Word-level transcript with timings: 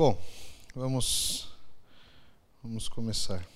Bom, 0.00 0.18
vamos 0.74 1.48
vamos 2.62 2.88
começar. 2.88 3.46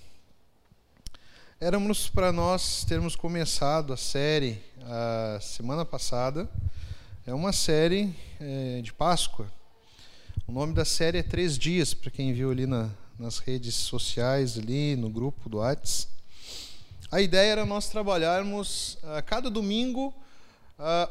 Éramos 1.59 2.07
para 2.07 2.31
nós 2.31 2.83
termos 2.83 3.15
começado 3.15 3.91
a 3.91 3.97
série 3.97 4.61
a 4.83 5.39
semana 5.41 5.83
passada. 5.83 6.47
É 7.25 7.33
uma 7.33 7.51
série 7.51 8.15
é, 8.39 8.79
de 8.83 8.93
Páscoa. 8.93 9.51
O 10.47 10.51
nome 10.51 10.75
da 10.75 10.85
série 10.85 11.17
é 11.17 11.23
Três 11.23 11.57
Dias, 11.57 11.95
para 11.95 12.11
quem 12.11 12.31
viu 12.31 12.51
ali 12.51 12.67
na, 12.67 12.91
nas 13.17 13.39
redes 13.39 13.73
sociais, 13.73 14.55
ali 14.55 14.95
no 14.95 15.09
grupo 15.09 15.49
do 15.49 15.57
Whats. 15.57 16.07
A 17.11 17.21
ideia 17.21 17.53
era 17.53 17.65
nós 17.65 17.89
trabalharmos 17.89 18.99
a 19.01 19.19
cada 19.23 19.49
domingo 19.49 20.13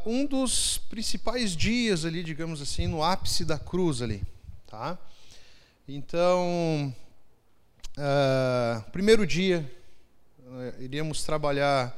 um 0.07 0.27
dos 0.27 0.79
principais 0.89 1.57
dias 1.57 2.05
ali, 2.05 2.23
digamos 2.23 2.63
assim, 2.63 2.87
no 2.87 3.03
ápice 3.03 3.45
da 3.45 3.59
cruz 3.59 4.01
ali, 4.01 4.23
tá? 4.69 4.97
Então, 5.87 6.97
uh, 7.99 8.91
primeiro 8.91 9.27
dia, 9.27 9.71
uh, 10.39 10.83
iríamos 10.83 11.25
trabalhar 11.25 11.95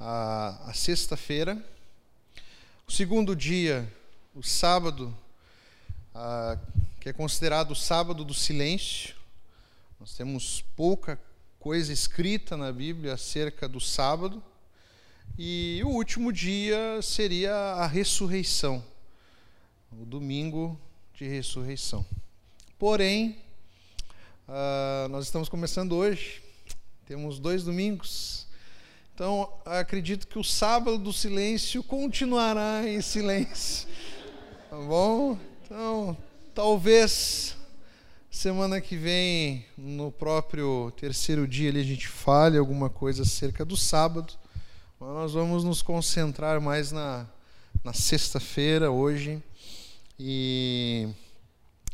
a, 0.00 0.70
a 0.70 0.72
sexta-feira. 0.72 1.62
O 2.88 2.90
segundo 2.90 3.36
dia, 3.36 3.86
o 4.34 4.42
sábado, 4.42 5.14
uh, 6.14 6.58
que 6.98 7.10
é 7.10 7.12
considerado 7.12 7.72
o 7.72 7.76
sábado 7.76 8.24
do 8.24 8.32
silêncio. 8.32 9.14
Nós 10.00 10.16
temos 10.16 10.64
pouca 10.74 11.20
coisa 11.60 11.92
escrita 11.92 12.56
na 12.56 12.72
Bíblia 12.72 13.12
acerca 13.12 13.68
do 13.68 13.82
sábado. 13.82 14.42
E 15.36 15.82
o 15.84 15.88
último 15.88 16.32
dia 16.32 17.02
seria 17.02 17.52
a 17.52 17.86
ressurreição, 17.86 18.82
o 19.92 20.06
domingo 20.06 20.80
de 21.12 21.28
ressurreição. 21.28 22.02
Porém, 22.78 23.38
uh, 24.46 25.08
nós 25.08 25.24
estamos 25.24 25.48
começando 25.48 25.92
hoje, 25.92 26.42
temos 27.06 27.38
dois 27.38 27.64
domingos, 27.64 28.46
então 29.14 29.50
acredito 29.64 30.28
que 30.28 30.38
o 30.38 30.44
sábado 30.44 30.98
do 30.98 31.10
silêncio 31.10 31.82
continuará 31.82 32.86
em 32.86 33.00
silêncio. 33.00 33.88
Tá 34.68 34.76
bom? 34.76 35.38
Então, 35.64 36.14
talvez 36.54 37.56
semana 38.30 38.78
que 38.78 38.94
vem, 38.94 39.64
no 39.74 40.12
próprio 40.12 40.92
terceiro 40.98 41.48
dia, 41.48 41.70
ali, 41.70 41.80
a 41.80 41.84
gente 41.84 42.08
fale 42.08 42.58
alguma 42.58 42.90
coisa 42.90 43.22
acerca 43.22 43.64
do 43.64 43.74
sábado, 43.74 44.34
mas 45.00 45.08
nós 45.08 45.32
vamos 45.32 45.64
nos 45.64 45.80
concentrar 45.80 46.60
mais 46.60 46.92
na, 46.92 47.26
na 47.82 47.94
sexta-feira, 47.94 48.90
hoje, 48.90 49.42
e 50.20 51.08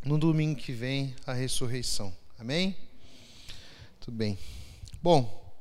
no 0.04 0.18
domingo 0.18 0.58
que 0.58 0.72
vem 0.72 1.14
a 1.24 1.32
ressurreição. 1.32 2.12
Amém? 2.38 2.76
Tudo 4.00 4.16
bem. 4.16 4.36
Bom, 5.00 5.54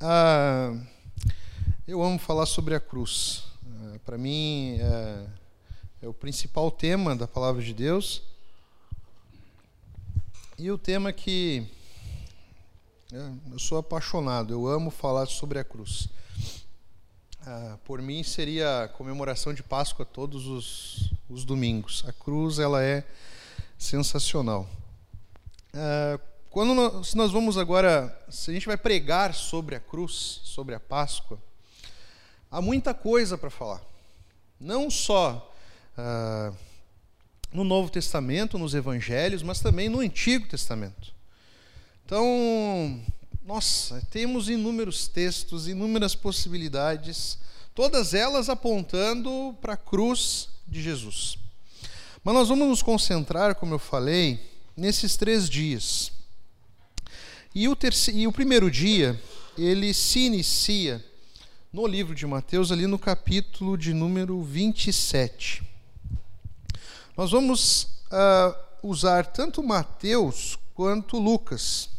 ah, 0.00 0.78
eu 1.88 2.02
amo 2.02 2.18
falar 2.18 2.44
sobre 2.44 2.74
a 2.74 2.80
cruz. 2.80 3.44
Ah, 3.66 3.98
Para 4.04 4.18
mim 4.18 4.76
é, 4.78 5.26
é, 6.02 6.08
o 6.08 6.12
principal 6.12 6.70
tema 6.70 7.16
da 7.16 7.26
palavra 7.26 7.62
de 7.62 7.72
Deus 7.72 8.22
e 10.58 10.70
o 10.70 10.76
tema 10.76 11.10
que 11.10 11.66
é, 13.12 13.30
eu 13.50 13.58
sou 13.58 13.78
apaixonado. 13.78 14.52
Eu 14.52 14.66
amo 14.66 14.90
falar 14.90 15.24
sobre 15.24 15.58
a 15.58 15.64
cruz. 15.64 16.08
Ah, 17.46 17.78
por 17.82 18.02
mim 18.02 18.22
seria 18.22 18.82
a 18.82 18.88
comemoração 18.88 19.54
de 19.54 19.62
Páscoa 19.62 20.04
todos 20.04 20.46
os, 20.46 21.10
os 21.30 21.46
domingos. 21.46 22.04
A 22.06 22.12
cruz 22.12 22.58
ela 22.58 22.82
é 22.82 23.06
sensacional. 23.84 24.66
Uh, 25.74 26.18
quando 26.48 26.74
nós, 26.74 27.14
nós 27.14 27.30
vamos 27.30 27.58
agora, 27.58 28.16
se 28.30 28.50
a 28.50 28.54
gente 28.54 28.66
vai 28.66 28.76
pregar 28.76 29.34
sobre 29.34 29.74
a 29.74 29.80
cruz, 29.80 30.40
sobre 30.42 30.74
a 30.74 30.80
Páscoa, 30.80 31.38
há 32.50 32.62
muita 32.62 32.94
coisa 32.94 33.36
para 33.36 33.50
falar. 33.50 33.82
Não 34.58 34.90
só 34.90 35.52
uh, 35.98 36.56
no 37.52 37.62
Novo 37.62 37.90
Testamento, 37.90 38.58
nos 38.58 38.74
Evangelhos, 38.74 39.42
mas 39.42 39.60
também 39.60 39.90
no 39.90 40.00
Antigo 40.00 40.48
Testamento. 40.48 41.14
Então, 42.06 43.02
nossa, 43.44 44.00
temos 44.10 44.48
inúmeros 44.48 45.08
textos, 45.08 45.68
inúmeras 45.68 46.14
possibilidades, 46.14 47.38
todas 47.74 48.14
elas 48.14 48.48
apontando 48.48 49.54
para 49.60 49.74
a 49.74 49.76
cruz 49.76 50.48
de 50.66 50.82
Jesus. 50.82 51.43
Mas 52.24 52.32
nós 52.32 52.48
vamos 52.48 52.66
nos 52.66 52.82
concentrar, 52.82 53.54
como 53.54 53.74
eu 53.74 53.78
falei, 53.78 54.40
nesses 54.74 55.14
três 55.14 55.46
dias. 55.46 56.10
E 57.54 57.68
o, 57.68 57.76
terceiro, 57.76 58.18
e 58.18 58.26
o 58.26 58.32
primeiro 58.32 58.70
dia, 58.70 59.20
ele 59.58 59.92
se 59.92 60.20
inicia 60.20 61.04
no 61.70 61.86
livro 61.86 62.14
de 62.14 62.26
Mateus, 62.26 62.72
ali 62.72 62.86
no 62.86 62.98
capítulo 62.98 63.76
de 63.76 63.92
número 63.92 64.42
27. 64.42 65.62
Nós 67.14 67.30
vamos 67.30 67.82
uh, 68.10 68.56
usar 68.82 69.26
tanto 69.26 69.62
Mateus 69.62 70.58
quanto 70.74 71.18
Lucas. 71.18 71.90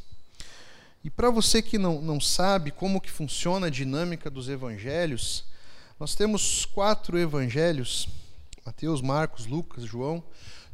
E 1.04 1.10
para 1.12 1.30
você 1.30 1.62
que 1.62 1.78
não, 1.78 2.02
não 2.02 2.20
sabe 2.20 2.72
como 2.72 3.00
que 3.00 3.12
funciona 3.12 3.68
a 3.68 3.70
dinâmica 3.70 4.28
dos 4.28 4.50
evangelhos, 4.50 5.44
nós 6.00 6.16
temos 6.16 6.66
quatro 6.66 7.16
evangelhos 7.16 8.10
Mateus, 8.66 9.00
Marcos, 9.00 9.46
Lucas, 9.46 9.84
João, 9.84 10.24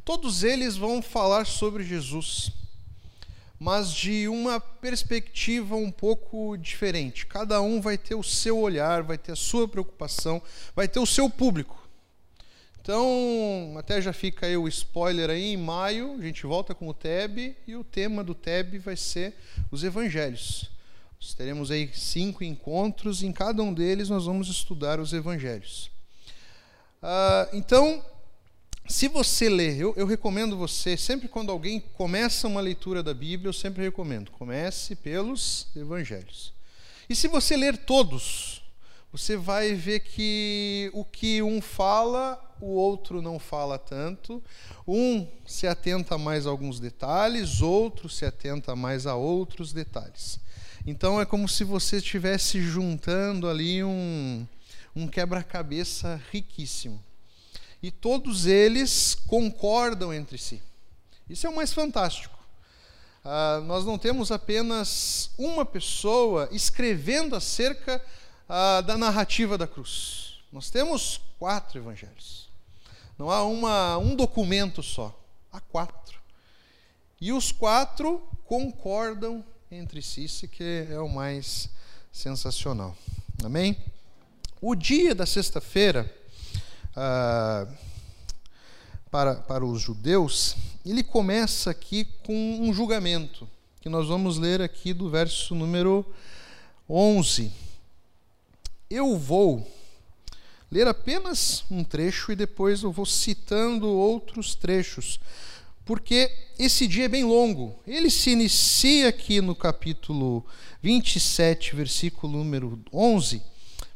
todos 0.02 0.42
eles 0.42 0.76
vão 0.76 1.02
falar 1.02 1.46
sobre 1.46 1.84
Jesus, 1.84 2.50
mas 3.58 3.92
de 3.92 4.26
uma 4.28 4.58
perspectiva 4.58 5.76
um 5.76 5.90
pouco 5.90 6.56
diferente. 6.56 7.26
Cada 7.26 7.60
um 7.60 7.80
vai 7.80 7.98
ter 7.98 8.14
o 8.14 8.22
seu 8.22 8.58
olhar, 8.58 9.02
vai 9.02 9.18
ter 9.18 9.32
a 9.32 9.36
sua 9.36 9.68
preocupação, 9.68 10.42
vai 10.74 10.88
ter 10.88 11.00
o 11.00 11.06
seu 11.06 11.28
público. 11.28 11.86
Então, 12.80 13.74
até 13.78 14.00
já 14.00 14.12
fica 14.12 14.46
aí 14.46 14.56
o 14.56 14.66
spoiler 14.66 15.30
aí, 15.30 15.52
em 15.52 15.56
maio 15.56 16.16
a 16.18 16.22
gente 16.22 16.44
volta 16.46 16.74
com 16.74 16.88
o 16.88 16.94
TEB 16.94 17.54
e 17.66 17.76
o 17.76 17.84
tema 17.84 18.24
do 18.24 18.34
TEB 18.34 18.78
vai 18.78 18.96
ser 18.96 19.36
os 19.70 19.84
evangelhos. 19.84 20.68
Nós 21.20 21.34
teremos 21.34 21.70
aí 21.70 21.88
cinco 21.94 22.42
encontros, 22.42 23.22
e 23.22 23.26
em 23.26 23.32
cada 23.32 23.62
um 23.62 23.72
deles 23.72 24.08
nós 24.08 24.24
vamos 24.24 24.48
estudar 24.48 24.98
os 24.98 25.12
evangelhos. 25.12 25.92
Uh, 27.02 27.56
então, 27.56 28.04
se 28.86 29.08
você 29.08 29.48
ler, 29.48 29.76
eu, 29.76 29.92
eu, 29.96 30.06
recomendo 30.06 30.56
você, 30.56 30.96
sempre 30.96 31.26
quando 31.26 31.50
alguém 31.50 31.80
começa 31.80 32.46
uma 32.46 32.60
leitura 32.60 33.02
da 33.02 33.12
Bíblia, 33.12 33.48
eu 33.48 33.52
sempre 33.52 33.82
recomendo, 33.82 34.30
comece 34.30 34.94
pelos 34.94 35.66
evangelhos. 35.74 36.52
E 37.08 37.16
se 37.16 37.26
você 37.26 37.56
ler 37.56 37.76
todos, 37.78 38.62
você 39.12 39.36
vai 39.36 39.74
ver 39.74 40.00
que 40.00 40.90
o 40.94 41.04
que 41.04 41.42
um 41.42 41.60
fala, 41.60 42.40
o 42.60 42.68
outro 42.68 43.20
não 43.20 43.38
fala 43.38 43.78
tanto. 43.78 44.42
Um 44.86 45.26
se 45.44 45.66
atenta 45.66 46.16
mais 46.16 46.46
a 46.46 46.50
alguns 46.50 46.78
detalhes, 46.78 47.60
outro 47.60 48.08
se 48.08 48.24
atenta 48.24 48.76
mais 48.76 49.06
a 49.06 49.14
outros 49.16 49.72
detalhes. 49.72 50.38
Então 50.86 51.20
é 51.20 51.26
como 51.26 51.48
se 51.48 51.62
você 51.62 51.96
estivesse 51.96 52.60
juntando 52.62 53.48
ali 53.48 53.84
um, 53.84 54.46
um 54.94 55.06
quebra-cabeça 55.06 56.20
riquíssimo. 56.30 57.02
E 57.82 57.90
todos 57.90 58.46
eles 58.46 59.14
concordam 59.26 60.12
entre 60.12 60.38
si. 60.38 60.62
Isso 61.28 61.46
é 61.46 61.50
o 61.50 61.56
mais 61.56 61.72
fantástico. 61.72 62.38
Ah, 63.24 63.60
nós 63.64 63.84
não 63.84 63.98
temos 63.98 64.30
apenas 64.30 65.30
uma 65.38 65.64
pessoa 65.64 66.48
escrevendo 66.52 67.36
acerca 67.36 68.04
ah, 68.48 68.80
da 68.80 68.96
narrativa 68.96 69.56
da 69.56 69.66
cruz. 69.66 70.40
Nós 70.52 70.70
temos 70.70 71.20
quatro 71.38 71.78
evangelhos. 71.78 72.48
Não 73.18 73.30
há 73.30 73.44
uma, 73.44 73.98
um 73.98 74.14
documento 74.14 74.82
só, 74.82 75.18
há 75.52 75.60
quatro. 75.60 76.20
E 77.20 77.32
os 77.32 77.52
quatro 77.52 78.18
concordam 78.44 79.44
entre 79.70 80.02
si, 80.02 80.24
isso 80.24 80.48
que 80.48 80.86
é 80.90 80.98
o 80.98 81.08
mais 81.08 81.70
sensacional. 82.12 82.96
Amém? 83.44 83.76
O 84.64 84.76
dia 84.76 85.12
da 85.12 85.26
sexta-feira, 85.26 86.08
ah, 86.94 87.66
para, 89.10 89.34
para 89.34 89.66
os 89.66 89.82
judeus, 89.82 90.54
ele 90.86 91.02
começa 91.02 91.68
aqui 91.68 92.04
com 92.24 92.60
um 92.60 92.72
julgamento, 92.72 93.48
que 93.80 93.88
nós 93.88 94.06
vamos 94.06 94.38
ler 94.38 94.62
aqui 94.62 94.92
do 94.92 95.10
verso 95.10 95.56
número 95.56 96.06
11. 96.88 97.50
Eu 98.88 99.18
vou 99.18 99.68
ler 100.70 100.86
apenas 100.86 101.64
um 101.68 101.82
trecho 101.82 102.30
e 102.30 102.36
depois 102.36 102.84
eu 102.84 102.92
vou 102.92 103.04
citando 103.04 103.88
outros 103.88 104.54
trechos, 104.54 105.18
porque 105.84 106.30
esse 106.56 106.86
dia 106.86 107.06
é 107.06 107.08
bem 107.08 107.24
longo. 107.24 107.74
Ele 107.84 108.08
se 108.08 108.30
inicia 108.30 109.08
aqui 109.08 109.40
no 109.40 109.56
capítulo 109.56 110.46
27, 110.80 111.74
versículo 111.74 112.32
número 112.38 112.78
11 112.92 113.50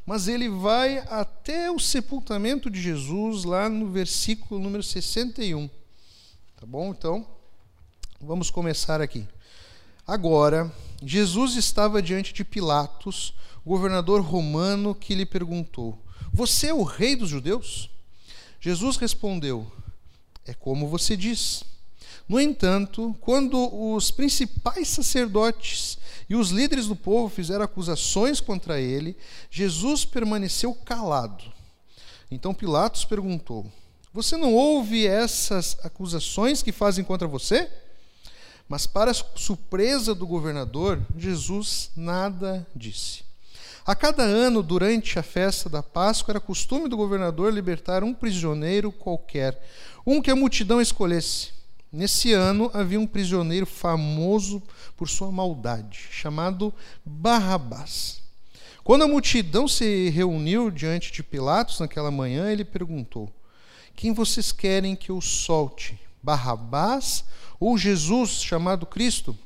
mas 0.06 0.29
ele 0.29 0.49
vai 0.49 0.99
até 1.11 1.70
o 1.70 1.79
sepultamento 1.79 2.70
de 2.70 2.81
Jesus, 2.81 3.44
lá 3.44 3.69
no 3.69 3.91
versículo 3.91 4.61
número 4.61 4.82
61. 4.82 5.69
Tá 6.56 6.64
bom? 6.64 6.91
Então, 6.91 7.26
Vamos 8.20 8.50
começar 8.50 9.03
aqui. 9.03 9.29
Agora, 10.06 10.73
Jesus 11.03 11.55
estava 11.55 12.00
diante 12.00 12.32
de 12.32 12.43
Pilatos, 12.43 13.35
governador 13.64 14.23
romano, 14.23 14.94
que 14.94 15.14
lhe 15.14 15.26
perguntou: 15.26 16.03
Você 16.32 16.69
é 16.69 16.75
o 16.75 16.82
rei 16.82 17.14
dos 17.14 17.29
judeus? 17.29 17.91
Jesus 18.59 18.97
respondeu: 18.97 19.70
É 20.47 20.55
como 20.55 20.88
você 20.88 21.14
diz. 21.14 21.62
No 22.26 22.41
entanto, 22.41 23.14
quando 23.20 23.94
os 23.94 24.11
principais 24.11 24.88
sacerdotes 24.88 25.99
e 26.28 26.34
os 26.34 26.50
líderes 26.50 26.87
do 26.87 26.96
povo 26.96 27.28
fizeram 27.28 27.64
acusações 27.64 28.40
contra 28.40 28.81
ele, 28.81 29.17
Jesus 29.50 30.05
permaneceu 30.05 30.75
calado. 30.75 31.44
Então 32.31 32.52
Pilatos 32.52 33.05
perguntou: 33.05 33.70
Você 34.12 34.37
não 34.37 34.55
ouve 34.55 35.06
essas 35.06 35.76
acusações 35.84 36.62
que 36.62 36.73
fazem 36.73 37.05
contra 37.05 37.28
você? 37.28 37.70
Mas, 38.69 38.84
para 38.84 39.14
surpresa 39.14 40.12
do 40.12 40.26
governador, 40.26 41.00
Jesus 41.17 41.90
nada 41.96 42.67
disse. 42.75 43.25
A 43.87 43.94
cada 43.94 44.25
ano, 44.25 44.61
durante 44.61 45.17
a 45.17 45.23
festa 45.23 45.69
da 45.69 45.81
Páscoa, 45.81 46.32
era 46.32 46.40
costume 46.40 46.88
do 46.88 46.96
governador 46.96 47.52
libertar 47.52 48.02
um 48.02 48.12
prisioneiro 48.12 48.90
qualquer, 48.90 49.64
um 50.05 50.20
que 50.20 50.32
a 50.32 50.34
multidão 50.34 50.81
escolhesse. 50.81 51.55
Nesse 51.93 52.32
ano 52.32 52.69
havia 52.75 52.99
um 52.99 53.06
prisioneiro 53.06 53.64
famoso 53.64 54.61
por 54.96 55.08
sua 55.08 55.31
maldade, 55.31 56.08
chamado 56.10 56.72
Barrabás. 57.04 58.22
Quando 58.82 59.02
a 59.02 59.08
multidão 59.08 59.66
se 59.66 60.10
reuniu 60.10 60.70
diante 60.70 61.12
de 61.12 61.22
Pilatos 61.22 61.81
naquela 61.81 62.10
manhã, 62.10 62.50
ele 62.50 62.64
perguntou: 62.64 63.32
Quem 63.94 64.12
vocês 64.12 64.52
querem 64.52 64.94
que 64.94 65.10
eu 65.10 65.20
solte? 65.20 65.98
Barrabás 66.22 67.25
ou 67.58 67.76
Jesus, 67.76 68.43
chamado 68.43 68.87
Cristo? 68.87 69.37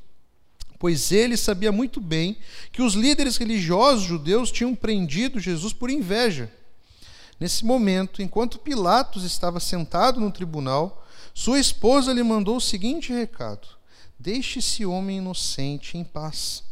Pois 0.78 1.12
ele 1.12 1.36
sabia 1.36 1.70
muito 1.70 2.00
bem 2.00 2.38
que 2.72 2.80
os 2.80 2.94
líderes 2.94 3.36
religiosos 3.36 4.04
judeus 4.04 4.50
tinham 4.50 4.74
prendido 4.74 5.38
Jesus 5.38 5.72
por 5.72 5.90
inveja. 5.90 6.50
Nesse 7.38 7.64
momento, 7.64 8.22
enquanto 8.22 8.58
Pilatos 8.58 9.24
estava 9.24 9.60
sentado 9.60 10.20
no 10.20 10.30
tribunal, 10.30 11.06
sua 11.32 11.58
esposa 11.58 12.12
lhe 12.12 12.22
mandou 12.22 12.56
o 12.56 12.60
seguinte 12.60 13.12
recado: 13.12 13.68
Deixe 14.20 14.58
esse 14.58 14.84
homem 14.84 15.16
inocente 15.16 15.96
em 15.96 16.04
paz. 16.04 16.62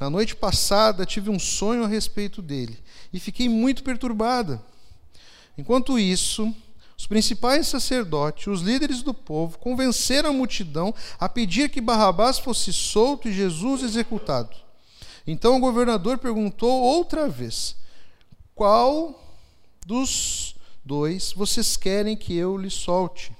Na 0.00 0.10
noite 0.10 0.34
passada 0.34 1.06
tive 1.06 1.30
um 1.30 1.38
sonho 1.38 1.84
a 1.84 1.86
respeito 1.86 2.42
dele 2.42 2.76
e 3.12 3.20
fiquei 3.20 3.48
muito 3.48 3.84
perturbada. 3.84 4.60
Enquanto 5.56 6.00
isso, 6.00 6.52
os 6.98 7.06
principais 7.06 7.68
sacerdotes, 7.68 8.48
os 8.48 8.60
líderes 8.60 9.02
do 9.02 9.14
povo, 9.14 9.56
convenceram 9.58 10.30
a 10.30 10.32
multidão 10.32 10.92
a 11.16 11.28
pedir 11.28 11.70
que 11.70 11.80
Barrabás 11.80 12.40
fosse 12.40 12.72
solto 12.72 13.28
e 13.28 13.32
Jesus 13.32 13.84
executado. 13.84 14.56
Então 15.24 15.56
o 15.58 15.60
governador 15.60 16.18
perguntou 16.18 16.82
outra 16.82 17.28
vez: 17.28 17.76
Qual 18.52 19.38
dos 19.86 20.56
dois 20.84 21.32
vocês 21.34 21.76
querem 21.76 22.16
que 22.16 22.34
eu 22.34 22.56
lhe 22.56 22.68
solte? 22.68 23.30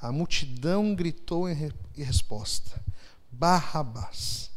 A 0.00 0.10
multidão 0.10 0.94
gritou 0.94 1.48
em 1.48 1.72
resposta: 1.94 2.82
Barrabás. 3.30 4.50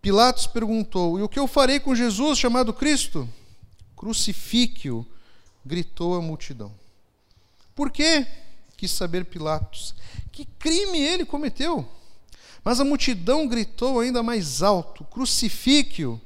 Pilatos 0.00 0.46
perguntou: 0.46 1.18
E 1.18 1.22
o 1.22 1.28
que 1.28 1.38
eu 1.38 1.48
farei 1.48 1.80
com 1.80 1.94
Jesus 1.94 2.38
chamado 2.38 2.72
Cristo? 2.72 3.28
Crucifique-o, 3.96 5.04
gritou 5.64 6.14
a 6.14 6.22
multidão. 6.22 6.72
Por 7.74 7.90
quê? 7.90 8.26
Quis 8.76 8.92
saber 8.92 9.24
Pilatos. 9.24 9.94
Que 10.30 10.44
crime 10.44 11.00
ele 11.00 11.24
cometeu? 11.24 11.86
Mas 12.62 12.78
a 12.78 12.84
multidão 12.84 13.48
gritou 13.48 13.98
ainda 13.98 14.22
mais 14.22 14.62
alto: 14.62 15.04
crucifique-o. 15.04 16.20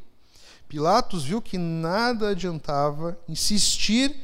Pilatos 0.68 1.24
viu 1.24 1.40
que 1.40 1.56
nada 1.56 2.30
adiantava 2.30 3.18
insistir 3.26 4.14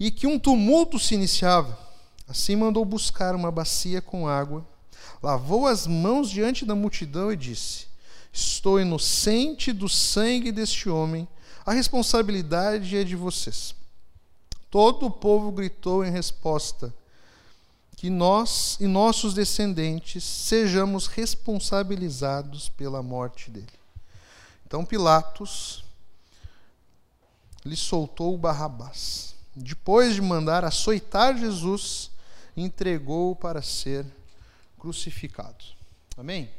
e 0.00 0.10
que 0.10 0.26
um 0.26 0.38
tumulto 0.38 0.98
se 0.98 1.14
iniciava. 1.14 1.83
Assim 2.28 2.56
mandou 2.56 2.84
buscar 2.84 3.34
uma 3.34 3.50
bacia 3.50 4.00
com 4.00 4.26
água, 4.26 4.66
lavou 5.22 5.66
as 5.66 5.86
mãos 5.86 6.30
diante 6.30 6.64
da 6.64 6.74
multidão 6.74 7.32
e 7.32 7.36
disse: 7.36 7.86
Estou 8.32 8.80
inocente 8.80 9.72
do 9.72 9.88
sangue 9.88 10.50
deste 10.50 10.88
homem, 10.88 11.28
a 11.64 11.72
responsabilidade 11.72 12.96
é 12.96 13.04
de 13.04 13.16
vocês. 13.16 13.74
Todo 14.70 15.06
o 15.06 15.10
povo 15.10 15.52
gritou 15.52 16.04
em 16.04 16.10
resposta: 16.10 16.92
Que 17.96 18.10
nós 18.10 18.76
e 18.80 18.86
nossos 18.86 19.34
descendentes 19.34 20.24
sejamos 20.24 21.06
responsabilizados 21.06 22.68
pela 22.70 23.02
morte 23.02 23.50
dele. 23.50 23.66
Então 24.66 24.84
Pilatos 24.84 25.84
lhe 27.64 27.76
soltou 27.76 28.36
Barrabás. 28.36 29.34
Depois 29.54 30.14
de 30.14 30.20
mandar 30.20 30.64
açoitar 30.64 31.38
Jesus, 31.38 32.10
entregou-o 32.56 33.36
para 33.36 33.62
ser 33.62 34.06
crucificado. 34.78 35.64
Amém? 36.16 36.50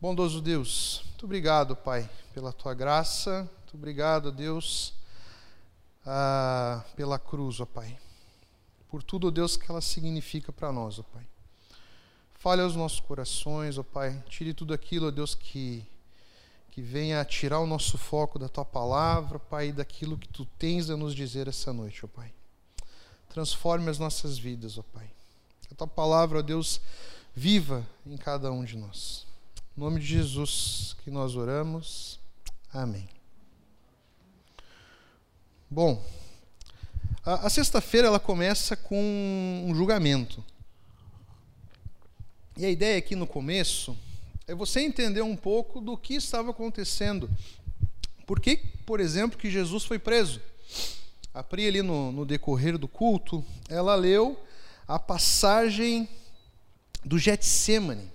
Bondoso 0.00 0.40
Deus, 0.40 1.02
muito 1.08 1.24
obrigado, 1.24 1.74
Pai, 1.74 2.08
pela 2.34 2.52
tua 2.52 2.74
graça. 2.74 3.48
Muito 3.62 3.76
obrigado, 3.76 4.30
Deus 4.30 4.96
ah, 6.06 6.84
pela 6.94 7.18
cruz, 7.18 7.60
ó 7.60 7.66
Pai. 7.66 7.98
Por 8.88 9.02
tudo, 9.02 9.30
Deus, 9.30 9.56
que 9.56 9.70
ela 9.70 9.80
significa 9.80 10.52
para 10.52 10.70
nós, 10.70 10.98
ó 10.98 11.02
Pai. 11.02 11.26
Fale 12.34 12.62
aos 12.62 12.76
nossos 12.76 13.00
corações, 13.00 13.76
ó 13.76 13.82
Pai. 13.82 14.22
Tire 14.28 14.54
tudo 14.54 14.72
aquilo, 14.72 15.08
ó 15.08 15.10
Deus, 15.10 15.34
que, 15.34 15.84
que 16.70 16.80
venha 16.80 17.24
tirar 17.24 17.58
o 17.58 17.66
nosso 17.66 17.98
foco 17.98 18.38
da 18.38 18.48
Tua 18.48 18.64
palavra, 18.64 19.38
Pai, 19.38 19.72
daquilo 19.72 20.16
que 20.16 20.28
Tu 20.28 20.46
tens 20.58 20.88
a 20.88 20.96
nos 20.96 21.14
dizer 21.14 21.48
essa 21.48 21.72
noite, 21.72 22.04
ó 22.04 22.08
Pai. 22.08 22.32
Transforme 23.36 23.90
as 23.90 23.98
nossas 23.98 24.38
vidas, 24.38 24.78
ó 24.78 24.82
Pai. 24.94 25.10
Que 25.68 25.74
a 25.74 25.76
Tua 25.76 25.86
palavra, 25.86 26.38
ó 26.38 26.42
Deus, 26.42 26.80
viva 27.34 27.86
em 28.06 28.16
cada 28.16 28.50
um 28.50 28.64
de 28.64 28.78
nós. 28.78 29.26
Em 29.76 29.80
nome 29.82 30.00
de 30.00 30.06
Jesus 30.06 30.96
que 31.04 31.10
nós 31.10 31.36
oramos. 31.36 32.18
Amém. 32.72 33.06
Bom, 35.68 36.02
a, 37.22 37.46
a 37.46 37.50
sexta-feira 37.50 38.08
ela 38.08 38.18
começa 38.18 38.74
com 38.74 38.96
um 39.68 39.74
julgamento. 39.74 40.42
E 42.56 42.64
a 42.64 42.70
ideia 42.70 42.96
aqui 42.96 43.14
no 43.14 43.26
começo 43.26 43.94
é 44.46 44.54
você 44.54 44.80
entender 44.80 45.20
um 45.20 45.36
pouco 45.36 45.78
do 45.78 45.94
que 45.94 46.14
estava 46.14 46.52
acontecendo. 46.52 47.28
Por 48.26 48.40
que, 48.40 48.56
por 48.86 48.98
exemplo, 48.98 49.38
que 49.38 49.50
Jesus 49.50 49.84
foi 49.84 49.98
preso? 49.98 50.40
A 51.36 51.42
Pri 51.42 51.68
ali 51.68 51.82
no, 51.82 52.10
no 52.12 52.24
decorrer 52.24 52.78
do 52.78 52.88
culto, 52.88 53.44
ela 53.68 53.94
leu 53.94 54.42
a 54.88 54.98
passagem 54.98 56.08
do 57.04 57.18
Getsemane, 57.18 58.10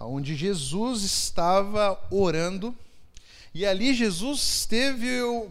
onde 0.00 0.34
Jesus 0.34 1.02
estava 1.02 2.02
orando 2.10 2.74
e 3.52 3.66
ali 3.66 3.92
Jesus 3.92 4.64
teve, 4.64 5.06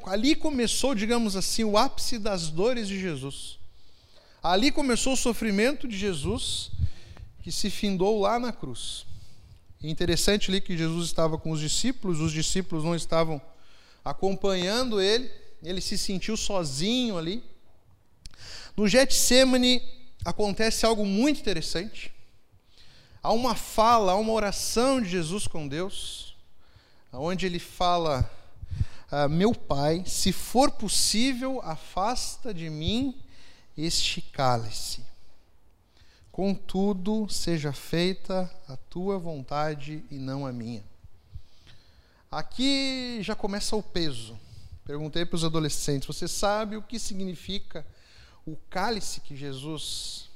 ali 0.08 0.34
começou, 0.34 0.96
digamos 0.96 1.36
assim, 1.36 1.64
o 1.64 1.78
ápice 1.78 2.18
das 2.18 2.50
dores 2.50 2.88
de 2.88 3.00
Jesus. 3.00 3.60
Ali 4.42 4.72
começou 4.72 5.14
o 5.14 5.18
sofrimento 5.18 5.88
de 5.88 5.96
Jesus, 5.96 6.72
que 7.44 7.52
se 7.52 7.70
findou 7.70 8.20
lá 8.20 8.40
na 8.40 8.52
cruz. 8.52 9.06
Interessante 9.80 10.50
ali 10.50 10.60
que 10.60 10.76
Jesus 10.76 11.06
estava 11.06 11.38
com 11.38 11.52
os 11.52 11.60
discípulos, 11.60 12.20
os 12.20 12.32
discípulos 12.32 12.84
não 12.84 12.96
estavam 12.96 13.40
acompanhando 14.04 15.00
ele, 15.00 15.30
ele 15.64 15.82
se 15.82 15.98
sentiu 15.98 16.36
sozinho 16.38 17.18
ali. 17.18 17.44
No 18.76 18.88
Getsemane 18.88 19.82
acontece 20.24 20.86
algo 20.86 21.06
muito 21.06 21.40
interessante. 21.40 22.14
Há 23.22 23.32
uma 23.32 23.56
fala, 23.56 24.14
há 24.14 24.16
uma 24.16 24.34
oração 24.34 25.02
de 25.02 25.10
Jesus 25.10 25.48
com 25.48 25.68
Deus 25.68 26.30
onde 27.12 27.46
ele 27.46 27.60
fala: 27.60 28.30
ah, 29.10 29.28
Meu 29.28 29.54
pai, 29.54 30.04
se 30.06 30.32
for 30.32 30.72
possível, 30.72 31.62
afasta 31.64 32.54
de 32.54 32.70
mim 32.70 33.16
este 33.78 34.22
cálice. 34.22 35.04
Contudo, 36.32 37.28
seja 37.30 37.74
feita 37.74 38.50
a 38.68 38.78
tua 38.78 39.18
vontade 39.18 40.04
e 40.10 40.16
não 40.16 40.46
a 40.46 40.54
minha. 40.54 40.84
Aqui 42.32 43.20
já 43.22 43.36
começa 43.36 43.76
o 43.76 43.84
peso. 43.84 44.40
Perguntei 44.90 45.24
para 45.24 45.36
os 45.36 45.44
adolescentes: 45.44 46.08
você 46.08 46.28
sabe 46.28 46.76
o 46.76 46.82
que 46.82 46.98
significa 46.98 47.86
o 48.44 48.58
cálice 48.72 49.22
que 49.22 49.36
Jesus 49.36 50.32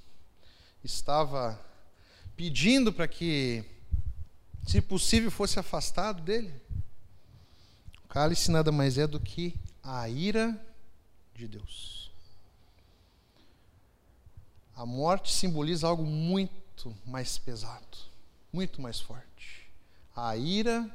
estava 0.83 1.59
pedindo 2.37 2.93
para 2.93 3.07
que, 3.07 3.65
se 4.67 4.79
possível, 4.79 5.31
fosse 5.31 5.57
afastado 5.57 6.21
dele? 6.21 6.53
cálice 8.07 8.51
nada 8.51 8.71
mais 8.71 8.99
é 8.99 9.07
do 9.07 9.19
que 9.19 9.55
a 9.81 10.07
ira 10.07 10.55
de 11.33 11.47
Deus. 11.47 12.11
A 14.75 14.85
morte 14.85 15.33
simboliza 15.33 15.87
algo 15.87 16.05
muito 16.05 16.95
mais 17.07 17.39
pesado, 17.39 17.97
muito 18.53 18.79
mais 18.79 18.99
forte. 18.99 19.67
A 20.15 20.37
ira 20.37 20.87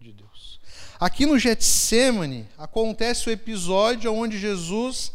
de 0.00 0.12
Deus. 0.12 0.58
Aqui 0.98 1.26
no 1.26 1.38
Getsemane 1.38 2.48
acontece 2.56 3.28
o 3.28 3.32
episódio 3.32 4.12
onde 4.12 4.38
Jesus 4.38 5.12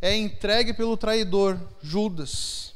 é 0.00 0.14
entregue 0.14 0.74
pelo 0.74 0.96
traidor 0.96 1.58
Judas. 1.82 2.74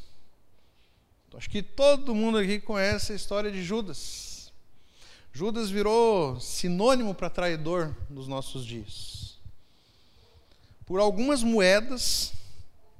Acho 1.37 1.51
que 1.51 1.63
todo 1.63 2.15
mundo 2.15 2.39
aqui 2.39 2.61
conhece 2.61 3.13
a 3.13 3.17
história 3.17 3.51
de 3.51 3.63
Judas. 3.63 4.53
Judas 5.33 5.69
virou 5.69 6.39
sinônimo 6.41 7.13
para 7.13 7.29
traidor 7.29 7.95
nos 8.09 8.29
nossos 8.29 8.65
dias. 8.65 9.37
Por 10.87 11.01
algumas 11.01 11.43
moedas, 11.43 12.33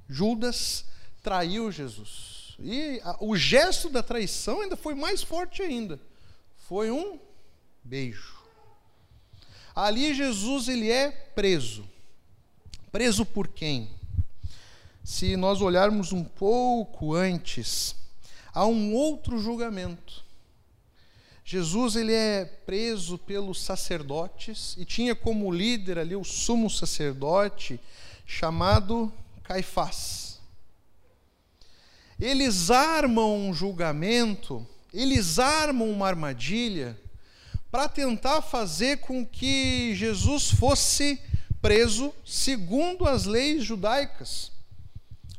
Judas 0.07 0.85
traiu 1.23 1.71
Jesus. 1.71 2.55
E 2.59 3.01
o 3.21 3.35
gesto 3.37 3.89
da 3.89 4.03
traição 4.03 4.61
ainda 4.61 4.75
foi 4.75 4.93
mais 4.93 5.23
forte 5.23 5.61
ainda. 5.61 5.99
Foi 6.67 6.91
um 6.91 7.17
beijo. 7.83 8.34
Ali 9.75 10.13
Jesus 10.13 10.69
ele 10.69 10.89
é 10.89 11.11
preso. 11.11 11.85
Preso 12.91 13.25
por 13.25 13.49
quem? 13.49 13.89
Se 15.03 15.35
nós 15.35 15.61
olharmos 15.61 16.13
um 16.13 16.23
pouco 16.23 17.13
antes, 17.13 17.93
há 18.53 18.65
um 18.65 18.93
outro 18.93 19.37
julgamento. 19.37 20.23
Jesus 21.43 21.95
ele 21.95 22.13
é 22.13 22.45
preso 22.45 23.17
pelos 23.17 23.61
sacerdotes 23.61 24.75
e 24.77 24.85
tinha 24.85 25.13
como 25.13 25.51
líder 25.51 25.99
ali 25.99 26.15
o 26.15 26.23
sumo 26.23 26.69
sacerdote 26.69 27.79
chamado 28.25 29.11
Caifás. 29.43 30.39
Eles 32.19 32.71
armam 32.71 33.49
um 33.49 33.53
julgamento, 33.53 34.65
eles 34.93 35.37
armam 35.37 35.91
uma 35.91 36.07
armadilha 36.07 36.97
para 37.75 37.89
tentar 37.89 38.41
fazer 38.41 38.99
com 38.99 39.25
que 39.25 39.93
Jesus 39.95 40.49
fosse 40.49 41.19
preso 41.61 42.13
segundo 42.25 43.05
as 43.05 43.25
leis 43.25 43.65
judaicas. 43.65 44.49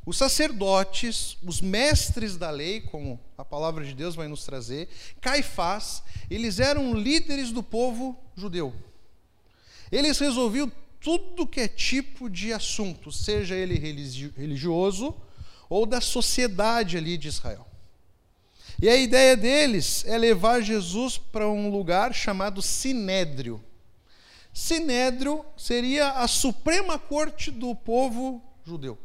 Os 0.05 0.19
sacerdotes, 0.19 1.38
os 1.43 1.62
mestres 1.62 2.37
da 2.37 2.50
lei, 2.50 2.83
como 2.83 3.19
a 3.38 3.45
palavra 3.45 3.83
de 3.87 3.95
Deus 3.95 4.14
vai 4.14 4.28
nos 4.28 4.45
trazer, 4.45 4.87
Caifás, 5.19 6.02
eles 6.28 6.61
eram 6.61 6.93
líderes 6.93 7.52
do 7.52 7.62
povo 7.62 8.14
judeu. 8.37 8.75
Eles 9.90 10.19
resolviam 10.19 10.71
tudo 11.00 11.47
que 11.47 11.61
é 11.61 11.69
tipo 11.69 12.28
de 12.28 12.52
assunto, 12.52 13.11
seja 13.11 13.55
ele 13.55 13.78
religioso 13.78 15.16
ou 15.71 15.87
da 15.87 16.02
sociedade 16.02 16.99
ali 16.99 17.16
de 17.16 17.28
Israel. 17.28 17.66
E 18.80 18.88
a 18.88 18.97
ideia 18.97 19.37
deles 19.37 20.04
é 20.06 20.18
levar 20.18 20.61
Jesus 20.61 21.16
para 21.16 21.49
um 21.49 21.71
lugar 21.71 22.14
chamado 22.14 22.61
Sinédrio. 22.61 23.62
Sinédrio 24.52 25.45
seria 25.56 26.12
a 26.12 26.28
suprema 26.28 26.99
corte 26.99 27.50
do 27.50 27.75
povo 27.75 28.42
judeu. 28.64 28.99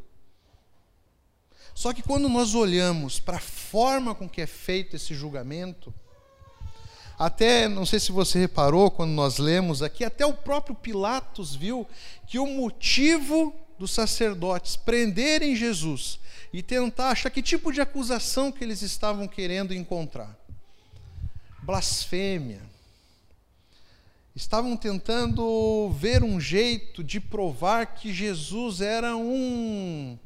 Só 1.74 1.94
que 1.94 2.02
quando 2.02 2.28
nós 2.28 2.54
olhamos 2.54 3.20
para 3.20 3.38
a 3.38 3.42
forma 3.42 4.14
com 4.14 4.28
que 4.28 4.42
é 4.42 4.48
feito 4.48 4.96
esse 4.96 5.14
julgamento, 5.14 5.94
até, 7.18 7.68
não 7.68 7.86
sei 7.86 8.00
se 8.00 8.12
você 8.12 8.40
reparou 8.40 8.90
quando 8.90 9.12
nós 9.12 9.38
lemos 9.38 9.82
aqui, 9.84 10.04
até 10.04 10.26
o 10.26 10.34
próprio 10.34 10.76
Pilatos 10.76 11.56
viu 11.56 11.88
que 12.28 12.40
o 12.40 12.48
motivo 12.48 13.56
dos 13.82 13.90
sacerdotes 13.90 14.76
prenderem 14.76 15.56
Jesus 15.56 16.20
e 16.54 16.62
tentar 16.62 17.10
achar 17.10 17.32
que 17.32 17.42
tipo 17.42 17.72
de 17.74 17.82
acusação 17.82 18.52
que 18.52 18.64
eles 18.64 18.84
estavam 18.84 19.28
querendo 19.28 19.74
encontrar. 19.74 20.38
Blasfêmia. 21.64 22.62
Estavam 24.36 24.78
tentando 24.78 25.90
ver 25.98 26.24
um 26.24 26.40
jeito 26.40 27.04
de 27.04 27.20
provar 27.20 27.96
que 27.96 28.14
Jesus 28.14 28.82
era 28.82 29.18
um 29.18 30.18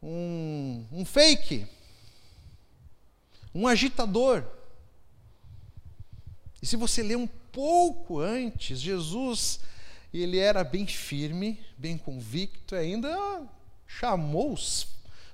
um, 0.00 0.86
um 0.92 1.04
fake, 1.04 1.66
um 3.52 3.66
agitador. 3.66 4.44
E 6.62 6.66
se 6.66 6.76
você 6.76 7.02
ler 7.02 7.16
um 7.16 7.26
pouco 7.26 8.20
antes, 8.20 8.78
Jesus 8.78 9.58
ele 10.12 10.38
era 10.38 10.64
bem 10.64 10.86
firme, 10.86 11.60
bem 11.76 11.98
convicto, 11.98 12.74
e 12.74 12.78
ainda 12.78 13.42
chamou 13.86 14.52
os, 14.52 14.86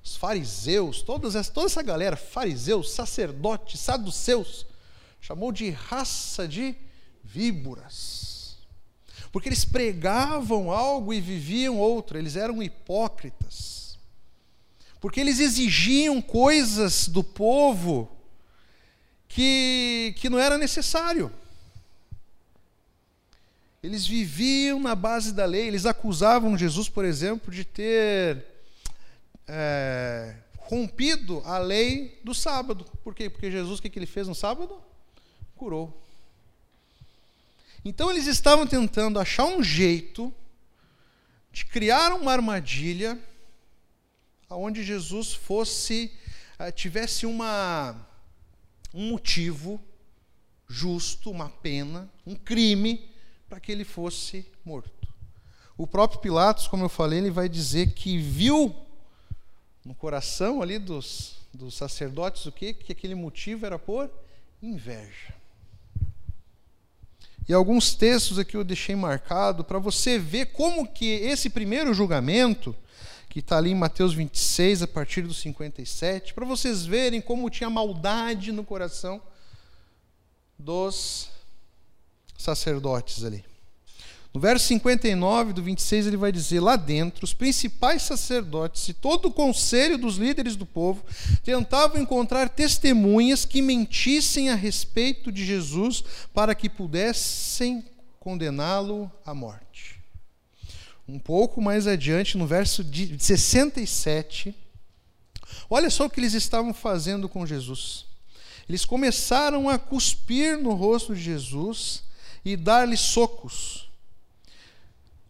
os 0.04 0.16
fariseus, 0.16 1.02
todas 1.02 1.34
essa, 1.34 1.52
toda 1.52 1.66
essa 1.66 1.82
galera, 1.82 2.16
fariseus, 2.16 2.92
sacerdotes, 2.92 3.80
saduceus, 3.80 4.66
chamou 5.20 5.52
de 5.52 5.70
raça 5.70 6.46
de 6.48 6.74
víboras. 7.22 8.56
Porque 9.30 9.48
eles 9.48 9.64
pregavam 9.64 10.70
algo 10.70 11.14
e 11.14 11.20
viviam 11.20 11.78
outro, 11.78 12.18
eles 12.18 12.36
eram 12.36 12.62
hipócritas 12.62 13.82
porque 15.02 15.18
eles 15.18 15.40
exigiam 15.40 16.22
coisas 16.22 17.08
do 17.08 17.24
povo 17.24 18.08
que, 19.26 20.14
que 20.16 20.30
não 20.30 20.38
era 20.38 20.56
necessário. 20.56 21.28
Eles 23.82 24.06
viviam 24.06 24.78
na 24.78 24.94
base 24.94 25.32
da 25.32 25.44
lei, 25.44 25.66
eles 25.66 25.86
acusavam 25.86 26.56
Jesus, 26.56 26.88
por 26.88 27.04
exemplo, 27.04 27.52
de 27.52 27.64
ter 27.64 28.46
é, 29.48 30.36
rompido 30.56 31.42
a 31.44 31.58
lei 31.58 32.20
do 32.22 32.32
sábado. 32.32 32.84
Por 33.02 33.12
quê? 33.12 33.28
Porque 33.28 33.50
Jesus, 33.50 33.80
o 33.80 33.82
que, 33.82 33.98
ele 33.98 34.06
fez 34.06 34.28
no 34.28 34.36
sábado? 34.36 34.80
Curou. 35.56 36.00
Então 37.84 38.08
eles 38.08 38.28
estavam 38.28 38.68
tentando 38.68 39.18
achar 39.18 39.46
um 39.46 39.60
jeito 39.64 40.32
de 41.50 41.64
criar 41.64 42.12
uma 42.12 42.30
armadilha 42.30 43.18
onde 44.48 44.84
Jesus 44.84 45.32
fosse 45.32 46.12
eh, 46.56 46.70
tivesse 46.70 47.26
uma 47.26 47.96
um 48.94 49.08
motivo 49.08 49.82
justo, 50.68 51.32
uma 51.32 51.48
pena, 51.48 52.08
um 52.24 52.36
crime 52.36 53.11
para 53.52 53.60
que 53.60 53.70
ele 53.70 53.84
fosse 53.84 54.46
morto. 54.64 55.12
O 55.76 55.86
próprio 55.86 56.20
Pilatos, 56.20 56.66
como 56.66 56.86
eu 56.86 56.88
falei, 56.88 57.18
ele 57.18 57.30
vai 57.30 57.50
dizer 57.50 57.92
que 57.92 58.16
viu 58.16 58.74
no 59.84 59.94
coração 59.94 60.62
ali 60.62 60.78
dos, 60.78 61.36
dos 61.52 61.74
sacerdotes 61.74 62.46
o 62.46 62.50
quê? 62.50 62.72
Que 62.72 62.92
aquele 62.92 63.14
motivo 63.14 63.66
era 63.66 63.78
por 63.78 64.10
inveja. 64.62 65.34
E 67.46 67.52
alguns 67.52 67.94
textos 67.94 68.38
aqui 68.38 68.56
eu 68.56 68.64
deixei 68.64 68.96
marcado 68.96 69.62
para 69.62 69.78
você 69.78 70.18
ver 70.18 70.46
como 70.46 70.88
que 70.88 71.04
esse 71.04 71.50
primeiro 71.50 71.92
julgamento 71.92 72.74
que 73.28 73.40
está 73.40 73.58
ali 73.58 73.72
em 73.72 73.74
Mateus 73.74 74.14
26, 74.14 74.80
a 74.80 74.88
partir 74.88 75.20
do 75.20 75.34
57, 75.34 76.32
para 76.32 76.46
vocês 76.46 76.86
verem 76.86 77.20
como 77.20 77.50
tinha 77.50 77.68
maldade 77.68 78.50
no 78.50 78.64
coração 78.64 79.20
dos 80.58 81.30
sacerdotes 82.42 83.24
ali. 83.24 83.44
No 84.34 84.40
verso 84.40 84.66
59 84.66 85.52
do 85.52 85.62
26, 85.62 86.06
ele 86.06 86.16
vai 86.16 86.32
dizer: 86.32 86.60
Lá 86.60 86.76
dentro, 86.76 87.24
os 87.24 87.34
principais 87.34 88.02
sacerdotes 88.02 88.88
e 88.88 88.94
todo 88.94 89.28
o 89.28 89.32
conselho 89.32 89.98
dos 89.98 90.16
líderes 90.16 90.56
do 90.56 90.64
povo 90.64 91.04
tentavam 91.44 92.00
encontrar 92.00 92.48
testemunhas 92.48 93.44
que 93.44 93.60
mentissem 93.60 94.48
a 94.48 94.54
respeito 94.54 95.30
de 95.30 95.44
Jesus 95.44 96.02
para 96.32 96.54
que 96.54 96.68
pudessem 96.68 97.84
condená-lo 98.18 99.10
à 99.24 99.34
morte 99.34 100.02
um 101.12 101.18
pouco 101.18 101.60
mais 101.60 101.86
adiante, 101.86 102.38
no 102.38 102.46
verso 102.46 102.84
67, 103.18 104.54
olha 105.68 105.90
só 105.90 106.06
o 106.06 106.10
que 106.10 106.20
eles 106.20 106.32
estavam 106.32 106.72
fazendo 106.72 107.28
com 107.28 107.46
Jesus. 107.46 108.06
Eles 108.68 108.84
começaram 108.84 109.68
a 109.68 109.78
cuspir 109.78 110.58
no 110.58 110.72
rosto 110.72 111.14
de 111.14 111.20
Jesus 111.20 112.04
e 112.44 112.56
dar-lhe 112.56 112.96
socos. 112.96 113.90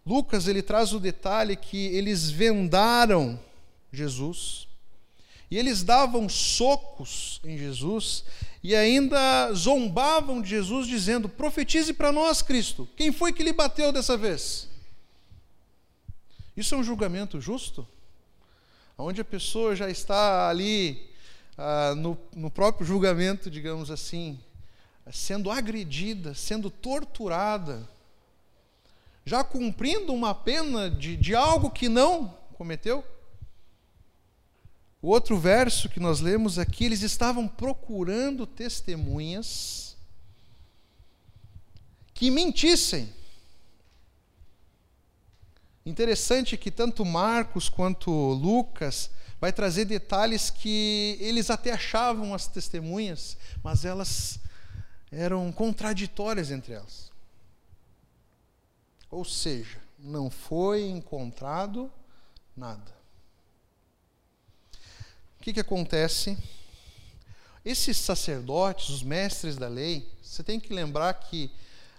Lucas 0.04 0.48
ele 0.48 0.62
traz 0.62 0.92
o 0.92 0.98
detalhe 0.98 1.56
que 1.56 1.86
eles 1.86 2.30
vendaram 2.30 3.38
Jesus 3.92 4.66
e 5.50 5.58
eles 5.58 5.82
davam 5.82 6.28
socos 6.28 7.40
em 7.44 7.56
Jesus 7.58 8.24
e 8.62 8.74
ainda 8.74 9.52
zombavam 9.52 10.40
de 10.40 10.48
Jesus 10.48 10.86
dizendo: 10.86 11.28
"Profetize 11.28 11.92
para 11.92 12.10
nós, 12.10 12.42
Cristo. 12.42 12.88
Quem 12.96 13.12
foi 13.12 13.32
que 13.32 13.42
lhe 13.42 13.52
bateu 13.52 13.92
dessa 13.92 14.16
vez?" 14.16 14.68
Isso 16.56 16.74
é 16.74 16.78
um 16.78 16.84
julgamento 16.84 17.40
justo? 17.40 17.86
Onde 18.98 19.20
a 19.20 19.24
pessoa 19.24 19.74
já 19.74 19.88
está 19.88 20.48
ali 20.48 21.10
ah, 21.56 21.94
no, 21.96 22.18
no 22.34 22.50
próprio 22.50 22.86
julgamento, 22.86 23.50
digamos 23.50 23.90
assim, 23.90 24.38
sendo 25.10 25.50
agredida, 25.50 26.34
sendo 26.34 26.70
torturada, 26.70 27.88
já 29.24 29.42
cumprindo 29.42 30.12
uma 30.12 30.34
pena 30.34 30.90
de, 30.90 31.16
de 31.16 31.34
algo 31.34 31.70
que 31.70 31.88
não 31.88 32.28
cometeu? 32.54 33.04
O 35.00 35.08
outro 35.08 35.36
verso 35.38 35.88
que 35.88 35.98
nós 35.98 36.20
lemos 36.20 36.58
aqui, 36.58 36.84
eles 36.84 37.02
estavam 37.02 37.48
procurando 37.48 38.46
testemunhas 38.46 39.96
que 42.14 42.30
mentissem. 42.30 43.12
Interessante 45.84 46.56
que 46.56 46.70
tanto 46.70 47.04
Marcos 47.04 47.68
quanto 47.68 48.10
Lucas 48.10 49.10
vai 49.40 49.52
trazer 49.52 49.84
detalhes 49.86 50.50
que 50.50 51.18
eles 51.20 51.50
até 51.50 51.72
achavam 51.72 52.32
as 52.32 52.46
testemunhas, 52.46 53.36
mas 53.60 53.84
elas 53.84 54.38
eram 55.12 55.52
contraditórias 55.52 56.50
entre 56.50 56.72
elas. 56.72 57.12
Ou 59.10 59.24
seja, 59.26 59.78
não 59.98 60.30
foi 60.30 60.88
encontrado 60.88 61.92
nada. 62.56 62.90
O 65.38 65.42
que, 65.42 65.52
que 65.52 65.60
acontece? 65.60 66.38
Esses 67.62 67.98
sacerdotes, 67.98 68.88
os 68.88 69.02
mestres 69.02 69.56
da 69.56 69.68
lei, 69.68 70.10
você 70.22 70.42
tem 70.42 70.58
que 70.58 70.72
lembrar 70.72 71.12
que 71.14 71.50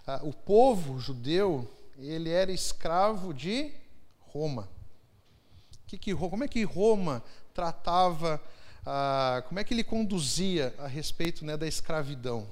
ah, 0.08 0.20
o 0.24 0.34
povo 0.34 1.00
judeu 1.00 1.70
ele 1.98 2.30
era 2.30 2.52
escravo 2.52 3.34
de 3.34 3.72
Roma. 4.22 4.68
Que 5.86 5.98
que, 5.98 6.16
como 6.16 6.44
é 6.44 6.48
que 6.48 6.64
Roma 6.64 7.24
tratava, 7.54 8.42
ah, 8.86 9.44
como 9.48 9.60
é 9.60 9.64
que 9.64 9.74
ele 9.74 9.84
conduzia 9.84 10.74
a 10.80 10.88
respeito 10.88 11.46
né, 11.46 11.56
da 11.56 11.68
escravidão? 11.68 12.48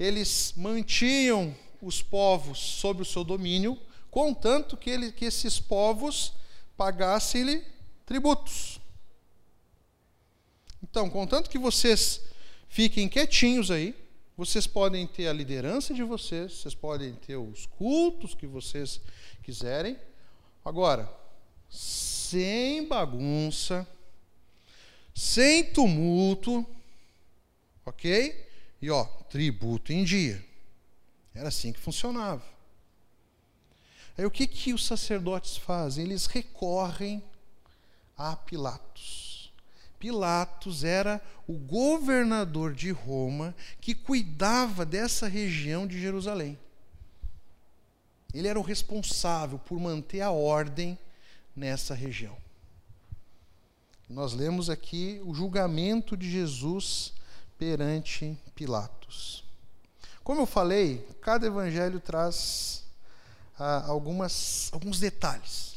Eles 0.00 0.54
mantinham 0.56 1.54
os 1.82 2.00
povos 2.00 2.58
sob 2.58 3.02
o 3.02 3.04
seu 3.04 3.22
domínio, 3.22 3.78
contanto 4.10 4.74
que, 4.74 4.88
ele, 4.88 5.12
que 5.12 5.26
esses 5.26 5.60
povos 5.60 6.32
pagassem-lhe 6.74 7.62
tributos. 8.06 8.80
Então, 10.82 11.10
contanto 11.10 11.50
que 11.50 11.58
vocês 11.58 12.22
fiquem 12.66 13.10
quietinhos 13.10 13.70
aí, 13.70 13.94
vocês 14.38 14.66
podem 14.66 15.06
ter 15.06 15.28
a 15.28 15.34
liderança 15.34 15.92
de 15.92 16.02
vocês, 16.02 16.54
vocês 16.54 16.74
podem 16.74 17.12
ter 17.16 17.36
os 17.36 17.66
cultos 17.66 18.34
que 18.34 18.46
vocês 18.46 19.02
quiserem. 19.42 19.98
Agora, 20.64 21.14
sem 21.68 22.88
bagunça, 22.88 23.86
sem 25.14 25.62
tumulto, 25.62 26.64
ok? 27.84 28.48
E 28.80 28.90
ó, 28.90 29.04
tributo 29.04 29.92
em 29.92 30.04
dia. 30.04 30.44
Era 31.34 31.48
assim 31.48 31.72
que 31.72 31.78
funcionava. 31.78 32.42
Aí 34.16 34.24
o 34.24 34.30
que, 34.30 34.46
que 34.46 34.72
os 34.72 34.86
sacerdotes 34.86 35.56
fazem? 35.56 36.04
Eles 36.04 36.26
recorrem 36.26 37.22
a 38.16 38.36
Pilatos. 38.36 39.52
Pilatos 39.98 40.82
era 40.82 41.20
o 41.46 41.52
governador 41.52 42.74
de 42.74 42.90
Roma 42.90 43.54
que 43.80 43.94
cuidava 43.94 44.84
dessa 44.84 45.28
região 45.28 45.86
de 45.86 46.00
Jerusalém. 46.00 46.58
Ele 48.32 48.48
era 48.48 48.58
o 48.58 48.62
responsável 48.62 49.58
por 49.58 49.78
manter 49.78 50.20
a 50.20 50.30
ordem 50.30 50.98
nessa 51.54 51.94
região. 51.94 52.36
Nós 54.08 54.32
lemos 54.32 54.70
aqui 54.70 55.20
o 55.24 55.34
julgamento 55.34 56.16
de 56.16 56.30
Jesus 56.30 57.12
perante 57.60 58.38
Pilatos. 58.54 59.44
Como 60.24 60.40
eu 60.40 60.46
falei, 60.46 61.06
cada 61.20 61.46
evangelho 61.46 62.00
traz 62.00 62.84
ah, 63.58 63.84
algumas, 63.86 64.70
alguns 64.72 64.98
detalhes. 64.98 65.74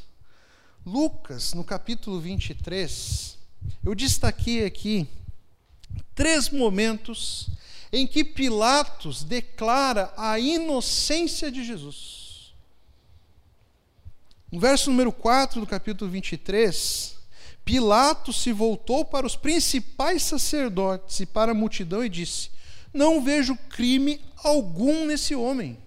Lucas, 0.85 1.53
no 1.53 1.61
capítulo 1.61 2.21
23, 2.21 3.37
eu 3.83 3.93
destaquei 3.93 4.65
aqui 4.65 5.05
três 6.15 6.49
momentos 6.49 7.49
em 7.91 8.07
que 8.07 8.24
Pilatos 8.24 9.25
declara 9.25 10.13
a 10.15 10.39
inocência 10.39 11.51
de 11.51 11.65
Jesus. 11.65 12.53
No 14.50 14.57
verso 14.57 14.89
número 14.89 15.11
4 15.11 15.59
do 15.59 15.67
capítulo 15.67 16.09
23, 16.09 17.17
Pilatos 17.65 18.41
se 18.41 18.51
voltou 18.51 19.05
para 19.05 19.25
os 19.25 19.35
principais 19.35 20.23
sacerdotes 20.23 21.19
e 21.19 21.25
para 21.25 21.51
a 21.51 21.55
multidão 21.55 22.03
e 22.03 22.09
disse: 22.09 22.49
Não 22.93 23.23
vejo 23.23 23.55
crime 23.69 24.19
algum 24.37 25.05
nesse 25.05 25.33
homem. 25.33 25.77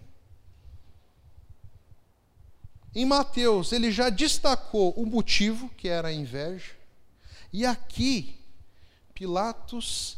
Em 2.94 3.04
Mateus, 3.04 3.72
ele 3.72 3.90
já 3.90 4.08
destacou 4.08 4.90
o 4.92 5.04
motivo, 5.04 5.68
que 5.76 5.86
era 5.86 6.08
a 6.08 6.12
inveja. 6.12 6.72
E 7.52 7.66
aqui, 7.66 8.38
Pilatos 9.12 10.16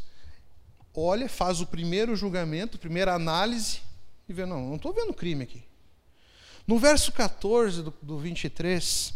olha, 1.01 1.29
faz 1.29 1.61
o 1.61 1.67
primeiro 1.67 2.17
julgamento, 2.17 2.79
primeira 2.79 3.15
análise, 3.15 3.81
e 4.29 4.33
vê: 4.33 4.45
não, 4.45 4.69
não 4.69 4.77
estou 4.77 4.93
vendo 4.93 5.15
crime 5.15 5.45
aqui. 5.45 5.63
No 6.67 6.79
verso 6.79 7.13
14 7.13 7.83
do, 7.83 7.95
do 8.03 8.19
23, 8.19 9.15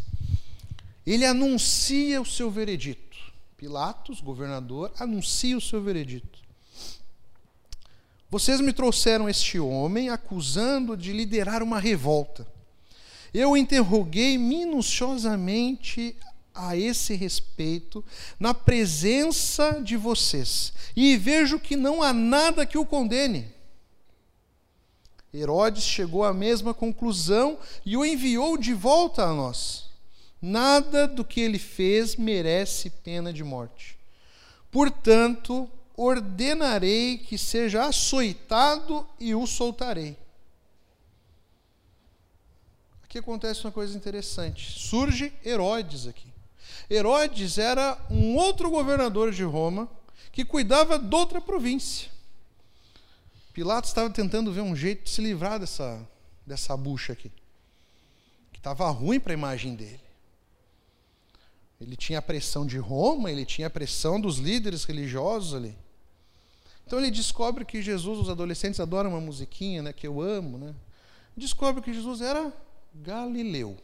ele 1.05 1.25
anuncia 1.25 2.21
o 2.21 2.25
seu 2.25 2.49
veredito. 2.49 3.17
Pilatos, 3.57 4.21
governador, 4.21 4.91
anuncia 4.99 5.57
o 5.57 5.61
seu 5.61 5.81
veredito. 5.81 6.39
Vocês 8.29 8.59
me 8.59 8.73
trouxeram 8.73 9.29
este 9.29 9.59
homem 9.59 10.09
acusando 10.09 10.97
de 10.97 11.13
liderar 11.13 11.61
uma 11.61 11.79
revolta. 11.79 12.47
Eu 13.33 13.55
interroguei 13.55 14.37
minuciosamente 14.37 16.15
a 16.53 16.75
esse 16.75 17.15
respeito 17.15 18.03
na 18.39 18.53
presença 18.53 19.81
de 19.81 19.97
vocês 19.97 20.73
e 20.95 21.17
vejo 21.17 21.59
que 21.59 21.75
não 21.75 22.01
há 22.01 22.13
nada 22.13 22.65
que 22.65 22.77
o 22.77 22.85
condene. 22.85 23.51
Herodes 25.33 25.83
chegou 25.83 26.23
à 26.23 26.33
mesma 26.33 26.73
conclusão 26.73 27.57
e 27.83 27.97
o 27.97 28.05
enviou 28.05 28.55
de 28.55 28.73
volta 28.73 29.23
a 29.23 29.33
nós. 29.33 29.82
Nada 30.45 31.07
do 31.07 31.23
que 31.23 31.39
ele 31.39 31.57
fez 31.57 32.17
merece 32.17 32.89
pena 32.89 33.31
de 33.31 33.45
morte. 33.45 33.97
Portanto, 34.69 35.71
ordenarei 35.95 37.17
que 37.17 37.37
seja 37.37 37.85
açoitado 37.85 39.07
e 39.17 39.33
o 39.33 39.47
soltarei. 39.47 40.17
Aqui 43.05 43.19
acontece 43.19 43.63
uma 43.63 43.71
coisa 43.71 43.95
interessante. 43.95 44.81
Surge 44.81 45.31
Herodes 45.45 46.07
aqui. 46.07 46.27
Herodes 46.89 47.57
era 47.57 47.97
um 48.09 48.35
outro 48.35 48.69
governador 48.69 49.31
de 49.31 49.43
Roma 49.43 49.89
que 50.33 50.43
cuidava 50.43 50.99
de 50.99 51.15
outra 51.15 51.39
província. 51.39 52.09
Pilatos 53.53 53.91
estava 53.91 54.09
tentando 54.09 54.51
ver 54.51 54.59
um 54.59 54.75
jeito 54.75 55.05
de 55.05 55.09
se 55.09 55.21
livrar 55.21 55.57
dessa, 55.57 56.05
dessa 56.45 56.75
bucha 56.75 57.13
aqui, 57.13 57.31
que 58.51 58.59
estava 58.59 58.89
ruim 58.89 59.21
para 59.21 59.31
a 59.31 59.37
imagem 59.37 59.73
dele. 59.73 60.02
Ele 61.83 61.95
tinha 61.95 62.19
a 62.19 62.21
pressão 62.21 62.65
de 62.65 62.77
Roma, 62.77 63.31
ele 63.31 63.45
tinha 63.45 63.67
a 63.67 63.69
pressão 63.69 64.19
dos 64.19 64.37
líderes 64.37 64.85
religiosos 64.85 65.53
ali. 65.53 65.77
Então 66.85 66.99
ele 66.99 67.11
descobre 67.11 67.63
que 67.65 67.81
Jesus, 67.81 68.19
os 68.19 68.29
adolescentes 68.29 68.79
adoram 68.79 69.11
uma 69.11 69.21
musiquinha, 69.21 69.81
né, 69.81 69.93
que 69.93 70.07
eu 70.07 70.21
amo, 70.21 70.57
né? 70.57 70.75
Descobre 71.35 71.81
que 71.81 71.93
Jesus 71.93 72.21
era 72.21 72.53
galileu. 72.93 73.77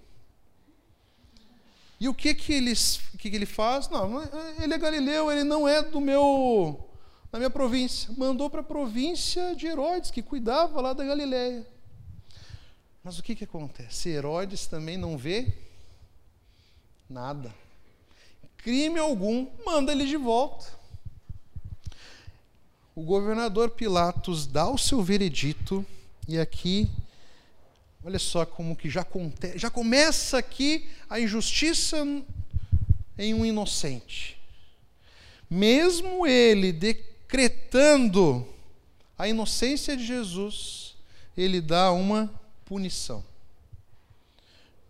E 2.00 2.08
o 2.08 2.14
que 2.14 2.34
que, 2.34 2.54
eles, 2.54 3.02
que, 3.18 3.30
que 3.30 3.36
ele 3.36 3.46
faz? 3.46 3.90
Não, 3.90 4.22
é, 4.22 4.64
ele 4.64 4.74
é 4.74 4.78
galileu, 4.78 5.32
ele 5.32 5.44
não 5.44 5.68
é 5.68 5.84
do 5.84 6.00
meu 6.00 6.86
da 7.32 7.38
minha 7.38 7.50
província. 7.50 8.14
Mandou 8.18 8.50
para 8.50 8.62
a 8.62 8.64
província 8.64 9.56
de 9.56 9.68
Herodes, 9.68 10.10
que 10.10 10.22
cuidava 10.22 10.82
lá 10.82 10.94
da 10.94 11.04
Galileia. 11.04 11.68
Mas 13.04 13.20
o 13.20 13.24
que, 13.24 13.36
que 13.36 13.44
acontece? 13.44 14.10
Herodes 14.10 14.66
também 14.66 14.98
não 14.98 15.18
vê 15.18 15.54
nada. 17.10 17.54
Crime 18.60 19.00
algum, 19.00 19.48
manda 19.66 19.92
ele 19.92 20.06
de 20.06 20.18
volta. 20.18 20.66
O 22.96 23.02
governador 23.02 23.72
Pilatos 23.72 24.46
dá 24.46 24.70
o 24.70 24.78
seu 24.78 25.02
veredito, 25.02 25.86
e 26.28 26.38
aqui 26.38 26.90
Olha 28.04 28.18
só 28.18 28.46
como 28.46 28.76
que 28.76 28.90
já, 28.90 29.06
já 29.56 29.70
começa 29.70 30.38
aqui 30.38 30.88
a 31.10 31.20
injustiça 31.20 31.98
em 33.18 33.34
um 33.34 33.46
inocente. 33.46 34.38
Mesmo 35.50 36.26
ele 36.26 36.72
decretando 36.72 38.48
a 39.18 39.28
inocência 39.28 39.98
de 39.98 40.06
Jesus, 40.06 40.96
ele 41.36 41.60
dá 41.60 41.92
uma 41.92 42.34
punição. 42.64 43.24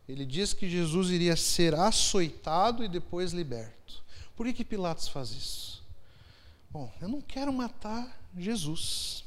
Ele 0.10 0.26
diz 0.26 0.54
que 0.54 0.70
Jesus 0.70 1.10
iria 1.10 1.36
ser 1.36 1.76
açoitado 1.76 2.84
e 2.84 2.90
depois 2.90 3.32
liberto. 3.32 4.04
Por 4.36 4.46
que, 4.46 4.54
que 4.54 4.66
Pilatos 4.66 5.08
faz 5.08 5.30
isso? 5.30 5.84
Bom, 6.70 6.92
eu 7.00 7.08
não 7.08 7.22
quero 7.22 7.54
matar 7.54 8.20
Jesus. 8.38 9.24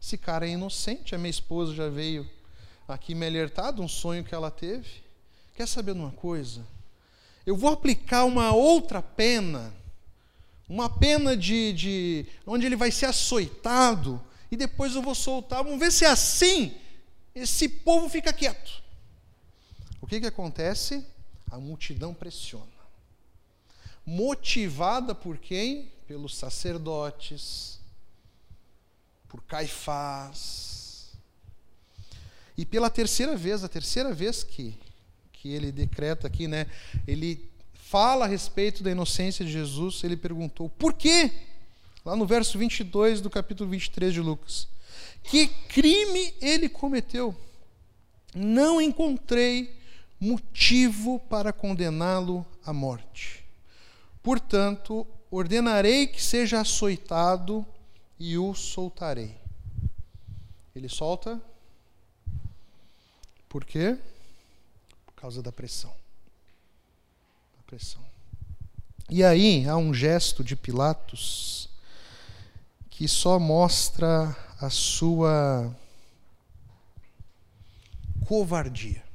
Esse 0.00 0.18
cara 0.18 0.46
é 0.46 0.50
inocente, 0.50 1.14
a 1.14 1.18
minha 1.18 1.30
esposa 1.30 1.74
já 1.74 1.88
veio 1.88 2.28
aqui 2.86 3.14
me 3.14 3.26
alertado 3.26 3.82
um 3.82 3.88
sonho 3.88 4.22
que 4.22 4.34
ela 4.34 4.50
teve. 4.50 5.02
Quer 5.56 5.66
saber 5.66 5.94
de 5.94 6.00
uma 6.00 6.12
coisa? 6.12 6.62
eu 7.44 7.56
vou 7.56 7.70
aplicar 7.70 8.24
uma 8.24 8.52
outra 8.52 9.02
pena, 9.02 9.74
uma 10.68 10.88
pena 10.88 11.36
de, 11.36 11.72
de 11.72 12.26
onde 12.46 12.66
ele 12.66 12.76
vai 12.76 12.90
ser 12.90 13.06
açoitado 13.06 14.22
e 14.50 14.56
depois 14.56 14.94
eu 14.94 15.02
vou 15.02 15.14
soltar. 15.14 15.64
Vamos 15.64 15.80
ver 15.80 15.90
se 15.90 16.04
é 16.04 16.08
assim. 16.08 16.74
Esse 17.34 17.68
povo 17.68 18.08
fica 18.08 18.32
quieto. 18.32 18.81
O 20.02 20.06
que, 20.06 20.20
que 20.20 20.26
acontece? 20.26 21.06
A 21.50 21.58
multidão 21.58 22.12
pressiona. 22.12 22.66
Motivada 24.04 25.14
por 25.14 25.38
quem? 25.38 25.90
Pelos 26.06 26.36
sacerdotes, 26.36 27.78
por 29.28 29.42
Caifás. 29.44 31.12
E 32.58 32.66
pela 32.66 32.90
terceira 32.90 33.36
vez, 33.36 33.64
a 33.64 33.68
terceira 33.68 34.12
vez 34.12 34.44
que 34.44 34.78
que 35.42 35.48
ele 35.48 35.72
decreta 35.72 36.28
aqui, 36.28 36.46
né? 36.46 36.68
Ele 37.04 37.50
fala 37.72 38.26
a 38.26 38.28
respeito 38.28 38.80
da 38.80 38.92
inocência 38.92 39.44
de 39.44 39.50
Jesus, 39.50 40.04
ele 40.04 40.16
perguntou: 40.16 40.68
"Por 40.68 40.92
quê?" 40.92 41.32
Lá 42.04 42.14
no 42.14 42.24
verso 42.24 42.56
22 42.56 43.20
do 43.20 43.28
capítulo 43.28 43.68
23 43.70 44.14
de 44.14 44.20
Lucas. 44.20 44.68
Que 45.24 45.48
crime 45.48 46.34
ele 46.40 46.68
cometeu? 46.68 47.36
Não 48.34 48.80
encontrei 48.80 49.81
motivo 50.22 51.18
para 51.18 51.52
condená-lo 51.52 52.46
à 52.64 52.72
morte. 52.72 53.44
Portanto, 54.22 55.04
ordenarei 55.28 56.06
que 56.06 56.22
seja 56.22 56.60
açoitado 56.60 57.66
e 58.20 58.38
o 58.38 58.54
soltarei. 58.54 59.36
Ele 60.76 60.88
solta. 60.88 61.42
Por 63.48 63.64
quê? 63.64 63.98
causa 65.16 65.42
da 65.42 65.50
pressão. 65.50 65.92
A 67.60 67.62
pressão. 67.64 68.02
E 69.10 69.24
aí 69.24 69.68
há 69.68 69.76
um 69.76 69.92
gesto 69.92 70.44
de 70.44 70.54
Pilatos 70.54 71.68
que 72.90 73.08
só 73.08 73.40
mostra 73.40 74.36
a 74.60 74.70
sua 74.70 75.72
covardia. 78.26 79.11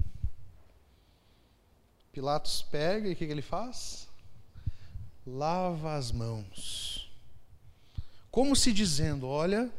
Pilatos 2.17 2.63
pega 2.63 3.07
e 3.07 3.13
o 3.13 3.15
que 3.15 3.25
ele 3.25 3.43
faz? 3.43 4.07
Lava 5.23 5.93
as 5.93 6.11
mãos. 6.11 7.11
Como 8.31 8.55
se 8.55 8.73
dizendo: 8.73 9.27
Olha, 9.27 9.71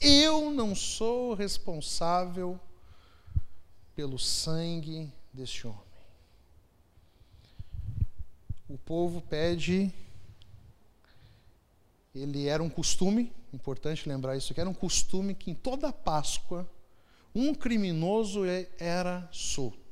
eu 0.00 0.52
não 0.52 0.72
sou 0.72 1.34
responsável 1.34 2.60
pelo 3.92 4.20
sangue 4.20 5.12
deste 5.32 5.66
homem. 5.66 5.80
O 8.68 8.78
povo 8.78 9.20
pede, 9.20 9.92
ele 12.14 12.46
era 12.46 12.62
um 12.62 12.70
costume, 12.70 13.32
importante 13.52 14.08
lembrar 14.08 14.36
isso 14.36 14.52
aqui, 14.52 14.60
era 14.60 14.70
um 14.70 14.74
costume 14.74 15.34
que 15.34 15.50
em 15.50 15.56
toda 15.56 15.92
Páscoa 15.92 16.70
um 17.34 17.52
criminoso 17.52 18.42
era 18.78 19.28
solto. 19.32 19.83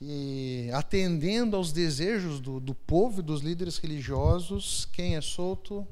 E 0.00 0.68
atendendo 0.72 1.56
aos 1.56 1.72
desejos 1.72 2.40
do, 2.40 2.60
do 2.60 2.74
povo 2.74 3.20
e 3.20 3.22
dos 3.22 3.40
líderes 3.40 3.78
religiosos, 3.78 4.86
quem 4.92 5.16
é 5.16 5.20
solto? 5.20 5.86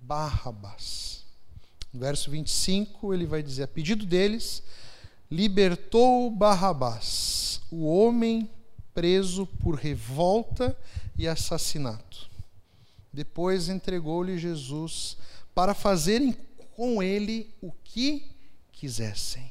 Barrabás. 0.00 1.24
No 1.92 2.00
verso 2.00 2.30
25, 2.30 3.12
ele 3.12 3.26
vai 3.26 3.42
dizer: 3.42 3.64
a 3.64 3.68
pedido 3.68 4.06
deles, 4.06 4.62
libertou 5.30 6.30
Barrabás, 6.30 7.60
o 7.70 7.86
homem 7.86 8.48
preso 8.94 9.46
por 9.46 9.74
revolta 9.74 10.76
e 11.16 11.28
assassinato. 11.28 12.28
Depois 13.12 13.68
entregou-lhe 13.68 14.38
Jesus 14.38 15.16
para 15.54 15.74
fazerem 15.74 16.36
com 16.76 17.02
ele 17.02 17.52
o 17.60 17.72
que 17.84 18.30
quisessem. 18.72 19.49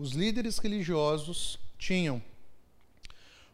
Os 0.00 0.12
líderes 0.12 0.56
religiosos 0.58 1.58
tinham 1.78 2.22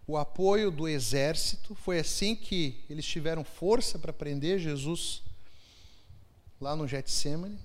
o 0.06 0.16
apoio 0.16 0.70
do 0.70 0.86
exército, 0.86 1.74
foi 1.74 1.98
assim 1.98 2.36
que 2.36 2.84
eles 2.88 3.04
tiveram 3.04 3.42
força 3.42 3.98
para 3.98 4.12
prender 4.12 4.60
Jesus 4.60 5.22
lá 6.60 6.76
no 6.76 6.86
Getsemane 6.86 7.58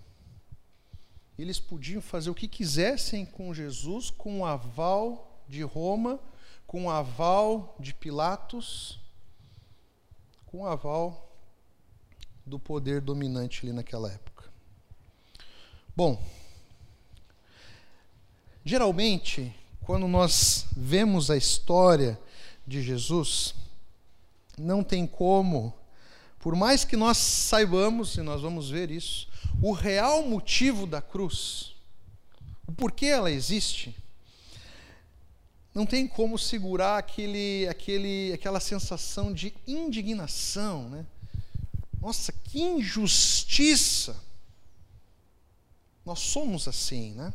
eles 1.37 1.59
podiam 1.59 2.01
fazer 2.01 2.29
o 2.29 2.35
que 2.35 2.47
quisessem 2.47 3.25
com 3.25 3.53
Jesus, 3.53 4.09
com 4.09 4.41
o 4.41 4.45
aval 4.45 5.43
de 5.47 5.63
Roma, 5.63 6.19
com 6.67 6.85
o 6.85 6.89
aval 6.89 7.75
de 7.79 7.93
Pilatos, 7.93 8.99
com 10.45 10.61
o 10.61 10.67
aval 10.67 11.35
do 12.45 12.59
poder 12.59 13.01
dominante 13.01 13.61
ali 13.63 13.73
naquela 13.73 14.11
época. 14.11 14.51
Bom, 15.95 16.23
geralmente, 18.63 19.53
quando 19.81 20.07
nós 20.07 20.65
vemos 20.75 21.31
a 21.31 21.37
história 21.37 22.19
de 22.65 22.81
Jesus, 22.81 23.55
não 24.57 24.83
tem 24.83 25.07
como, 25.07 25.73
por 26.39 26.55
mais 26.55 26.83
que 26.83 26.95
nós 26.95 27.17
saibamos, 27.17 28.15
e 28.15 28.21
nós 28.21 28.41
vamos 28.41 28.69
ver 28.69 28.91
isso, 28.91 29.27
o 29.61 29.71
real 29.71 30.23
motivo 30.23 30.85
da 30.85 31.01
cruz, 31.01 31.75
o 32.67 32.71
porquê 32.71 33.07
ela 33.07 33.31
existe, 33.31 33.95
não 35.73 35.85
tem 35.85 36.07
como 36.07 36.37
segurar 36.37 36.97
aquele, 36.97 37.67
aquele, 37.67 38.33
aquela 38.33 38.59
sensação 38.59 39.33
de 39.33 39.53
indignação, 39.65 40.89
né? 40.89 41.05
Nossa, 41.99 42.31
que 42.31 42.61
injustiça! 42.61 44.21
Nós 46.05 46.19
somos 46.19 46.67
assim, 46.67 47.13
né? 47.13 47.33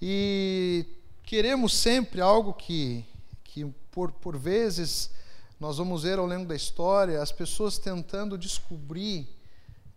E 0.00 0.86
queremos 1.22 1.74
sempre 1.74 2.20
algo 2.20 2.54
que, 2.54 3.04
que 3.44 3.64
por, 3.90 4.12
por 4.12 4.36
vezes, 4.36 5.10
nós 5.58 5.76
vamos 5.76 6.04
ver 6.04 6.18
ao 6.18 6.26
longo 6.26 6.46
da 6.46 6.56
história, 6.56 7.20
as 7.20 7.30
pessoas 7.30 7.78
tentando 7.78 8.38
descobrir 8.38 9.28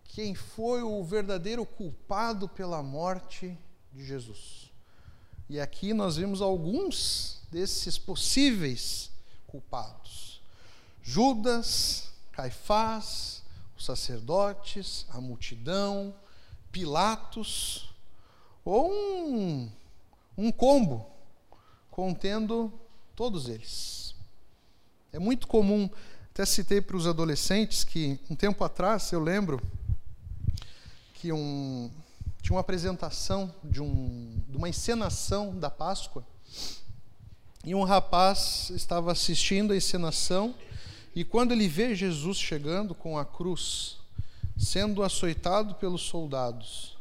quem 0.03 0.35
foi 0.35 0.83
o 0.83 1.03
verdadeiro 1.03 1.65
culpado 1.65 2.47
pela 2.49 2.83
morte 2.83 3.57
de 3.91 4.05
Jesus. 4.05 4.71
E 5.49 5.59
aqui 5.59 5.93
nós 5.93 6.17
vimos 6.17 6.41
alguns 6.41 7.41
desses 7.49 7.97
possíveis 7.97 9.09
culpados: 9.47 10.41
Judas, 11.01 12.09
Caifás, 12.31 13.43
os 13.77 13.85
sacerdotes, 13.85 15.05
a 15.09 15.21
multidão, 15.21 16.13
Pilatos, 16.71 17.93
ou 18.65 18.91
um, 18.91 19.71
um 20.37 20.51
combo 20.51 21.05
contendo 21.89 22.71
todos 23.15 23.47
eles. 23.47 24.15
É 25.11 25.19
muito 25.19 25.47
comum, 25.47 25.89
até 26.31 26.45
citei 26.45 26.81
para 26.81 26.97
os 26.97 27.05
adolescentes 27.05 27.83
que 27.83 28.19
um 28.29 28.35
tempo 28.35 28.63
atrás, 28.63 29.11
eu 29.11 29.19
lembro, 29.19 29.61
que 31.13 31.31
um, 31.31 31.91
tinha 32.41 32.55
uma 32.55 32.61
apresentação 32.61 33.53
de, 33.63 33.81
um, 33.81 34.41
de 34.49 34.57
uma 34.57 34.67
encenação 34.67 35.57
da 35.57 35.69
Páscoa 35.69 36.25
e 37.63 37.73
um 37.73 37.83
rapaz 37.83 38.71
estava 38.71 39.11
assistindo 39.11 39.71
a 39.71 39.77
encenação 39.77 40.53
e 41.15 41.23
quando 41.23 41.51
ele 41.51 41.67
vê 41.67 41.95
Jesus 41.95 42.37
chegando 42.37 42.95
com 42.95 43.17
a 43.17 43.23
cruz, 43.23 43.97
sendo 44.57 45.03
açoitado 45.03 45.75
pelos 45.75 46.01
soldados, 46.01 46.92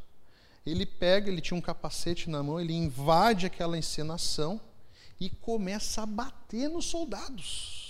ele 0.64 0.87
pega, 0.87 1.31
ele 1.31 1.40
tinha 1.40 1.57
um 1.57 1.61
capacete 1.61 2.31
na 2.31 2.42
mão, 2.42 2.61
ele 2.61 2.72
invade 2.72 3.46
aquela 3.46 3.79
encenação 3.79 4.61
e 5.20 5.31
começa 5.31 6.03
a 6.03 6.07
bater 6.07 6.68
nos 6.68 6.87
soldados 6.87 7.83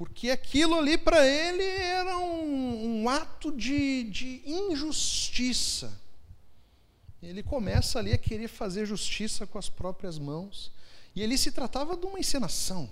porque 0.00 0.30
aquilo 0.30 0.78
ali 0.78 0.96
para 0.96 1.26
ele 1.26 1.62
era 1.62 2.16
um, 2.16 3.02
um 3.02 3.08
ato 3.10 3.52
de, 3.52 4.04
de 4.04 4.40
injustiça. 4.46 5.92
Ele 7.22 7.42
começa 7.42 7.98
ali 7.98 8.10
a 8.14 8.16
querer 8.16 8.48
fazer 8.48 8.86
justiça 8.86 9.46
com 9.46 9.58
as 9.58 9.68
próprias 9.68 10.18
mãos. 10.18 10.72
E 11.14 11.22
ali 11.22 11.36
se 11.36 11.52
tratava 11.52 11.98
de 11.98 12.06
uma 12.06 12.18
encenação. 12.18 12.88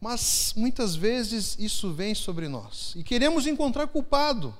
Mas 0.00 0.52
muitas 0.56 0.96
vezes 0.96 1.56
isso 1.60 1.92
vem 1.92 2.12
sobre 2.12 2.48
nós 2.48 2.92
e 2.96 3.04
queremos 3.04 3.46
encontrar 3.46 3.86
culpado. 3.86 4.52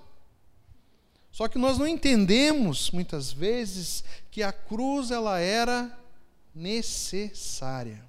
Só 1.37 1.49
que 1.49 1.59
nós 1.59 1.77
não 1.77 1.87
entendemos 1.87 2.91
muitas 2.91 3.31
vezes 3.31 4.03
que 4.31 4.43
a 4.43 4.51
cruz 4.51 5.11
ela 5.11 5.39
era 5.39 5.95
necessária. 6.55 8.03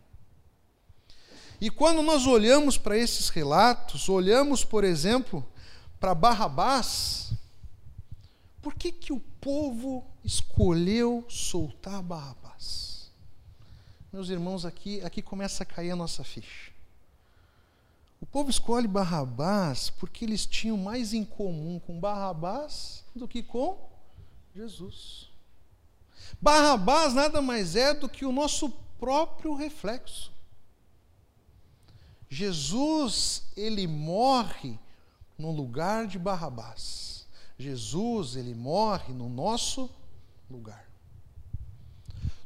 E 1.60 1.70
quando 1.70 2.02
nós 2.02 2.26
olhamos 2.26 2.78
para 2.78 2.98
esses 2.98 3.28
relatos, 3.28 4.08
olhamos, 4.08 4.64
por 4.64 4.86
exemplo, 4.86 5.46
para 6.00 6.16
Barrabás, 6.16 7.34
por 8.62 8.74
que, 8.74 8.94
que 8.94 9.12
o 9.12 9.20
povo 9.20 10.10
escolheu 10.24 11.26
soltar 11.28 12.02
Barrabás. 12.02 13.12
Meus 14.10 14.30
irmãos, 14.30 14.64
aqui, 14.64 15.02
aqui 15.02 15.22
começa 15.22 15.64
a 15.64 15.66
cair 15.66 15.92
a 15.92 15.98
nossa 15.98 16.24
ficha. 16.24 16.72
O 18.20 18.26
povo 18.26 18.50
escolhe 18.50 18.88
Barrabás 18.88 19.90
porque 19.90 20.26
eles 20.26 20.46
tinham 20.46 20.78
mais 20.78 21.14
em 21.14 21.24
comum 21.24 21.80
com 21.80 22.00
Barrabás 22.00 23.04
do 23.16 23.28
que 23.28 23.44
com 23.44 23.90
Jesus. 24.56 25.30
Barrabás 26.42 27.14
nada 27.14 27.42
mais 27.42 27.76
é 27.76 27.94
do 27.94 28.10
que 28.10 28.26
o 28.26 28.32
nosso 28.32 28.70
próprio 29.00 29.54
reflexo. 29.54 30.32
Jesus, 32.30 33.44
ele 33.56 33.88
morre 33.88 34.78
no 35.38 35.52
lugar 35.52 36.08
de 36.08 36.20
Barrabás. 36.20 37.26
Jesus, 37.58 38.36
ele 38.36 38.54
morre 38.54 39.14
no 39.14 39.30
nosso 39.30 39.90
lugar. 40.50 40.86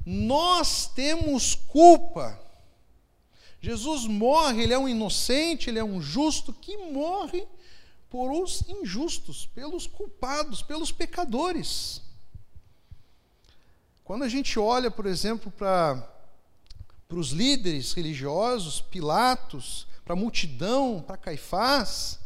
Nós 0.05 0.87
temos 0.87 1.55
culpa. 1.55 2.39
Jesus 3.61 4.07
morre, 4.07 4.63
ele 4.63 4.73
é 4.73 4.77
um 4.77 4.89
inocente, 4.89 5.69
ele 5.69 5.77
é 5.77 5.83
um 5.83 6.01
justo 6.01 6.51
que 6.51 6.75
morre 6.77 7.47
por 8.09 8.31
os 8.31 8.67
injustos, 8.67 9.45
pelos 9.45 9.85
culpados, 9.85 10.63
pelos 10.63 10.91
pecadores. 10.91 12.01
Quando 14.03 14.23
a 14.23 14.29
gente 14.29 14.57
olha, 14.57 14.89
por 14.89 15.05
exemplo, 15.05 15.51
para 15.51 16.05
os 17.11 17.29
líderes 17.29 17.93
religiosos, 17.93 18.81
Pilatos, 18.81 19.87
para 20.03 20.13
a 20.13 20.17
multidão, 20.17 21.01
para 21.05 21.15
Caifás, 21.15 22.19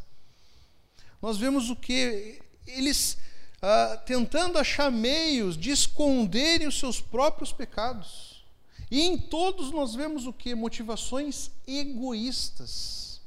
nós 1.21 1.37
vemos 1.37 1.69
o 1.69 1.75
que? 1.75 2.41
Eles 2.65 3.17
ah, 3.61 4.01
tentando 4.05 4.57
achar 4.57 4.91
meios 4.91 5.57
de 5.57 5.71
esconderem 5.71 6.67
os 6.67 6.79
seus 6.79 7.01
próprios 7.01 7.51
pecados. 7.51 8.34
E 8.89 9.01
em 9.01 9.17
todos 9.17 9.71
nós 9.71 9.95
vemos 9.95 10.25
o 10.27 10.33
que? 10.33 10.53
Motivações 10.53 11.51
egoístas. 11.67 13.21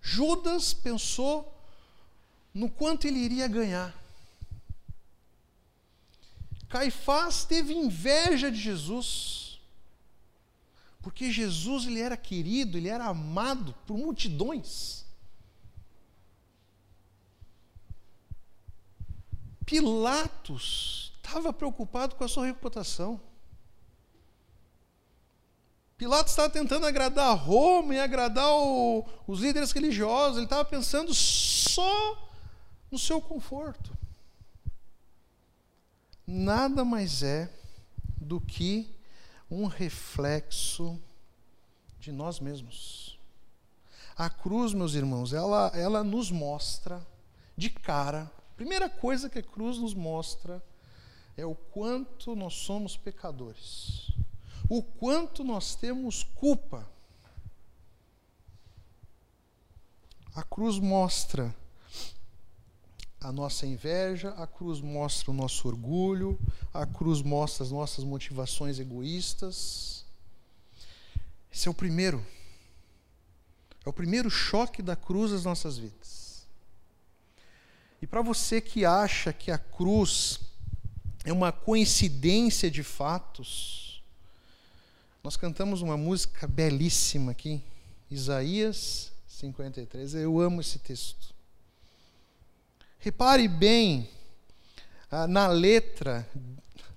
Judas 0.00 0.72
pensou 0.72 1.52
no 2.52 2.70
quanto 2.70 3.06
ele 3.06 3.18
iria 3.18 3.48
ganhar. 3.48 3.94
Caifás 6.68 7.44
teve 7.44 7.72
inveja 7.72 8.50
de 8.50 8.58
Jesus 8.58 9.44
porque 11.04 11.30
Jesus 11.30 11.86
ele 11.86 12.00
era 12.00 12.16
querido, 12.16 12.78
ele 12.78 12.88
era 12.88 13.04
amado 13.04 13.74
por 13.86 13.98
multidões. 13.98 15.04
Pilatos 19.66 21.12
estava 21.18 21.52
preocupado 21.52 22.16
com 22.16 22.24
a 22.24 22.28
sua 22.28 22.46
reputação. 22.46 23.20
Pilatos 25.96 26.32
estava 26.32 26.50
tentando 26.50 26.86
agradar 26.86 27.36
Roma 27.36 27.94
e 27.94 28.00
agradar 28.00 28.50
o, 28.50 29.06
os 29.26 29.40
líderes 29.40 29.70
religiosos, 29.70 30.36
ele 30.36 30.46
estava 30.46 30.64
pensando 30.64 31.14
só 31.14 32.30
no 32.90 32.98
seu 32.98 33.20
conforto. 33.20 33.96
Nada 36.26 36.84
mais 36.84 37.22
é 37.22 37.50
do 38.16 38.40
que 38.40 38.92
um 39.50 39.66
reflexo 39.66 40.98
de 42.00 42.10
nós 42.10 42.40
mesmos. 42.40 43.18
A 44.16 44.30
cruz, 44.30 44.72
meus 44.72 44.94
irmãos, 44.94 45.32
ela, 45.32 45.70
ela 45.74 46.02
nos 46.02 46.30
mostra 46.30 47.06
de 47.56 47.70
cara, 47.70 48.30
primeira 48.56 48.88
coisa 48.88 49.28
que 49.28 49.38
a 49.38 49.42
cruz 49.42 49.78
nos 49.78 49.94
mostra 49.94 50.62
é 51.36 51.44
o 51.44 51.54
quanto 51.54 52.34
nós 52.34 52.54
somos 52.54 52.96
pecadores, 52.96 54.10
o 54.68 54.82
quanto 54.82 55.44
nós 55.44 55.74
temos 55.74 56.22
culpa. 56.22 56.88
A 60.34 60.42
cruz 60.42 60.78
mostra 60.78 61.54
a 63.20 63.32
nossa 63.32 63.66
inveja, 63.66 64.30
a 64.30 64.46
cruz 64.46 64.80
mostra 64.80 65.30
o 65.30 65.34
nosso 65.34 65.66
orgulho, 65.66 66.38
a 66.72 66.84
cruz 66.84 67.22
mostra 67.22 67.64
as 67.64 67.70
nossas 67.70 68.04
motivações 68.04 68.78
egoístas. 68.78 70.04
Esse 71.52 71.68
é 71.68 71.70
o 71.70 71.74
primeiro. 71.74 72.24
É 73.84 73.88
o 73.88 73.92
primeiro 73.92 74.28
choque 74.28 74.82
da 74.82 74.96
cruz 74.96 75.32
às 75.32 75.44
nossas 75.44 75.78
vidas. 75.78 76.46
E 78.02 78.06
para 78.06 78.20
você 78.20 78.60
que 78.60 78.84
acha 78.84 79.32
que 79.32 79.50
a 79.50 79.58
cruz 79.58 80.40
é 81.24 81.32
uma 81.32 81.52
coincidência 81.52 82.70
de 82.70 82.82
fatos, 82.82 83.83
nós 85.24 85.38
cantamos 85.38 85.80
uma 85.80 85.96
música 85.96 86.46
belíssima 86.46 87.32
aqui, 87.32 87.64
Isaías 88.10 89.10
53. 89.26 90.16
Eu 90.16 90.38
amo 90.38 90.60
esse 90.60 90.78
texto. 90.78 91.34
Repare 92.98 93.48
bem 93.48 94.10
ah, 95.10 95.26
na 95.26 95.46
letra, 95.46 96.28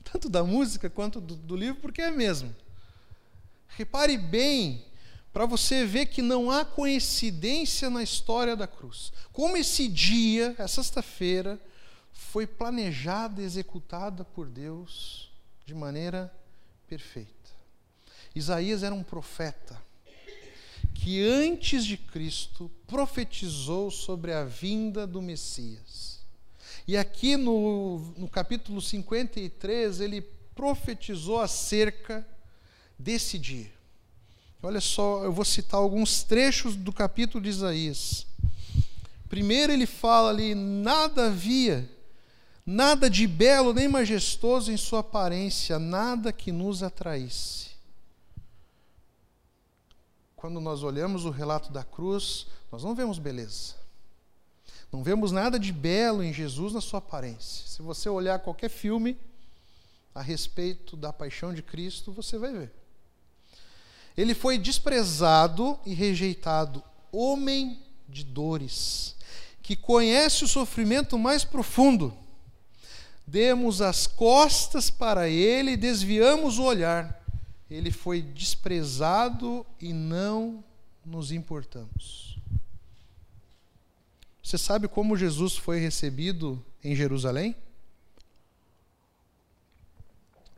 tanto 0.04 0.28
da 0.28 0.44
música 0.44 0.90
quanto 0.90 1.22
do, 1.22 1.38
do 1.38 1.56
livro, 1.56 1.80
porque 1.80 2.02
é 2.02 2.12
mesmo. 2.12 2.54
Repare 3.70 4.18
bem 4.18 4.84
para 5.32 5.46
você 5.46 5.86
ver 5.86 6.08
que 6.08 6.22
não 6.22 6.52
há 6.52 6.66
coincidência 6.66 7.90
na 7.90 8.04
história 8.04 8.58
da 8.58 8.68
cruz. 8.68 9.14
Como 9.32 9.56
esse 9.56 9.88
dia, 9.88 10.54
essa 10.58 10.84
sexta-feira, 10.84 11.58
foi 12.12 12.46
planejada 12.46 13.42
e 13.42 13.46
executada 13.46 14.26
por 14.26 14.50
Deus 14.50 15.32
de 15.66 15.74
maneira 15.74 16.30
perfeita. 16.88 17.37
Isaías 18.38 18.84
era 18.84 18.94
um 18.94 19.04
profeta 19.04 19.88
que 20.94 21.24
antes 21.24 21.86
de 21.86 21.96
Cristo 21.96 22.72
profetizou 22.88 23.90
sobre 23.92 24.34
a 24.34 24.44
vinda 24.44 25.06
do 25.06 25.22
Messias. 25.22 26.20
E 26.88 26.98
aqui 26.98 27.38
no, 27.38 28.14
no 28.18 28.28
capítulo 28.28 28.82
53, 28.82 30.02
ele 30.02 30.22
profetizou 30.56 31.40
acerca 31.40 32.28
desse 32.98 33.38
dia. 33.38 33.72
Olha 34.62 34.82
só, 34.82 35.24
eu 35.24 35.32
vou 35.32 35.46
citar 35.46 35.80
alguns 35.80 36.24
trechos 36.24 36.76
do 36.76 36.92
capítulo 36.92 37.44
de 37.44 37.50
Isaías. 37.50 38.26
Primeiro, 39.30 39.72
ele 39.72 39.86
fala 39.86 40.30
ali: 40.30 40.56
nada 40.56 41.28
havia, 41.28 41.88
nada 42.66 43.10
de 43.10 43.28
belo 43.28 43.72
nem 43.72 43.88
majestoso 43.88 44.72
em 44.72 44.78
sua 44.78 45.00
aparência, 45.00 45.78
nada 45.78 46.34
que 46.34 46.52
nos 46.52 46.82
atraísse 46.82 47.67
quando 50.38 50.62
nós 50.62 50.84
olhamos 50.84 51.26
o 51.26 51.32
relato 51.32 51.72
da 51.72 51.84
cruz, 51.84 52.46
nós 52.72 52.84
não 52.84 52.94
vemos 52.94 53.18
beleza. 53.18 53.74
Não 54.92 55.04
vemos 55.04 55.32
nada 55.32 55.60
de 55.60 55.74
belo 55.74 56.24
em 56.24 56.32
Jesus 56.32 56.74
na 56.74 56.80
sua 56.80 57.00
aparência. 57.00 57.68
Se 57.68 57.82
você 57.82 58.08
olhar 58.08 58.40
qualquer 58.40 58.70
filme 58.70 59.18
a 60.14 60.22
respeito 60.22 60.96
da 60.96 61.12
paixão 61.12 61.52
de 61.56 61.64
Cristo, 61.64 62.12
você 62.12 62.38
vai 62.38 62.54
ver. 62.54 62.72
Ele 64.16 64.36
foi 64.36 64.60
desprezado 64.60 65.78
e 65.84 65.94
rejeitado, 65.96 66.84
homem 67.12 67.82
de 68.08 68.24
dores, 68.24 69.16
que 69.64 69.76
conhece 69.76 70.44
o 70.44 70.48
sofrimento 70.48 71.18
mais 71.18 71.44
profundo. 71.44 72.16
Demos 73.26 73.82
as 73.82 74.06
costas 74.06 74.92
para 74.92 75.28
ele 75.28 75.72
e 75.72 75.78
desviamos 75.78 76.60
o 76.60 76.64
olhar 76.64 77.27
ele 77.70 77.92
foi 77.92 78.22
desprezado 78.22 79.66
e 79.80 79.92
não 79.92 80.64
nos 81.06 81.32
importamos. 81.32 82.38
Você 84.42 84.58
sabe 84.58 84.88
como 84.88 85.18
Jesus 85.18 85.58
foi 85.58 85.80
recebido 85.80 86.64
em 86.82 86.96
Jerusalém? 86.96 87.56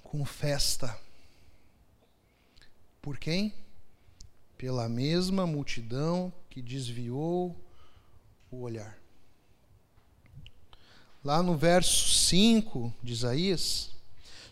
Com 0.04 0.24
festa. 0.24 0.95
Por 3.02 3.17
quem? 3.17 3.54
Pela 4.58 4.88
mesma 4.88 5.48
multidão 5.48 6.32
que 6.50 6.62
desviou 6.62 7.56
o 8.52 8.62
olhar. 8.62 8.98
Lá 11.24 11.41
no 11.41 11.58
verso 11.58 12.10
5 12.10 12.93
de 13.02 13.13
Isaías, 13.13 13.91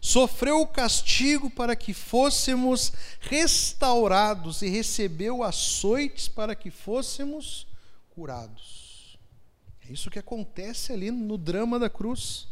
sofreu 0.08 0.62
o 0.62 0.68
castigo 0.68 1.50
para 1.50 1.76
que 1.76 1.94
fôssemos 1.94 2.94
restaurados 3.20 4.62
e 4.62 4.70
recebeu 4.70 5.44
açoites 5.44 6.30
para 6.30 6.56
que 6.56 6.72
fôssemos 6.72 7.68
curados. 8.12 9.20
É 9.86 9.92
isso 9.92 10.10
que 10.10 10.18
acontece 10.18 10.94
ali 10.94 11.12
no 11.12 11.38
drama 11.38 11.78
da 11.78 11.90
cruz. 11.90 12.48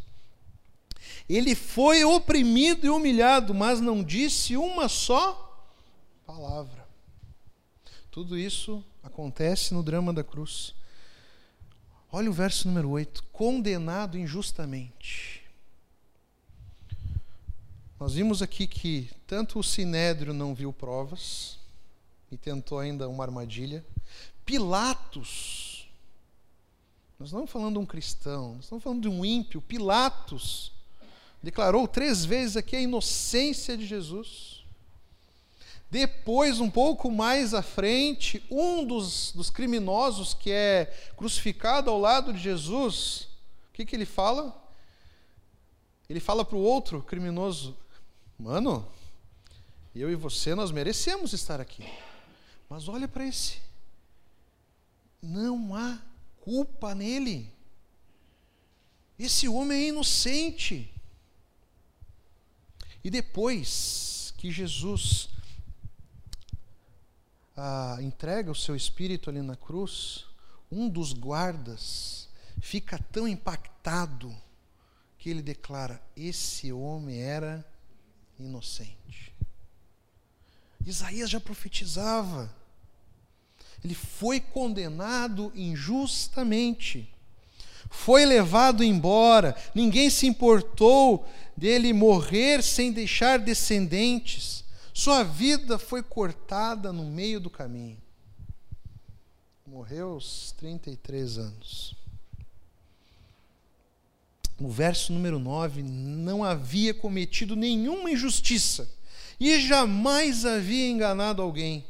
Ele 1.29 1.55
foi 1.55 2.03
oprimido 2.03 2.85
e 2.85 2.89
humilhado, 2.89 3.53
mas 3.53 3.79
não 3.79 4.03
disse 4.03 4.57
uma 4.57 4.89
só 4.89 5.65
palavra. 6.25 6.85
Tudo 8.11 8.37
isso 8.37 8.83
acontece 9.01 9.73
no 9.73 9.81
drama 9.81 10.11
da 10.11 10.25
cruz. 10.25 10.75
Olha 12.11 12.29
o 12.29 12.33
verso 12.33 12.67
número 12.67 12.89
8: 12.89 13.23
condenado 13.31 14.17
injustamente 14.17 15.44
Nós 17.97 18.13
vimos 18.13 18.41
aqui 18.41 18.67
que 18.67 19.09
tanto 19.25 19.57
o 19.57 19.63
Sinédrio 19.63 20.33
não 20.33 20.53
viu 20.53 20.73
provas 20.73 21.57
e 22.29 22.35
tentou 22.35 22.77
ainda 22.77 23.07
uma 23.07 23.23
armadilha. 23.23 23.85
Pilatos, 24.45 25.87
nós 27.17 27.31
não 27.31 27.45
estamos 27.45 27.51
falando 27.51 27.73
de 27.75 27.79
um 27.79 27.85
cristão, 27.85 28.55
nós 28.55 28.65
estamos 28.65 28.83
falando 28.83 29.01
de 29.01 29.07
um 29.07 29.23
ímpio. 29.23 29.61
Pilatos 29.61 30.73
declarou 31.41 31.87
três 31.87 32.25
vezes 32.25 32.57
aqui 32.57 32.75
a 32.75 32.81
inocência 32.81 33.77
de 33.77 33.85
Jesus. 33.85 34.65
Depois, 35.89 36.59
um 36.59 36.69
pouco 36.69 37.09
mais 37.09 37.53
à 37.53 37.61
frente, 37.61 38.43
um 38.51 38.85
dos, 38.85 39.31
dos 39.31 39.49
criminosos 39.49 40.33
que 40.33 40.51
é 40.51 40.93
crucificado 41.15 41.89
ao 41.89 41.97
lado 41.97 42.33
de 42.33 42.39
Jesus, 42.39 43.29
o 43.69 43.73
que, 43.73 43.85
que 43.85 43.95
ele 43.95 44.05
fala? 44.05 44.53
Ele 46.09 46.19
fala 46.19 46.43
para 46.43 46.57
o 46.57 46.61
outro 46.61 47.01
criminoso: 47.01 47.77
Mano, 48.37 48.85
eu 49.95 50.11
e 50.11 50.15
você, 50.15 50.53
nós 50.53 50.71
merecemos 50.71 51.31
estar 51.31 51.61
aqui. 51.61 51.83
Mas 52.69 52.87
olha 52.87 53.07
para 53.07 53.25
esse. 53.25 53.61
Não 55.21 55.73
há 55.73 56.01
culpa 56.41 56.93
nele. 56.93 57.51
Esse 59.17 59.47
homem 59.47 59.85
é 59.85 59.87
inocente. 59.87 60.93
E 63.03 63.09
depois 63.09 64.33
que 64.37 64.51
Jesus 64.51 65.29
ah, 67.55 67.97
entrega 68.01 68.51
o 68.51 68.55
seu 68.55 68.75
espírito 68.75 69.29
ali 69.29 69.41
na 69.41 69.55
cruz, 69.55 70.25
um 70.69 70.89
dos 70.89 71.13
guardas 71.13 72.27
fica 72.59 72.99
tão 72.99 73.27
impactado 73.27 74.35
que 75.17 75.29
ele 75.29 75.41
declara: 75.41 76.01
Esse 76.15 76.73
homem 76.73 77.21
era 77.21 77.65
inocente. 78.39 79.33
Isaías 80.85 81.29
já 81.29 81.39
profetizava. 81.39 82.53
Ele 83.83 83.95
foi 83.95 84.39
condenado 84.39 85.51
injustamente. 85.55 87.11
Foi 87.89 88.25
levado 88.25 88.83
embora. 88.83 89.55
Ninguém 89.73 90.09
se 90.09 90.27
importou 90.27 91.27
dele 91.55 91.93
morrer 91.93 92.63
sem 92.63 92.91
deixar 92.91 93.39
descendentes. 93.39 94.63
Sua 94.93 95.23
vida 95.23 95.77
foi 95.77 96.01
cortada 96.01 96.91
no 96.93 97.05
meio 97.05 97.39
do 97.39 97.49
caminho. 97.49 97.97
Morreu 99.65 100.13
aos 100.13 100.51
33 100.53 101.37
anos. 101.37 101.95
No 104.59 104.69
verso 104.69 105.11
número 105.11 105.37
9, 105.37 105.83
não 105.83 106.43
havia 106.43 106.93
cometido 106.93 107.55
nenhuma 107.55 108.11
injustiça 108.11 108.89
e 109.39 109.59
jamais 109.59 110.45
havia 110.45 110.89
enganado 110.89 111.41
alguém. 111.41 111.85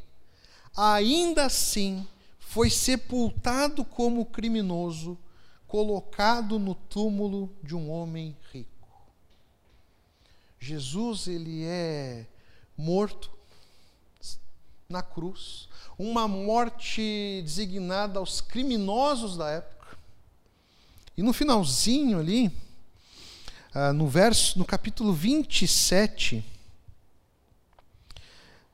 Ainda 0.75 1.45
assim, 1.45 2.05
foi 2.39 2.69
sepultado 2.69 3.85
como 3.85 4.25
criminoso, 4.25 5.17
colocado 5.67 6.57
no 6.57 6.73
túmulo 6.73 7.53
de 7.61 7.75
um 7.75 7.89
homem 7.91 8.35
rico. 8.51 8.69
Jesus, 10.59 11.27
ele 11.27 11.63
é 11.65 12.25
morto 12.75 13.29
na 14.89 15.03
cruz, 15.03 15.67
uma 15.97 16.27
morte 16.27 17.41
designada 17.43 18.19
aos 18.19 18.41
criminosos 18.41 19.37
da 19.37 19.49
época 19.49 19.74
e 21.17 21.23
no 21.23 21.31
finalzinho 21.31 22.19
ali, 22.19 22.51
ah, 23.73 23.93
no 23.93 24.07
verso, 24.07 24.59
no 24.59 24.65
capítulo 24.65 25.13
27, 25.13 26.43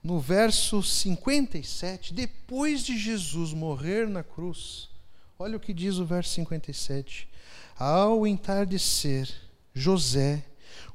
no 0.03 0.19
verso 0.19 0.81
57, 0.81 2.13
depois 2.13 2.83
de 2.83 2.97
Jesus 2.97 3.53
morrer 3.53 4.07
na 4.07 4.23
cruz, 4.23 4.89
olha 5.37 5.57
o 5.57 5.59
que 5.59 5.73
diz 5.73 5.97
o 5.97 6.05
verso 6.05 6.31
57. 6.31 7.27
Ao 7.77 8.25
entardecer, 8.25 9.29
José, 9.73 10.43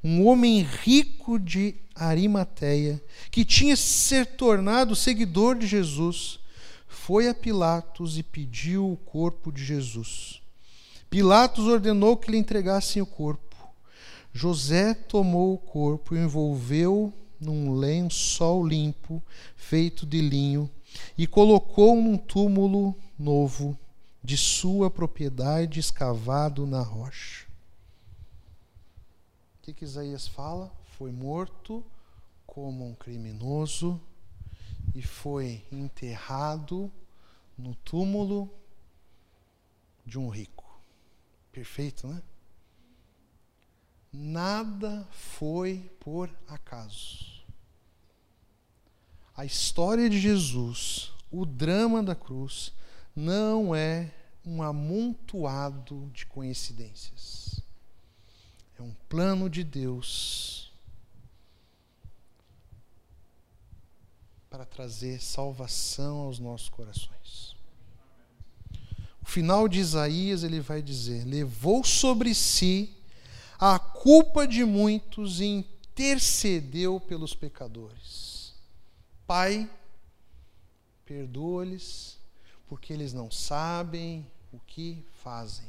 um 0.03 0.27
homem 0.27 0.61
rico 0.61 1.39
de 1.39 1.75
Arimateia, 1.95 3.01
que 3.31 3.45
tinha 3.45 3.75
se 3.75 4.25
tornado 4.25 4.95
seguidor 4.95 5.57
de 5.57 5.65
Jesus, 5.65 6.39
foi 6.87 7.29
a 7.29 7.33
Pilatos 7.33 8.17
e 8.17 8.23
pediu 8.23 8.91
o 8.91 8.97
corpo 8.97 9.51
de 9.51 9.63
Jesus. 9.63 10.41
Pilatos 11.09 11.65
ordenou 11.65 12.17
que 12.17 12.29
lhe 12.29 12.37
entregassem 12.37 13.01
o 13.01 13.05
corpo. 13.05 13.55
José 14.33 14.93
tomou 14.93 15.53
o 15.53 15.57
corpo 15.57 16.15
e 16.15 16.19
envolveu 16.19 17.13
num 17.39 17.73
lençol 17.73 18.65
limpo, 18.65 19.23
feito 19.55 20.05
de 20.05 20.21
linho, 20.21 20.69
e 21.17 21.25
colocou 21.25 21.95
num 21.95 22.17
túmulo 22.17 22.95
novo 23.17 23.77
de 24.23 24.37
sua 24.37 24.91
propriedade 24.91 25.79
escavado 25.79 26.67
na 26.67 26.81
rocha. 26.81 27.47
O 29.55 29.61
que, 29.63 29.73
que 29.73 29.85
Isaías 29.85 30.27
fala? 30.27 30.71
Foi 30.97 31.11
morto 31.11 31.83
como 32.45 32.85
um 32.85 32.93
criminoso 32.93 34.01
e 34.93 35.01
foi 35.01 35.63
enterrado 35.71 36.91
no 37.57 37.75
túmulo 37.75 38.49
de 40.05 40.17
um 40.17 40.29
rico. 40.29 40.66
Perfeito, 41.57 42.05
né? 42.05 42.21
Nada 44.13 45.07
foi 45.09 45.89
por 45.99 46.29
acaso. 46.47 47.43
A 49.35 49.43
história 49.43 50.07
de 50.07 50.19
Jesus, 50.19 51.11
o 51.31 51.47
drama 51.47 52.03
da 52.03 52.13
cruz, 52.13 52.71
não 53.15 53.73
é 53.73 54.13
um 54.45 54.61
amontoado 54.61 56.11
de 56.13 56.27
coincidências. 56.27 57.59
É 58.77 58.83
um 58.83 58.93
plano 59.09 59.49
de 59.49 59.63
Deus 59.63 60.71
para 64.47 64.63
trazer 64.63 65.19
salvação 65.19 66.19
aos 66.19 66.37
nossos 66.37 66.69
corações. 66.69 67.16
O 69.27 69.29
final 69.29 69.67
de 69.67 69.79
Isaías 69.79 70.41
ele 70.41 70.61
vai 70.61 70.81
dizer: 70.81 71.25
levou 71.25 71.83
sobre 71.83 72.33
si 72.33 72.95
a 73.59 73.77
culpa 73.77 74.47
de 74.47 74.63
muitos 74.63 75.41
e 75.41 75.45
intercedeu 75.45 76.97
pelos 76.97 77.35
pecadores. 77.35 78.53
Pai, 79.27 79.69
perdoa-lhes, 81.05 82.17
porque 82.69 82.93
eles 82.93 83.11
não 83.11 83.29
sabem 83.29 84.25
o 84.53 84.59
que 84.59 85.03
fazem. 85.21 85.67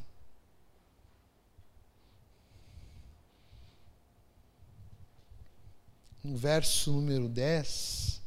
No 6.23 6.37
verso 6.37 6.93
número 6.93 7.29
10, 7.29 8.18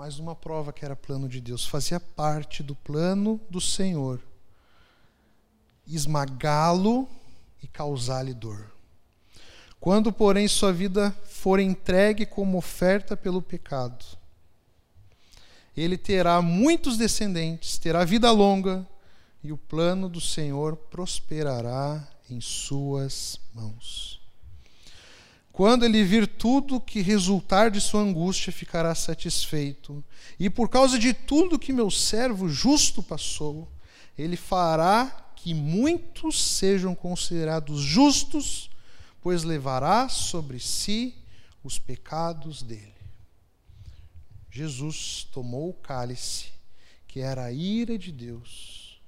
mais 0.00 0.18
uma 0.18 0.34
prova 0.34 0.72
que 0.72 0.82
era 0.82 0.96
plano 0.96 1.28
de 1.28 1.42
Deus, 1.42 1.66
fazia 1.66 2.00
parte 2.00 2.62
do 2.62 2.74
plano 2.74 3.38
do 3.50 3.60
Senhor 3.60 4.18
esmagá-lo 5.86 7.06
e 7.62 7.66
causar-lhe 7.66 8.32
dor. 8.32 8.72
Quando, 9.78 10.10
porém, 10.10 10.48
sua 10.48 10.72
vida 10.72 11.10
for 11.26 11.60
entregue 11.60 12.24
como 12.24 12.56
oferta 12.56 13.14
pelo 13.14 13.42
pecado, 13.42 14.02
ele 15.76 15.98
terá 15.98 16.40
muitos 16.40 16.96
descendentes, 16.96 17.76
terá 17.76 18.02
vida 18.02 18.30
longa, 18.30 18.88
e 19.44 19.52
o 19.52 19.58
plano 19.58 20.08
do 20.08 20.18
Senhor 20.20 20.76
prosperará 20.76 22.08
em 22.30 22.40
suas 22.40 23.38
mãos. 23.52 24.19
Quando 25.60 25.84
ele 25.84 26.02
vir 26.02 26.26
tudo 26.26 26.80
que 26.80 27.02
resultar 27.02 27.70
de 27.70 27.82
sua 27.82 28.00
angústia, 28.00 28.50
ficará 28.50 28.94
satisfeito. 28.94 30.02
E 30.38 30.48
por 30.48 30.70
causa 30.70 30.98
de 30.98 31.12
tudo 31.12 31.58
que 31.58 31.70
meu 31.70 31.90
servo 31.90 32.48
justo 32.48 33.02
passou, 33.02 33.70
ele 34.16 34.38
fará 34.38 35.32
que 35.36 35.52
muitos 35.52 36.42
sejam 36.42 36.94
considerados 36.94 37.82
justos, 37.82 38.70
pois 39.20 39.42
levará 39.42 40.08
sobre 40.08 40.58
si 40.58 41.14
os 41.62 41.78
pecados 41.78 42.62
dele. 42.62 42.94
Jesus 44.50 45.28
tomou 45.30 45.68
o 45.68 45.74
cálice, 45.74 46.46
que 47.06 47.20
era 47.20 47.44
a 47.44 47.52
ira 47.52 47.98
de 47.98 48.10
Deus, 48.10 48.98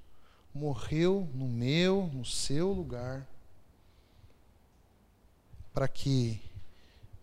morreu 0.53 1.27
no 1.33 1.47
meu, 1.47 2.11
no 2.13 2.23
seu 2.23 2.71
lugar 2.71 3.27
para 5.73 5.87
que 5.87 6.39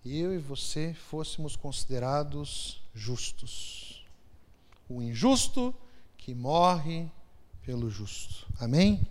eu 0.04 0.34
e 0.34 0.38
você 0.38 0.94
fôssemos 0.94 1.56
considerados 1.56 2.82
justos. 2.94 4.04
O 4.88 5.00
injusto 5.00 5.74
que 6.16 6.34
morre 6.34 7.08
pelo 7.62 7.88
justo. 7.88 8.46
Amém? 8.58 9.06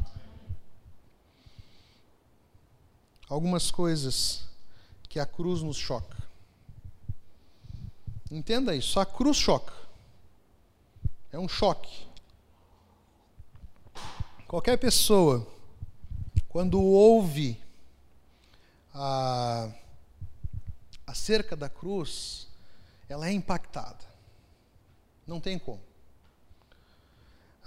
Algumas 3.29 3.71
coisas 3.71 4.43
que 5.07 5.19
a 5.19 5.25
cruz 5.25 5.61
nos 5.61 5.77
choca. 5.77 6.17
Entenda 8.29 8.75
isso, 8.75 8.99
a 8.99 9.05
cruz 9.05 9.37
choca. 9.37 9.73
É 11.31 11.39
um 11.39 11.47
choque. 11.47 12.07
Qualquer 14.47 14.77
pessoa, 14.77 15.47
quando 16.47 16.81
ouve 16.81 17.61
a, 18.93 19.69
acerca 21.05 21.55
da 21.55 21.69
cruz, 21.69 22.47
ela 23.07 23.27
é 23.27 23.31
impactada. 23.31 24.03
Não 25.25 25.39
tem 25.39 25.57
como. 25.59 25.81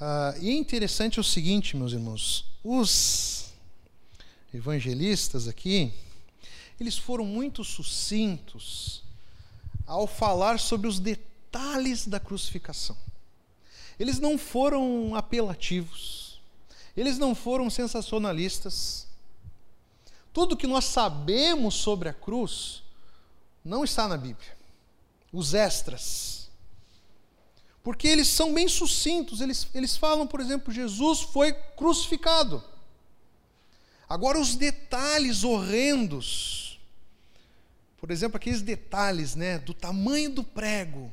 Ah, 0.01 0.35
e 0.41 0.51
é 0.51 0.53
interessante 0.53 1.21
o 1.21 1.25
seguinte, 1.25 1.77
meus 1.77 1.93
irmãos: 1.93 2.45
os 2.65 3.53
evangelistas 4.53 5.47
aqui, 5.47 5.93
eles 6.81 6.99
foram 6.99 7.25
muito 7.25 7.63
sucintos 7.63 9.03
ao 9.87 10.07
falar 10.07 10.59
sobre 10.59 10.89
os 10.89 10.99
detalhes 10.99 12.07
da 12.07 12.19
crucificação. 12.19 12.97
Eles 13.99 14.19
não 14.19 14.37
foram 14.37 15.15
apelativos, 15.15 16.41
eles 16.97 17.19
não 17.19 17.35
foram 17.35 17.71
sensacionalistas. 17.71 19.07
Tudo 20.33 20.57
que 20.57 20.67
nós 20.67 20.87
sabemos 20.87 21.75
sobre 21.75 22.09
a 22.09 22.15
cruz 22.15 22.83
não 23.65 23.85
está 23.85 24.09
na 24.09 24.17
Bíblia. 24.17 24.57
Os 25.33 25.55
extras. 25.55 26.51
Porque 27.83 28.07
eles 28.07 28.29
são 28.29 28.55
bem 28.55 28.69
sucintos, 28.69 29.41
eles, 29.41 29.67
eles 29.75 29.97
falam, 29.97 30.27
por 30.27 30.41
exemplo, 30.41 30.73
Jesus 30.73 31.21
foi 31.21 31.53
crucificado. 31.53 32.63
Agora, 34.09 34.39
os 34.39 34.55
detalhes 34.55 35.43
horrendos, 35.43 36.79
por 37.99 38.11
exemplo, 38.11 38.37
aqueles 38.37 38.63
detalhes 38.63 39.35
né, 39.35 39.59
do 39.59 39.75
tamanho 39.75 40.31
do 40.31 40.45
prego, 40.45 41.13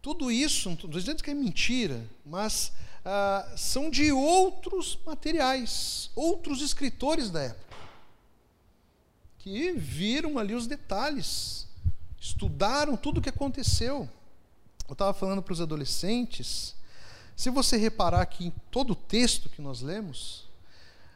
tudo 0.00 0.30
isso, 0.30 0.68
não 0.68 0.74
estou 0.74 0.88
dizendo 0.88 1.22
que 1.22 1.30
é 1.30 1.34
mentira, 1.34 2.08
mas 2.24 2.72
ah, 3.04 3.52
são 3.56 3.90
de 3.90 4.12
outros 4.12 4.98
materiais, 5.04 6.10
outros 6.14 6.60
escritores 6.60 7.30
da 7.30 7.42
época, 7.42 7.76
que 9.38 9.72
viram 9.72 10.38
ali 10.38 10.54
os 10.54 10.66
detalhes, 10.66 11.66
estudaram 12.20 12.96
tudo 12.96 13.18
o 13.18 13.22
que 13.22 13.30
aconteceu. 13.30 14.08
Eu 14.88 14.92
estava 14.92 15.14
falando 15.14 15.42
para 15.42 15.52
os 15.52 15.60
adolescentes, 15.60 16.74
se 17.36 17.48
você 17.48 17.76
reparar 17.76 18.26
que 18.26 18.46
em 18.46 18.52
todo 18.70 18.90
o 18.90 18.96
texto 18.96 19.48
que 19.48 19.62
nós 19.62 19.80
lemos, 19.80 20.48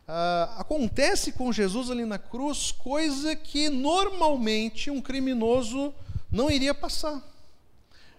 ah, 0.08 0.54
acontece 0.58 1.32
com 1.32 1.52
Jesus 1.52 1.90
ali 1.90 2.04
na 2.04 2.18
cruz 2.18 2.72
coisa 2.72 3.34
que 3.36 3.68
normalmente 3.68 4.90
um 4.90 5.00
criminoso 5.00 5.92
não 6.30 6.50
iria 6.50 6.74
passar. 6.74 7.22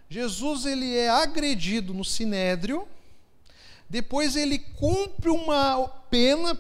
Jesus 0.10 0.66
ele 0.66 0.96
é 0.96 1.10
agredido 1.10 1.94
no 1.94 2.06
sinédrio, 2.06 2.88
depois 3.90 4.36
ele 4.36 4.60
cumpre 4.60 5.30
uma 5.30 5.88
pena, 6.10 6.60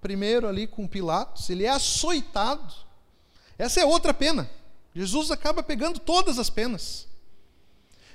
primeiro 0.00 0.46
ali 0.46 0.66
com 0.66 0.86
Pilatos, 0.86 1.48
ele 1.48 1.64
é 1.64 1.70
açoitado. 1.70 2.74
Essa 3.58 3.80
é 3.80 3.84
outra 3.84 4.12
pena. 4.12 4.48
Jesus 4.94 5.30
acaba 5.30 5.62
pegando 5.62 5.98
todas 5.98 6.38
as 6.38 6.50
penas. 6.50 7.06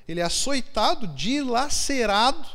Ele 0.08 0.20
é 0.20 0.24
açoitado, 0.24 1.08
dilacerado. 1.08 2.48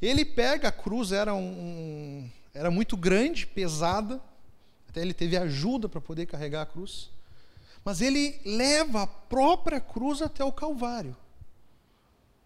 Ele 0.00 0.24
pega 0.24 0.68
a 0.68 0.72
cruz, 0.72 1.12
era, 1.12 1.34
um, 1.34 2.28
era 2.52 2.70
muito 2.70 2.96
grande, 2.96 3.46
pesada, 3.46 4.20
até 4.88 5.00
ele 5.00 5.14
teve 5.14 5.36
ajuda 5.36 5.88
para 5.88 6.00
poder 6.00 6.26
carregar 6.26 6.62
a 6.62 6.66
cruz. 6.66 7.10
Mas 7.84 8.00
ele 8.00 8.40
leva 8.44 9.02
a 9.02 9.06
própria 9.06 9.80
cruz 9.80 10.20
até 10.20 10.44
o 10.44 10.52
Calvário. 10.52 11.16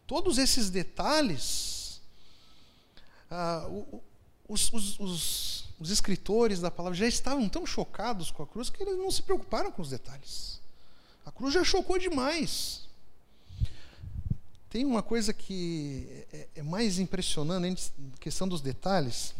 Todos 0.06 0.38
esses 0.38 0.70
detalhes 0.70 1.75
ah, 3.30 3.66
os, 4.48 4.72
os, 4.72 5.00
os, 5.00 5.64
os 5.78 5.90
escritores 5.90 6.60
da 6.60 6.70
palavra 6.70 6.96
já 6.96 7.06
estavam 7.06 7.48
tão 7.48 7.66
chocados 7.66 8.30
com 8.30 8.42
a 8.42 8.46
cruz 8.46 8.70
que 8.70 8.82
eles 8.82 8.96
não 8.96 9.10
se 9.10 9.22
preocuparam 9.22 9.70
com 9.70 9.82
os 9.82 9.90
detalhes. 9.90 10.60
A 11.24 11.32
cruz 11.32 11.52
já 11.52 11.64
chocou 11.64 11.98
demais. 11.98 12.86
Tem 14.70 14.84
uma 14.84 15.02
coisa 15.02 15.32
que 15.32 16.24
é, 16.32 16.48
é 16.56 16.62
mais 16.62 16.98
impressionante, 16.98 17.92
a 18.14 18.18
questão 18.18 18.46
dos 18.46 18.60
detalhes. 18.60 19.34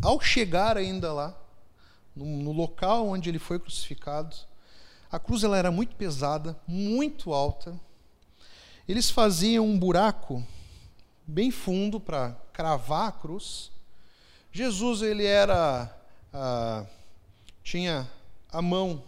Ao 0.00 0.20
chegar 0.20 0.76
ainda 0.76 1.12
lá, 1.12 1.36
no, 2.14 2.24
no, 2.24 2.52
local 2.52 3.08
onde 3.08 3.28
ele 3.28 3.38
foi 3.38 3.58
crucificado, 3.58 4.36
a 5.10 5.18
cruz 5.18 5.42
ela 5.42 5.56
era 5.56 5.70
muito 5.70 5.96
pesada, 5.96 6.58
muito 6.66 7.32
alta. 7.32 7.78
Eles 8.88 9.10
faziam 9.10 9.66
um 9.66 9.78
buraco 9.78 10.44
bem 11.26 11.50
fundo 11.50 12.00
para 12.00 12.36
cravar 12.52 13.08
a 13.08 13.12
cruz. 13.12 13.70
Jesus 14.52 15.02
ele 15.02 15.24
era 15.24 15.90
ah, 16.32 16.84
tinha 17.62 18.08
a 18.50 18.60
mão 18.60 19.02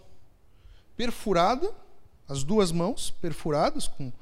perfurada, 0.96 1.72
as 2.28 2.42
duas 2.42 2.72
mãos 2.72 3.10
perfuradas 3.10 3.86
com 3.86 4.12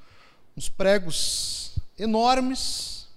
uns 0.57 0.69
pregos 0.69 1.77
enormes. 1.99 3.09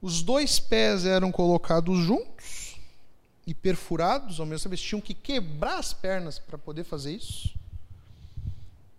Os 0.00 0.22
dois 0.22 0.58
pés 0.58 1.04
eram 1.04 1.32
colocados 1.32 1.98
juntos 1.98 2.78
e 3.46 3.54
perfurados, 3.54 4.38
ao 4.38 4.46
mesmo 4.46 4.70
tempo 4.70 4.82
tinham 4.82 5.00
que 5.00 5.14
quebrar 5.14 5.78
as 5.78 5.92
pernas 5.92 6.38
para 6.38 6.58
poder 6.58 6.84
fazer 6.84 7.14
isso. 7.14 7.58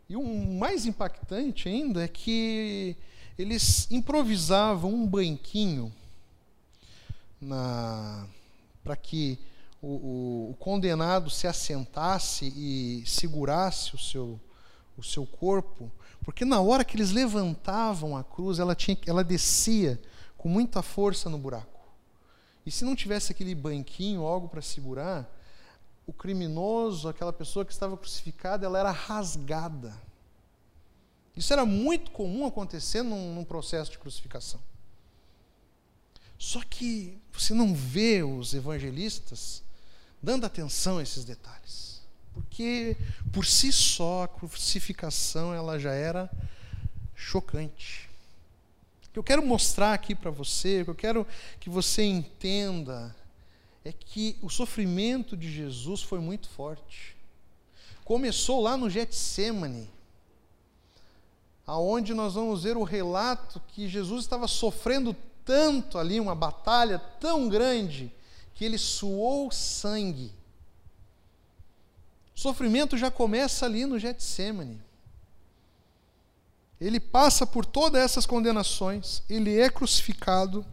E 0.09 0.15
o 0.15 0.23
mais 0.23 0.85
impactante 0.85 1.69
ainda 1.69 2.03
é 2.03 2.07
que 2.07 2.97
eles 3.39 3.89
improvisavam 3.89 4.93
um 4.93 5.07
banquinho 5.07 5.93
para 8.83 8.97
que 9.01 9.39
o, 9.81 9.87
o, 9.87 10.49
o, 10.51 10.55
condenado 10.55 11.29
se 11.29 11.47
assentasse 11.47 12.51
e 12.53 13.01
segurasse 13.07 13.95
o 13.95 13.97
seu, 13.97 14.37
o 14.97 15.03
seu 15.03 15.25
corpo, 15.25 15.89
porque 16.21 16.43
na 16.43 16.59
hora 16.59 16.83
que 16.83 16.97
eles 16.97 17.11
levantavam 17.11 18.17
a 18.17 18.25
cruz, 18.25 18.59
ela, 18.59 18.75
tinha, 18.75 18.97
ela 19.07 19.23
descia 19.23 19.97
com 20.37 20.49
muita 20.49 20.81
força 20.81 21.29
no 21.29 21.37
buraco. 21.37 21.79
E 22.65 22.71
se 22.71 22.83
não 22.83 22.93
tivesse 22.93 23.31
aquele 23.31 23.55
banquinho, 23.55 24.25
algo 24.25 24.49
para 24.49 24.61
segurar, 24.61 25.33
o 26.05 26.11
criminoso, 26.11 27.07
aquela 27.07 27.31
pessoa 27.31 27.63
que 27.63 27.71
estava 27.71 27.95
crucificada, 27.95 28.65
ela 28.65 28.77
era 28.77 28.91
rasgada 28.91 30.08
isso 31.39 31.53
era 31.53 31.65
muito 31.65 32.11
comum 32.11 32.45
acontecer 32.45 33.01
num, 33.01 33.33
num 33.33 33.45
processo 33.45 33.91
de 33.91 33.97
crucificação. 33.97 34.59
Só 36.37 36.61
que 36.61 37.17
você 37.31 37.53
não 37.53 37.73
vê 37.73 38.21
os 38.21 38.53
evangelistas 38.53 39.63
dando 40.21 40.45
atenção 40.45 40.97
a 40.97 41.01
esses 41.01 41.23
detalhes. 41.23 42.01
Porque 42.33 42.97
por 43.31 43.45
si 43.45 43.71
só 43.71 44.23
a 44.23 44.27
crucificação 44.27 45.53
ela 45.53 45.79
já 45.79 45.93
era 45.93 46.29
chocante. 47.15 48.09
O 49.07 49.11
que 49.13 49.19
eu 49.19 49.23
quero 49.23 49.45
mostrar 49.45 49.93
aqui 49.93 50.13
para 50.13 50.29
você, 50.29 50.81
o 50.81 50.85
que 50.85 50.91
eu 50.91 50.95
quero 50.95 51.27
que 51.57 51.69
você 51.69 52.03
entenda 52.03 53.15
é 53.85 53.93
que 53.93 54.37
o 54.41 54.49
sofrimento 54.49 55.37
de 55.37 55.49
Jesus 55.49 56.01
foi 56.01 56.19
muito 56.19 56.49
forte. 56.49 57.15
Começou 58.03 58.61
lá 58.61 58.75
no 58.75 58.89
Getsemane 58.89 59.89
aonde 61.69 62.15
nós 62.15 62.33
vamos 62.33 62.63
ver 62.63 62.75
o 62.75 62.83
relato 62.83 63.61
que 63.67 63.87
Jesus 63.87 64.23
estava 64.23 64.47
sofrendo 64.47 65.15
tanto 65.45 65.99
ali, 65.99 66.19
uma 66.19 66.33
batalha 66.33 66.97
tão 67.19 67.47
grande, 67.47 68.11
que 68.55 68.65
ele 68.65 68.79
suou 68.79 69.51
sangue. 69.51 70.31
O 72.35 72.39
sofrimento 72.39 72.97
já 72.97 73.11
começa 73.11 73.67
ali 73.67 73.85
no 73.85 73.99
Getsemane. 73.99 74.81
Ele 76.81 76.99
passa 76.99 77.45
por 77.45 77.63
todas 77.63 78.01
essas 78.01 78.25
condenações, 78.25 79.21
ele 79.29 79.59
é 79.59 79.69
crucificado. 79.69 80.65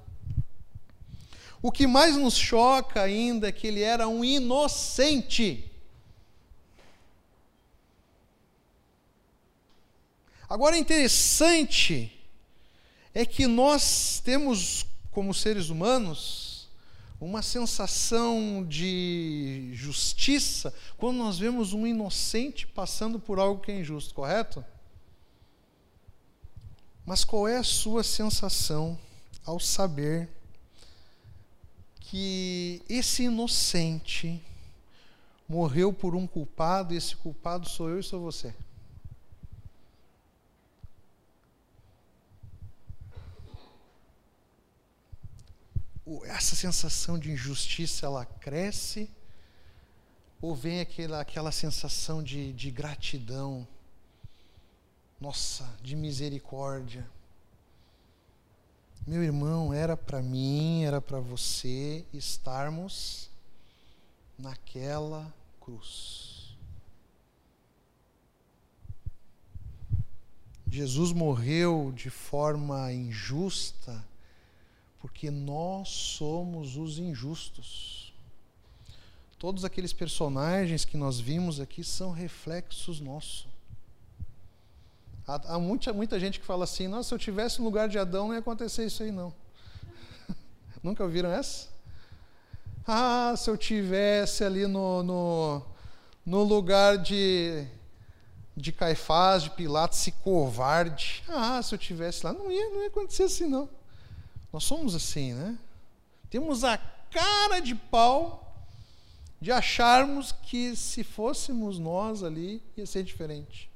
O 1.61 1.71
que 1.71 1.87
mais 1.87 2.17
nos 2.17 2.35
choca 2.35 3.03
ainda 3.03 3.49
é 3.49 3.53
que 3.53 3.67
ele 3.67 3.83
era 3.83 4.09
um 4.09 4.25
inocente. 4.25 5.71
Agora, 10.49 10.77
interessante 10.77 12.13
é 13.15 13.27
que 13.27 13.47
nós 13.47 14.21
temos, 14.25 14.87
como 15.11 15.35
seres 15.35 15.71
humanos, 15.71 16.69
uma 17.21 17.43
sensação 17.43 18.65
de 18.69 19.71
justiça 19.73 20.73
quando 20.99 21.17
nós 21.17 21.39
vemos 21.39 21.73
um 21.73 21.87
inocente 21.87 22.67
passando 22.67 23.19
por 23.19 23.39
algo 23.39 23.61
que 23.61 23.73
é 23.73 23.81
injusto, 23.81 24.15
correto? 24.15 24.65
Mas 27.05 27.25
qual 27.25 27.49
é 27.49 27.57
a 27.57 27.63
sua 27.63 28.03
sensação 28.03 28.99
ao 29.45 29.59
saber 29.59 30.29
que 32.01 32.83
esse 32.89 33.25
inocente 33.25 34.43
morreu 35.49 35.93
por 35.93 36.15
um 36.15 36.27
culpado 36.27 36.93
e 36.93 36.97
esse 36.97 37.17
culpado 37.17 37.69
sou 37.69 37.89
eu 37.89 38.01
e 38.01 38.03
sou 38.03 38.21
você. 38.21 38.55
Essa 46.25 46.55
sensação 46.55 47.19
de 47.19 47.33
injustiça 47.33 48.07
ela 48.07 48.25
cresce 48.25 49.11
ou 50.41 50.55
vem 50.55 50.81
aquela, 50.81 51.21
aquela 51.21 51.51
sensação 51.51 52.23
de, 52.23 52.53
de 52.53 52.71
gratidão, 52.71 53.67
nossa, 55.21 55.69
de 55.83 55.97
misericórdia. 55.97 57.09
Meu 59.05 59.23
irmão, 59.23 59.73
era 59.73 59.97
para 59.97 60.23
mim, 60.23 60.85
era 60.85 61.01
para 61.01 61.19
você 61.19 62.05
estarmos 62.13 63.29
naquela 64.39 65.33
cruz. 65.61 66.57
Jesus 70.69 71.13
morreu 71.13 71.93
de 71.97 72.11
forma 72.11 72.93
injusta 72.93 74.05
porque 75.01 75.31
nós 75.31 75.89
somos 75.89 76.77
os 76.77 76.99
injustos. 76.99 78.15
Todos 79.39 79.65
aqueles 79.65 79.93
personagens 79.93 80.85
que 80.85 80.97
nós 80.97 81.21
vimos 81.21 81.61
aqui 81.61 81.85
são 81.85 82.11
reflexos 82.11 83.01
nossos. 83.01 83.47
Há, 85.27 85.55
há 85.55 85.59
muita, 85.59 85.93
muita 85.93 86.19
gente 86.19 86.41
que 86.41 86.47
fala 86.47 86.65
assim: 86.65 86.89
nossa, 86.89 87.09
se 87.09 87.15
eu 87.15 87.19
tivesse 87.19 87.59
no 87.59 87.65
lugar 87.65 87.89
de 87.89 87.99
Adão, 87.99 88.29
não 88.29 88.35
ia 88.35 88.41
acontecer 88.41 88.87
isso 88.87 89.03
aí, 89.03 89.11
não. 89.11 89.35
Nunca 90.83 91.03
ouviram 91.03 91.31
essa? 91.31 91.69
Ah, 92.87 93.35
se 93.37 93.51
eu 93.51 93.57
tivesse 93.57 94.45
ali 94.45 94.67
no, 94.67 95.03
no, 95.03 95.63
no 96.25 96.45
lugar 96.45 96.97
de, 96.97 97.67
de 98.57 98.71
Caifás, 98.71 99.43
de 99.43 99.51
Pilatos, 99.51 99.99
esse 99.99 100.13
covarde. 100.13 101.25
Ah, 101.29 101.61
se 101.63 101.75
eu 101.75 101.79
tivesse 101.79 102.25
lá, 102.25 102.33
não 102.33 102.51
ia, 102.51 102.71
não 102.71 102.83
ia 102.83 102.89
acontecer 102.89 103.25
assim, 103.25 103.47
não. 103.47 103.69
Nós 104.57 104.65
somos 104.65 104.95
assim, 104.95 105.35
né? 105.35 105.55
Temos 106.31 106.65
a 106.65 106.79
cara 106.79 107.61
de 107.61 107.75
pau 107.75 108.57
de 109.39 109.53
acharmos 109.53 110.33
que 110.33 110.75
se 110.75 111.05
fôssemos 111.05 111.79
nós 111.79 112.23
ali, 112.23 112.63
ia 112.75 112.87
ser 112.87 113.03
diferente. 113.03 113.71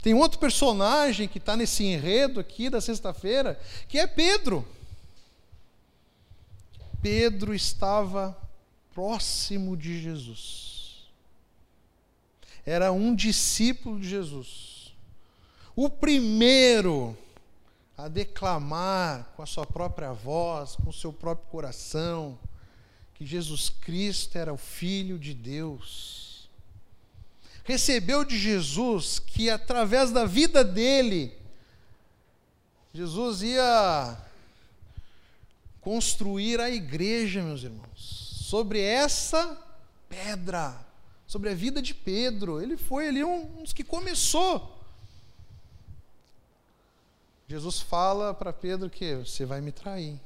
Tem 0.00 0.14
outro 0.14 0.38
personagem 0.38 1.28
que 1.28 1.36
está 1.36 1.54
nesse 1.54 1.84
enredo 1.84 2.40
aqui 2.40 2.70
da 2.70 2.80
sexta-feira, 2.80 3.60
que 3.86 3.98
é 3.98 4.06
Pedro. 4.06 4.66
Pedro 7.02 7.54
estava 7.54 8.34
próximo 8.94 9.76
de 9.76 10.00
Jesus. 10.00 11.10
Era 12.64 12.90
um 12.90 13.14
discípulo 13.14 14.00
de 14.00 14.08
Jesus. 14.08 14.94
O 15.76 15.90
primeiro 15.90 17.14
a 18.02 18.08
declamar 18.08 19.32
com 19.36 19.42
a 19.42 19.46
sua 19.46 19.64
própria 19.64 20.12
voz, 20.12 20.74
com 20.74 20.90
o 20.90 20.92
seu 20.92 21.12
próprio 21.12 21.48
coração, 21.50 22.36
que 23.14 23.24
Jesus 23.24 23.68
Cristo 23.68 24.36
era 24.36 24.52
o 24.52 24.56
Filho 24.56 25.18
de 25.18 25.32
Deus. 25.32 26.48
Recebeu 27.62 28.24
de 28.24 28.36
Jesus 28.36 29.20
que 29.20 29.48
através 29.48 30.10
da 30.10 30.24
vida 30.24 30.64
dele, 30.64 31.32
Jesus 32.92 33.42
ia 33.42 34.18
construir 35.80 36.60
a 36.60 36.68
igreja, 36.68 37.40
meus 37.40 37.62
irmãos 37.62 38.22
sobre 38.52 38.82
essa 38.82 39.58
pedra, 40.10 40.76
sobre 41.26 41.48
a 41.48 41.54
vida 41.54 41.80
de 41.80 41.94
Pedro. 41.94 42.60
Ele 42.60 42.76
foi 42.76 43.08
ali 43.08 43.24
um, 43.24 43.58
um 43.58 43.62
dos 43.62 43.72
que 43.72 43.82
começou. 43.82 44.71
Jesus 47.52 47.80
fala 47.80 48.32
para 48.32 48.50
Pedro 48.50 48.88
que 48.88 49.14
você 49.16 49.44
vai 49.44 49.60
me 49.60 49.70
trair. 49.70 50.18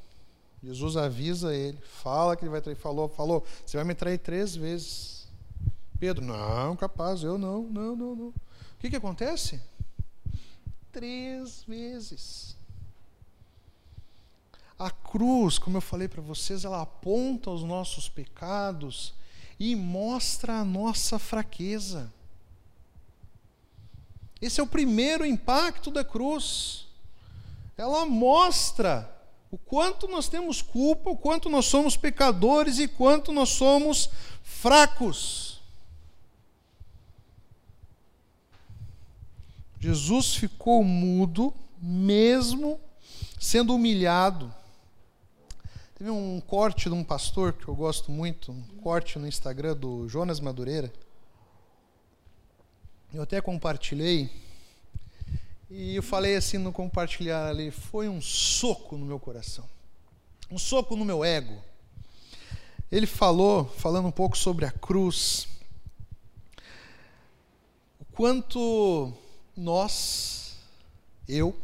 Jesus 0.62 0.96
avisa 0.96 1.52
ele, 1.52 1.76
fala 1.82 2.36
que 2.36 2.44
ele 2.44 2.52
vai 2.52 2.60
trair, 2.60 2.76
falou, 2.76 3.08
falou, 3.08 3.44
você 3.64 3.76
vai 3.76 3.84
me 3.84 3.96
trair 3.96 4.18
três 4.18 4.54
vezes. 4.54 5.26
Pedro, 5.98 6.24
não, 6.24 6.76
capaz, 6.76 7.24
eu 7.24 7.36
não, 7.36 7.64
não, 7.64 7.96
não, 7.96 8.14
não. 8.14 8.28
O 8.28 8.34
que, 8.78 8.88
que 8.88 8.94
acontece? 8.94 9.60
Três 10.92 11.64
vezes. 11.64 12.56
A 14.78 14.92
cruz, 14.92 15.58
como 15.58 15.78
eu 15.78 15.82
falei 15.82 16.06
para 16.06 16.22
vocês, 16.22 16.64
ela 16.64 16.80
aponta 16.80 17.50
os 17.50 17.64
nossos 17.64 18.08
pecados 18.08 19.12
e 19.58 19.74
mostra 19.74 20.60
a 20.60 20.64
nossa 20.64 21.18
fraqueza. 21.18 22.08
Esse 24.40 24.60
é 24.60 24.62
o 24.62 24.66
primeiro 24.68 25.26
impacto 25.26 25.90
da 25.90 26.04
cruz. 26.04 26.85
Ela 27.76 28.06
mostra 28.06 29.14
o 29.50 29.58
quanto 29.58 30.08
nós 30.08 30.28
temos 30.28 30.62
culpa, 30.62 31.10
o 31.10 31.16
quanto 31.16 31.48
nós 31.50 31.66
somos 31.66 31.96
pecadores 31.96 32.78
e 32.78 32.88
quanto 32.88 33.32
nós 33.32 33.50
somos 33.50 34.08
fracos. 34.42 35.60
Jesus 39.78 40.34
ficou 40.34 40.82
mudo, 40.82 41.52
mesmo 41.80 42.80
sendo 43.38 43.74
humilhado. 43.74 44.52
Teve 45.94 46.10
um 46.10 46.40
corte 46.40 46.88
de 46.88 46.94
um 46.94 47.04
pastor 47.04 47.52
que 47.52 47.68
eu 47.68 47.74
gosto 47.74 48.10
muito, 48.10 48.52
um 48.52 48.62
corte 48.82 49.18
no 49.18 49.28
Instagram 49.28 49.76
do 49.76 50.08
Jonas 50.08 50.40
Madureira. 50.40 50.92
Eu 53.14 53.22
até 53.22 53.40
compartilhei. 53.40 54.45
E 55.68 55.96
eu 55.96 56.02
falei 56.02 56.36
assim 56.36 56.58
no 56.58 56.72
compartilhar 56.72 57.48
ali, 57.48 57.72
foi 57.72 58.08
um 58.08 58.20
soco 58.20 58.96
no 58.96 59.04
meu 59.04 59.18
coração. 59.18 59.68
Um 60.48 60.58
soco 60.58 60.94
no 60.94 61.04
meu 61.04 61.24
ego. 61.24 61.60
Ele 62.90 63.06
falou, 63.06 63.64
falando 63.64 64.06
um 64.06 64.12
pouco 64.12 64.38
sobre 64.38 64.64
a 64.64 64.70
cruz, 64.70 65.48
o 67.98 68.04
quanto 68.12 69.12
nós, 69.56 70.54
eu, 71.28 71.58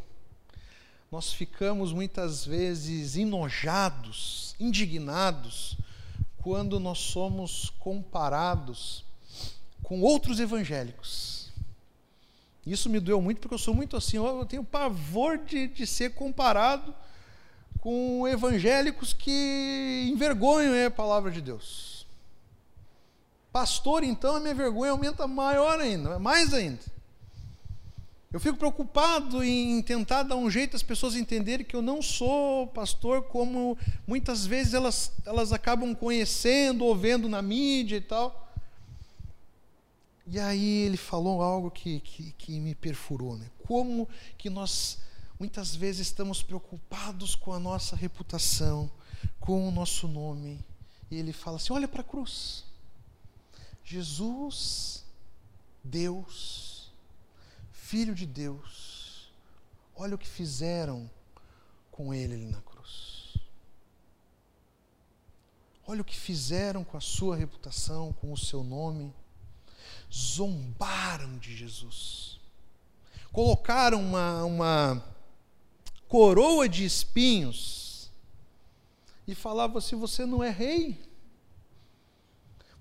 nós 1.12 1.32
ficamos 1.32 1.92
muitas 1.92 2.44
vezes 2.44 3.16
enojados, 3.16 4.56
indignados, 4.58 5.76
quando 6.38 6.80
nós 6.80 6.98
somos 6.98 7.70
comparados 7.78 9.04
com 9.80 10.00
outros 10.00 10.40
evangélicos. 10.40 11.31
Isso 12.66 12.88
me 12.88 13.00
doeu 13.00 13.20
muito 13.20 13.40
porque 13.40 13.54
eu 13.54 13.58
sou 13.58 13.74
muito 13.74 13.96
assim, 13.96 14.16
eu 14.16 14.46
tenho 14.46 14.62
pavor 14.62 15.38
de, 15.38 15.66
de 15.66 15.86
ser 15.86 16.14
comparado 16.14 16.94
com 17.80 18.26
evangélicos 18.28 19.12
que 19.12 20.08
envergonham 20.12 20.86
a 20.86 20.90
palavra 20.90 21.30
de 21.30 21.40
Deus. 21.40 22.06
Pastor, 23.52 24.04
então, 24.04 24.36
a 24.36 24.40
minha 24.40 24.54
vergonha 24.54 24.92
aumenta 24.92 25.26
maior 25.26 25.80
ainda, 25.80 26.18
mais 26.18 26.54
ainda. 26.54 26.80
Eu 28.32 28.40
fico 28.40 28.56
preocupado 28.56 29.44
em 29.44 29.82
tentar 29.82 30.22
dar 30.22 30.36
um 30.36 30.50
jeito 30.50 30.74
as 30.74 30.82
pessoas 30.82 31.16
entenderem 31.16 31.66
que 31.66 31.76
eu 31.76 31.82
não 31.82 32.00
sou 32.00 32.66
pastor 32.68 33.24
como 33.24 33.76
muitas 34.06 34.46
vezes 34.46 34.72
elas, 34.72 35.12
elas 35.26 35.52
acabam 35.52 35.94
conhecendo 35.94 36.84
ou 36.84 36.96
vendo 36.96 37.28
na 37.28 37.42
mídia 37.42 37.96
e 37.96 38.00
tal. 38.00 38.51
E 40.26 40.38
aí 40.38 40.84
ele 40.84 40.96
falou 40.96 41.42
algo 41.42 41.70
que, 41.70 42.00
que, 42.00 42.32
que 42.32 42.60
me 42.60 42.74
perfurou. 42.74 43.36
Né? 43.36 43.50
Como 43.66 44.08
que 44.38 44.48
nós 44.48 44.98
muitas 45.38 45.74
vezes 45.74 46.06
estamos 46.06 46.40
preocupados 46.40 47.34
com 47.34 47.52
a 47.52 47.58
nossa 47.58 47.96
reputação, 47.96 48.88
com 49.40 49.68
o 49.68 49.72
nosso 49.72 50.06
nome. 50.06 50.64
E 51.10 51.16
ele 51.16 51.32
fala 51.32 51.56
assim: 51.56 51.72
olha 51.72 51.88
para 51.88 52.02
a 52.02 52.04
cruz. 52.04 52.64
Jesus, 53.84 55.04
Deus, 55.82 56.92
Filho 57.72 58.14
de 58.14 58.24
Deus, 58.24 59.32
olha 59.96 60.14
o 60.14 60.18
que 60.18 60.28
fizeram 60.28 61.10
com 61.90 62.14
ele 62.14 62.34
ali 62.34 62.46
na 62.46 62.60
cruz. 62.62 63.36
Olha 65.84 66.02
o 66.02 66.04
que 66.04 66.16
fizeram 66.16 66.84
com 66.84 66.96
a 66.96 67.00
sua 67.00 67.36
reputação, 67.36 68.12
com 68.12 68.32
o 68.32 68.36
seu 68.38 68.62
nome. 68.62 69.12
Zombaram 70.12 71.38
de 71.38 71.56
Jesus. 71.56 72.38
Colocaram 73.32 74.00
uma, 74.00 74.44
uma 74.44 75.04
coroa 76.06 76.68
de 76.68 76.84
espinhos 76.84 78.10
e 79.26 79.34
falavam 79.34 79.78
assim: 79.78 79.96
Você 79.96 80.26
não 80.26 80.44
é 80.44 80.50
rei? 80.50 81.00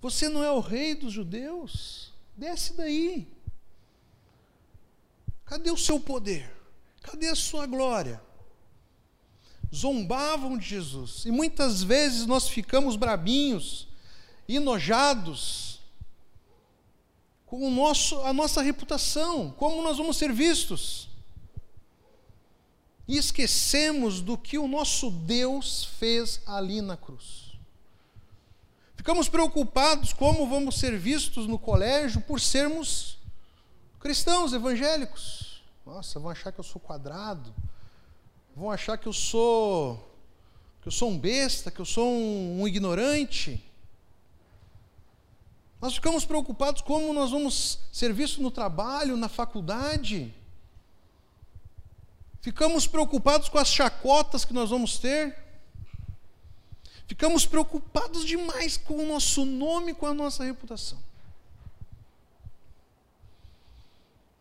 Você 0.01 0.27
não 0.27 0.43
é 0.43 0.51
o 0.51 0.59
rei 0.59 0.95
dos 0.95 1.13
judeus? 1.13 2.11
Desce 2.36 2.73
daí. 2.73 3.27
Cadê 5.45 5.69
o 5.71 5.77
seu 5.77 5.99
poder? 5.99 6.51
Cadê 7.01 7.27
a 7.27 7.36
sua 7.36 7.65
glória? 7.65 8.21
Zombavam 9.73 10.57
de 10.57 10.65
Jesus. 10.65 11.25
E 11.25 11.32
muitas 11.32 11.82
vezes 11.84 12.25
nós 12.25 12.49
ficamos 12.49 12.95
brabinhos, 12.95 13.88
enojados, 14.49 15.70
com 17.51 17.67
o 17.67 17.69
nosso, 17.69 18.17
a 18.21 18.31
nossa 18.31 18.61
reputação, 18.61 19.51
como 19.57 19.83
nós 19.83 19.97
vamos 19.97 20.15
ser 20.15 20.31
vistos. 20.31 21.09
E 23.05 23.17
esquecemos 23.17 24.21
do 24.21 24.37
que 24.37 24.57
o 24.57 24.69
nosso 24.69 25.11
Deus 25.11 25.83
fez 25.99 26.39
ali 26.47 26.79
na 26.79 26.95
cruz. 26.95 27.51
Ficamos 28.95 29.27
preocupados 29.27 30.13
como 30.13 30.47
vamos 30.47 30.79
ser 30.79 30.97
vistos 30.97 31.45
no 31.45 31.59
colégio 31.59 32.21
por 32.21 32.39
sermos 32.39 33.17
cristãos 33.99 34.53
evangélicos. 34.53 35.61
Nossa, 35.85 36.21
vão 36.21 36.31
achar 36.31 36.53
que 36.53 36.59
eu 36.61 36.63
sou 36.63 36.79
quadrado, 36.79 37.53
vão 38.55 38.71
achar 38.71 38.97
que 38.97 39.09
eu 39.09 39.13
sou 39.13 40.09
que 40.81 40.87
eu 40.87 40.91
sou 40.91 41.09
um 41.09 41.17
besta, 41.19 41.69
que 41.69 41.81
eu 41.81 41.85
sou 41.85 42.07
um, 42.09 42.61
um 42.61 42.67
ignorante. 42.67 43.61
Nós 45.82 45.95
ficamos 45.95 46.23
preocupados 46.23 46.82
como 46.84 47.11
nós 47.11 47.32
vamos 47.32 47.79
ser 47.91 48.13
vistos 48.13 48.39
no 48.39 48.51
trabalho, 48.51 49.17
na 49.17 49.27
faculdade. 49.27 50.32
Ficamos 52.39 52.86
preocupados 52.86 53.49
com 53.49 53.57
as 53.57 53.67
chacotas 53.67 54.45
que 54.45 54.53
nós 54.53 54.69
vamos 54.69 54.99
ter. 54.99 55.36
Ficamos 57.07 57.47
preocupados 57.47 58.23
demais 58.25 58.77
com 58.77 58.97
o 58.97 59.07
nosso 59.07 59.43
nome, 59.43 59.95
com 59.95 60.05
a 60.05 60.13
nossa 60.13 60.43
reputação. 60.43 60.99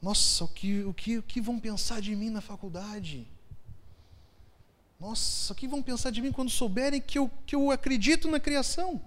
Nossa, 0.00 0.44
o 0.44 0.48
que, 0.48 0.84
o 0.84 0.92
que, 0.92 1.18
o 1.18 1.22
que 1.22 1.40
vão 1.40 1.58
pensar 1.58 2.00
de 2.00 2.14
mim 2.14 2.30
na 2.30 2.40
faculdade? 2.40 3.26
Nossa, 4.98 5.54
o 5.54 5.56
que 5.56 5.66
vão 5.66 5.82
pensar 5.82 6.10
de 6.10 6.20
mim 6.20 6.32
quando 6.32 6.50
souberem 6.50 7.00
que 7.00 7.18
eu, 7.18 7.30
que 7.46 7.56
eu 7.56 7.70
acredito 7.70 8.30
na 8.30 8.38
criação? 8.38 9.00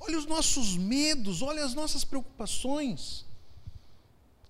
Olha 0.00 0.18
os 0.18 0.24
nossos 0.24 0.76
medos, 0.76 1.42
olha 1.42 1.62
as 1.62 1.74
nossas 1.74 2.04
preocupações. 2.04 3.26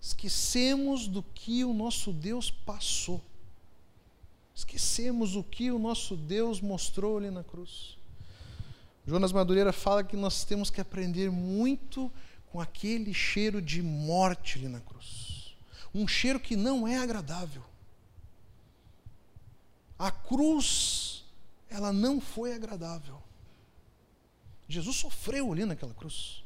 Esquecemos 0.01 1.09
do 1.09 1.23
que 1.23 1.65
o 1.65 1.75
nosso 1.75 2.13
Deus 2.13 2.51
passou. 2.51 3.21
Esquecemos 4.55 5.35
o 5.35 5.43
que 5.43 5.71
o 5.71 5.79
nosso 5.79 6.17
Deus 6.17 6.61
mostrou 6.61 7.19
ali 7.19 7.31
na 7.31 7.43
cruz. 7.43 7.99
Jonas 9.07 9.33
Madureira 9.33 9.73
fala 9.73 10.05
que 10.05 10.17
nós 10.17 10.45
temos 10.45 10.71
que 10.71 10.81
aprender 10.81 11.31
muito 11.31 12.11
com 12.53 12.61
aquele 12.61 13.13
cheiro 13.13 13.61
de 13.61 13.83
morte 13.83 14.59
ali 14.59 14.69
na 14.69 14.81
cruz. 14.81 15.55
Um 15.93 16.07
cheiro 16.07 16.39
que 16.39 16.57
não 16.57 16.87
é 16.87 16.99
agradável. 16.99 17.63
A 19.99 20.11
cruz, 20.11 21.25
ela 21.69 21.93
não 21.93 22.21
foi 22.21 22.55
agradável. 22.55 23.21
Jesus 24.71 24.97
sofreu 24.97 25.53
ali 25.53 25.65
naquela 25.65 25.93
cruz. 25.93 26.43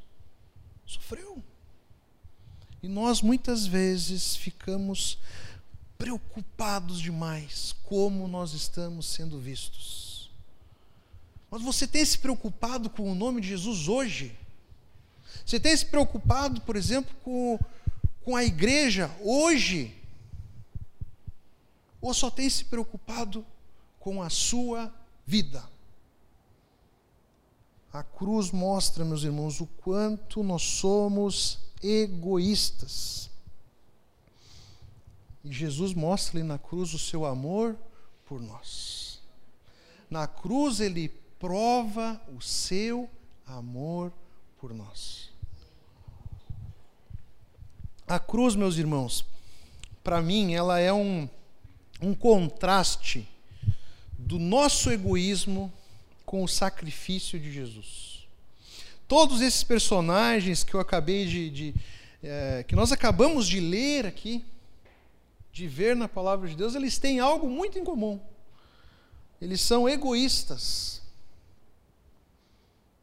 Sofreu. 0.86 1.42
E 2.82 2.88
nós 2.88 3.22
muitas 3.22 3.66
vezes 3.66 4.36
ficamos 4.36 5.18
preocupados 5.96 7.00
demais 7.00 7.74
como 7.84 8.28
nós 8.28 8.52
estamos 8.52 9.06
sendo 9.06 9.38
vistos. 9.38 10.30
Mas 11.50 11.62
você 11.62 11.86
tem 11.86 12.04
se 12.04 12.18
preocupado 12.18 12.90
com 12.90 13.10
o 13.10 13.14
nome 13.14 13.40
de 13.40 13.48
Jesus 13.48 13.88
hoje? 13.88 14.36
Você 15.46 15.60
tem 15.60 15.76
se 15.76 15.86
preocupado, 15.86 16.60
por 16.62 16.76
exemplo, 16.76 17.14
com, 17.22 17.58
com 18.24 18.34
a 18.34 18.44
igreja 18.44 19.10
hoje? 19.20 19.96
Ou 22.00 22.12
só 22.12 22.30
tem 22.30 22.50
se 22.50 22.64
preocupado 22.64 23.46
com 24.00 24.22
a 24.22 24.28
sua 24.28 24.92
vida? 25.26 25.73
A 27.94 28.02
cruz 28.02 28.50
mostra, 28.50 29.04
meus 29.04 29.22
irmãos, 29.22 29.60
o 29.60 29.66
quanto 29.68 30.42
nós 30.42 30.62
somos 30.62 31.60
egoístas. 31.80 33.30
E 35.44 35.52
Jesus 35.52 35.94
mostra 35.94 36.40
ali 36.40 36.48
na 36.48 36.58
cruz 36.58 36.92
o 36.92 36.98
seu 36.98 37.24
amor 37.24 37.78
por 38.26 38.40
nós. 38.40 39.22
Na 40.10 40.26
cruz 40.26 40.80
ele 40.80 41.08
prova 41.38 42.20
o 42.36 42.42
seu 42.42 43.08
amor 43.46 44.12
por 44.58 44.74
nós. 44.74 45.30
A 48.08 48.18
cruz, 48.18 48.56
meus 48.56 48.76
irmãos, 48.76 49.24
para 50.02 50.20
mim, 50.20 50.52
ela 50.52 50.80
é 50.80 50.92
um, 50.92 51.28
um 52.02 52.12
contraste 52.12 53.28
do 54.18 54.40
nosso 54.40 54.90
egoísmo 54.90 55.72
com 56.24 56.42
o 56.42 56.48
sacrifício 56.48 57.38
de 57.38 57.52
Jesus. 57.52 58.26
Todos 59.06 59.40
esses 59.40 59.62
personagens 59.62 60.64
que 60.64 60.74
eu 60.74 60.80
acabei 60.80 61.26
de. 61.26 61.50
de 61.50 61.74
é, 62.22 62.64
que 62.66 62.74
nós 62.74 62.90
acabamos 62.90 63.46
de 63.46 63.60
ler 63.60 64.06
aqui, 64.06 64.44
de 65.52 65.68
ver 65.68 65.94
na 65.94 66.08
palavra 66.08 66.48
de 66.48 66.56
Deus, 66.56 66.74
eles 66.74 66.98
têm 66.98 67.20
algo 67.20 67.48
muito 67.48 67.78
em 67.78 67.84
comum. 67.84 68.18
Eles 69.40 69.60
são 69.60 69.88
egoístas. 69.88 71.02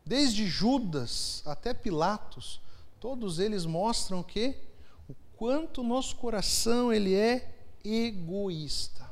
Desde 0.04 0.48
Judas 0.48 1.44
até 1.46 1.74
Pilatos, 1.74 2.60
todos 3.00 3.38
eles 3.38 3.66
mostram 3.66 4.24
que 4.24 4.56
o 5.08 5.16
quanto 5.38 5.84
nosso 5.84 6.16
coração 6.16 6.92
ele 6.92 7.14
é 7.14 7.54
egoísta. 7.86 9.11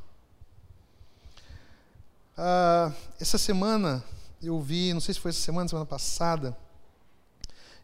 Ah, 2.42 2.94
essa 3.20 3.38
semana 3.38 4.02
eu 4.42 4.62
vi, 4.62 4.94
não 4.94 5.02
sei 5.02 5.14
se 5.14 5.20
foi 5.20 5.28
essa 5.28 5.42
semana, 5.42 5.68
semana 5.68 5.86
passada, 5.86 6.58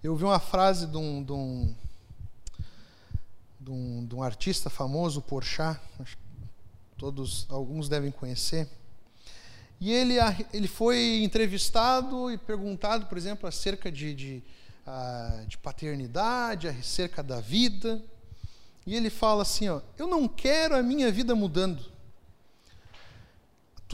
eu 0.01 0.15
vi 0.15 0.23
uma 0.23 0.39
frase 0.39 0.87
de 0.87 0.95
um, 0.95 1.21
de 1.21 1.33
um, 1.33 1.75
de 3.59 3.69
um, 3.69 4.05
de 4.05 4.15
um 4.15 4.23
artista 4.23 4.69
famoso, 4.69 5.21
Porchat, 5.21 5.77
todos, 6.95 7.45
alguns 7.49 7.89
devem 7.89 8.11
conhecer. 8.11 8.69
E 9.77 9.91
ele, 9.91 10.13
ele 10.53 10.69
foi 10.69 11.21
entrevistado 11.21 12.31
e 12.31 12.37
perguntado, 12.37 13.07
por 13.07 13.17
exemplo, 13.17 13.49
acerca 13.49 13.91
de, 13.91 14.15
de, 14.15 14.43
uh, 14.87 15.45
de 15.47 15.57
paternidade, 15.57 16.69
acerca 16.69 17.21
da 17.21 17.41
vida. 17.41 18.01
E 18.87 18.95
ele 18.95 19.09
fala 19.09 19.41
assim: 19.41 19.67
ó, 19.67 19.81
Eu 19.97 20.07
não 20.07 20.29
quero 20.29 20.77
a 20.77 20.81
minha 20.81 21.11
vida 21.11 21.35
mudando. 21.35 21.93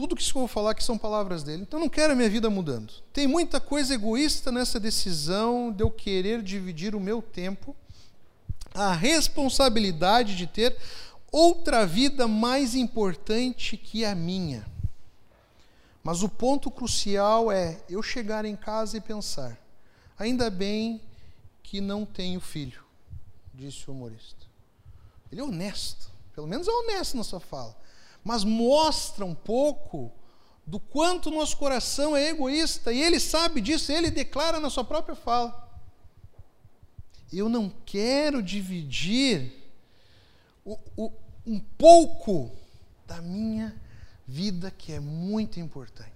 Tudo 0.02 0.16
que 0.16 0.28
eu 0.28 0.34
vou 0.34 0.48
falar 0.48 0.72
aqui 0.72 0.82
são 0.82 0.98
palavras 0.98 1.44
dele. 1.44 1.62
Então 1.62 1.78
eu 1.78 1.82
não 1.82 1.88
quero 1.88 2.12
a 2.12 2.16
minha 2.16 2.28
vida 2.28 2.50
mudando. 2.50 2.92
Tem 3.12 3.28
muita 3.28 3.60
coisa 3.60 3.94
egoísta 3.94 4.50
nessa 4.50 4.80
decisão 4.80 5.70
de 5.70 5.84
eu 5.84 5.92
querer 5.92 6.42
dividir 6.42 6.96
o 6.96 7.00
meu 7.00 7.22
tempo, 7.22 7.76
a 8.74 8.92
responsabilidade 8.92 10.34
de 10.34 10.48
ter 10.48 10.76
outra 11.30 11.86
vida 11.86 12.26
mais 12.26 12.74
importante 12.74 13.76
que 13.76 14.04
a 14.04 14.12
minha. 14.12 14.66
Mas 16.02 16.24
o 16.24 16.28
ponto 16.28 16.68
crucial 16.68 17.52
é 17.52 17.80
eu 17.88 18.02
chegar 18.02 18.44
em 18.44 18.56
casa 18.56 18.96
e 18.96 19.00
pensar: 19.00 19.56
ainda 20.18 20.50
bem 20.50 21.00
que 21.62 21.80
não 21.80 22.04
tenho 22.04 22.40
filho, 22.40 22.82
disse 23.54 23.88
o 23.88 23.92
humorista. 23.92 24.46
Ele 25.30 25.40
é 25.40 25.44
honesto, 25.44 26.10
pelo 26.34 26.48
menos 26.48 26.66
é 26.66 26.72
honesto 26.72 27.16
na 27.16 27.22
sua 27.22 27.38
fala 27.38 27.80
mas 28.24 28.44
mostra 28.44 29.24
um 29.24 29.34
pouco 29.34 30.12
do 30.66 30.78
quanto 30.78 31.30
nosso 31.30 31.56
coração 31.56 32.16
é 32.16 32.28
egoísta, 32.28 32.92
e 32.92 33.02
ele 33.02 33.18
sabe 33.18 33.60
disso, 33.60 33.90
ele 33.90 34.10
declara 34.10 34.60
na 34.60 34.70
sua 34.70 34.84
própria 34.84 35.14
fala. 35.14 35.70
Eu 37.32 37.48
não 37.48 37.72
quero 37.84 38.42
dividir 38.42 39.52
o, 40.64 40.78
o, 40.96 41.12
um 41.46 41.58
pouco 41.58 42.50
da 43.06 43.20
minha 43.20 43.74
vida 44.26 44.70
que 44.70 44.92
é 44.92 45.00
muito 45.00 45.58
importante. 45.58 46.12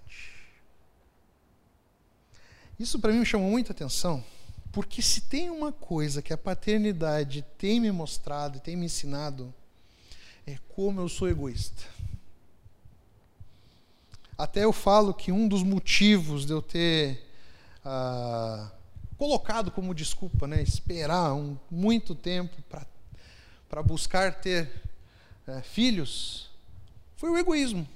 Isso 2.79 2.99
para 2.99 3.11
mim 3.11 3.19
me 3.19 3.25
chamou 3.25 3.49
muita 3.49 3.73
atenção, 3.73 4.23
porque 4.71 5.01
se 5.01 5.21
tem 5.21 5.49
uma 5.49 5.71
coisa 5.71 6.21
que 6.21 6.31
a 6.31 6.37
paternidade 6.37 7.43
tem 7.57 7.79
me 7.79 7.91
mostrado 7.91 8.57
e 8.57 8.61
tem 8.61 8.75
me 8.75 8.85
ensinado, 8.85 9.53
é 10.45 10.57
como 10.69 11.01
eu 11.01 11.09
sou 11.09 11.27
egoísta. 11.27 11.96
Até 14.37 14.63
eu 14.63 14.71
falo 14.71 15.13
que 15.13 15.31
um 15.31 15.47
dos 15.47 15.63
motivos 15.63 16.45
de 16.45 16.53
eu 16.53 16.61
ter 16.61 17.25
ah, 17.83 18.71
colocado 19.17 19.71
como 19.71 19.95
desculpa, 19.95 20.45
né, 20.45 20.61
esperar 20.61 21.33
um, 21.33 21.57
muito 21.71 22.13
tempo 22.13 22.55
para 23.67 23.81
buscar 23.81 24.39
ter 24.39 24.69
é, 25.47 25.61
filhos, 25.61 26.51
foi 27.15 27.31
o 27.31 27.37
egoísmo. 27.37 27.87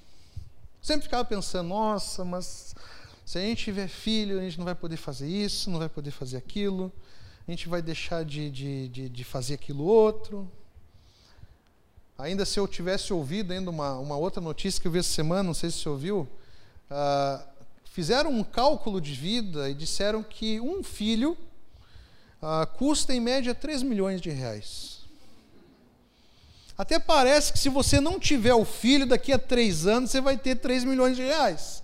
Sempre 0.81 1.03
ficava 1.03 1.23
pensando, 1.23 1.69
nossa, 1.69 2.25
mas 2.25 2.73
se 3.23 3.37
a 3.37 3.41
gente 3.41 3.63
tiver 3.63 3.87
filho, 3.87 4.39
a 4.39 4.41
gente 4.41 4.57
não 4.57 4.65
vai 4.65 4.73
poder 4.73 4.97
fazer 4.97 5.27
isso, 5.27 5.69
não 5.69 5.77
vai 5.77 5.89
poder 5.89 6.09
fazer 6.09 6.37
aquilo, 6.37 6.91
a 7.47 7.51
gente 7.51 7.69
vai 7.69 7.83
deixar 7.83 8.25
de, 8.25 8.49
de, 8.49 8.87
de, 8.87 9.09
de 9.09 9.23
fazer 9.23 9.53
aquilo 9.53 9.83
outro. 9.83 10.51
Ainda 12.21 12.45
se 12.45 12.59
eu 12.59 12.67
tivesse 12.67 13.11
ouvido 13.11 13.51
ainda 13.51 13.69
uma, 13.69 13.97
uma 13.97 14.15
outra 14.15 14.39
notícia 14.39 14.79
que 14.79 14.87
eu 14.87 14.91
vi 14.91 14.99
essa 14.99 15.09
semana, 15.09 15.43
não 15.43 15.53
sei 15.53 15.71
se 15.71 15.79
você 15.79 15.89
ouviu, 15.89 16.29
uh, 16.89 17.43
fizeram 17.85 18.31
um 18.31 18.43
cálculo 18.43 19.01
de 19.01 19.13
vida 19.13 19.69
e 19.69 19.73
disseram 19.73 20.21
que 20.21 20.59
um 20.61 20.83
filho 20.83 21.35
ah, 22.41 22.65
custa 22.65 23.13
em 23.13 23.19
média 23.19 23.53
3 23.53 23.83
milhões 23.83 24.19
de 24.19 24.29
reais. 24.29 25.01
Até 26.77 26.97
parece 26.97 27.53
que 27.53 27.59
se 27.59 27.69
você 27.69 27.99
não 27.99 28.19
tiver 28.19 28.55
o 28.55 28.65
filho, 28.65 29.05
daqui 29.05 29.31
a 29.31 29.37
três 29.37 29.85
anos 29.85 30.09
você 30.09 30.19
vai 30.19 30.37
ter 30.37 30.55
3 30.55 30.83
milhões 30.83 31.15
de 31.15 31.21
reais. 31.21 31.83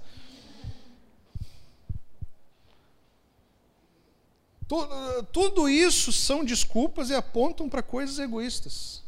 Tudo 5.31 5.69
isso 5.69 6.11
são 6.11 6.43
desculpas 6.43 7.09
e 7.09 7.13
apontam 7.13 7.69
para 7.69 7.83
coisas 7.83 8.17
egoístas. 8.17 9.06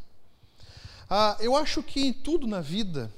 Ah, 1.09 1.35
eu 1.39 1.55
acho 1.55 1.81
que 1.81 2.01
em 2.01 2.13
tudo 2.13 2.45
na 2.45 2.61
vida, 2.61 3.11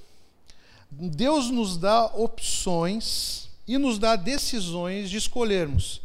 Deus 0.89 1.49
nos 1.49 1.77
dá 1.77 2.05
opções 2.05 3.49
e 3.67 3.77
nos 3.77 3.99
dá 3.99 4.15
decisões 4.15 5.09
de 5.09 5.17
escolhermos 5.17 6.01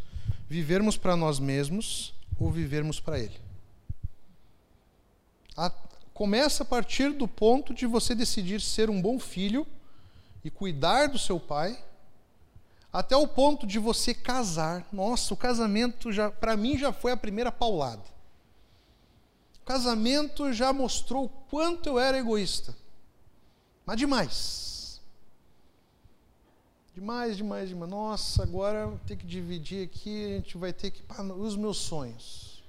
vivermos 0.49 0.97
para 0.97 1.17
nós 1.17 1.39
mesmos 1.39 2.15
ou 2.39 2.51
vivermos 2.51 3.01
para 3.01 3.19
Ele. 3.19 3.39
A, 5.57 5.71
começa 6.15 6.63
a 6.63 6.67
partir 6.67 7.13
do 7.13 7.27
ponto 7.27 7.75
de 7.75 7.87
você 7.87 8.15
decidir 8.15 8.61
ser 8.61 8.89
um 8.89 9.01
bom 9.01 9.19
filho 9.19 9.67
e 10.45 10.51
cuidar 10.51 11.09
do 11.09 11.19
seu 11.19 11.41
pai, 11.41 11.79
até 12.93 13.17
o 13.17 13.27
ponto 13.27 13.67
de 13.67 13.79
você 13.79 14.15
casar. 14.15 14.87
Nossa, 14.93 15.35
o 15.35 15.37
casamento 15.37 16.13
já, 16.13 16.31
para 16.31 16.57
mim, 16.57 16.79
já 16.79 16.93
foi 16.93 17.13
a 17.13 17.17
primeira 17.17 17.51
paulada. 17.51 18.16
Casamento 19.67 20.53
já 20.53 20.73
mostrou 20.73 21.25
o 21.25 21.29
quanto 21.29 21.89
eu 21.89 21.99
era 21.99 22.17
egoísta. 22.17 22.73
Mas 23.85 23.99
demais. 23.99 25.01
Demais, 26.95 27.37
demais, 27.37 27.69
demais. 27.69 27.91
Nossa, 27.91 28.45
agora 28.45 28.99
ter 29.09 29.17
que 29.17 29.27
dividir 29.27 29.85
aqui, 29.85 30.25
a 30.25 30.37
gente 30.37 30.57
vai 30.57 30.73
ter 30.73 30.93
que. 30.93 31.03
os 31.21 31.57
meus 31.57 31.79
sonhos. 31.79 32.63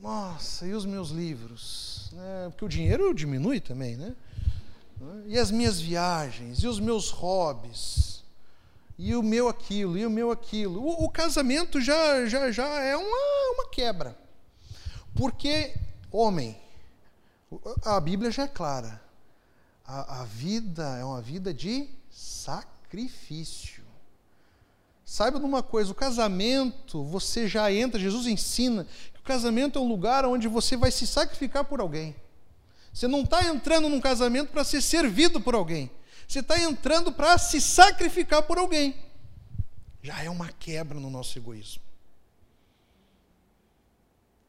Nossa, 0.00 0.66
e 0.66 0.72
os 0.72 0.84
meus 0.86 1.10
livros? 1.10 2.10
Né? 2.12 2.48
Porque 2.50 2.64
o 2.64 2.68
dinheiro 2.68 3.12
diminui 3.12 3.60
também, 3.60 3.96
né? 3.96 4.14
E 5.26 5.36
as 5.36 5.50
minhas 5.50 5.80
viagens, 5.80 6.62
e 6.62 6.68
os 6.68 6.78
meus 6.78 7.10
hobbies, 7.10 8.22
e 8.96 9.16
o 9.16 9.22
meu 9.22 9.48
aquilo, 9.48 9.98
e 9.98 10.06
o 10.06 10.10
meu 10.10 10.30
aquilo. 10.30 10.80
O, 10.80 11.06
o 11.06 11.10
casamento 11.10 11.80
já, 11.80 12.24
já, 12.26 12.52
já 12.52 12.68
é 12.80 12.96
uma, 12.96 13.54
uma 13.54 13.68
quebra. 13.68 14.25
Porque, 15.16 15.74
homem, 16.12 16.60
a 17.82 17.98
Bíblia 17.98 18.30
já 18.30 18.44
é 18.44 18.48
clara. 18.48 19.00
A, 19.84 20.20
a 20.20 20.24
vida 20.24 20.84
é 20.98 21.04
uma 21.04 21.22
vida 21.22 21.54
de 21.54 21.88
sacrifício. 22.10 23.84
Saiba 25.04 25.38
de 25.38 25.44
uma 25.44 25.62
coisa: 25.62 25.90
o 25.90 25.94
casamento, 25.94 27.02
você 27.04 27.48
já 27.48 27.72
entra, 27.72 27.98
Jesus 27.98 28.26
ensina 28.26 28.86
que 29.14 29.20
o 29.20 29.22
casamento 29.22 29.78
é 29.78 29.82
um 29.82 29.88
lugar 29.88 30.26
onde 30.26 30.48
você 30.48 30.76
vai 30.76 30.90
se 30.90 31.06
sacrificar 31.06 31.64
por 31.64 31.80
alguém. 31.80 32.14
Você 32.92 33.06
não 33.06 33.22
está 33.22 33.44
entrando 33.44 33.88
num 33.88 34.00
casamento 34.00 34.50
para 34.50 34.64
ser 34.64 34.82
servido 34.82 35.40
por 35.40 35.54
alguém. 35.54 35.90
Você 36.26 36.40
está 36.40 36.58
entrando 36.58 37.12
para 37.12 37.38
se 37.38 37.60
sacrificar 37.60 38.42
por 38.42 38.58
alguém. 38.58 38.96
Já 40.02 40.22
é 40.22 40.28
uma 40.28 40.48
quebra 40.48 40.98
no 40.98 41.08
nosso 41.08 41.38
egoísmo. 41.38 41.85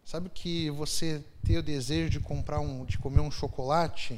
Sabe 0.08 0.30
que 0.30 0.70
você 0.70 1.22
ter 1.46 1.58
o 1.58 1.62
desejo 1.62 2.10
de 2.10 2.22
comprar 2.22 2.62
um, 2.62 2.86
de 2.86 2.98
comer 2.98 3.20
um 3.20 3.30
chocolate 3.30 4.18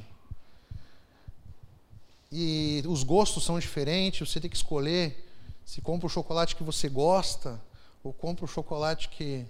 e 2.31 2.83
os 2.85 3.01
gostos 3.01 3.43
são 3.43 3.57
diferentes, 3.57 4.29
você 4.29 4.39
tem 4.39 4.47
que 4.47 4.55
escolher 4.55 5.25
se 5.65 5.81
compra 5.81 6.05
o 6.05 6.09
chocolate 6.09 6.55
que 6.55 6.61
você 6.61 6.87
gosta 6.87 7.59
ou 8.03 8.13
compra 8.13 8.45
o 8.45 8.47
chocolate 8.47 9.09
que 9.09 9.43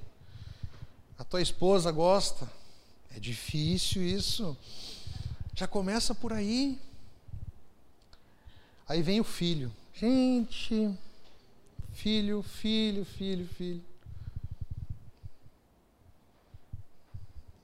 a 1.18 1.26
tua 1.26 1.42
esposa 1.42 1.92
gosta. 1.92 2.50
É 3.14 3.20
difícil 3.20 4.02
isso. 4.02 4.58
Já 5.54 5.68
começa 5.68 6.16
por 6.16 6.32
aí. 6.32 6.80
Aí 8.88 9.02
vem 9.02 9.20
o 9.20 9.26
filho. 9.26 9.74
Gente, 9.94 10.90
filho, 11.92 12.42
filho, 12.42 13.04
filho, 13.04 13.46
filho. 13.46 13.89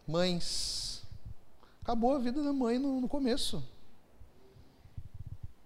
Mães. 0.07 1.01
Acabou 1.81 2.15
a 2.15 2.19
vida 2.19 2.43
da 2.43 2.53
mãe 2.53 2.79
no, 2.79 3.01
no 3.01 3.07
começo. 3.07 3.63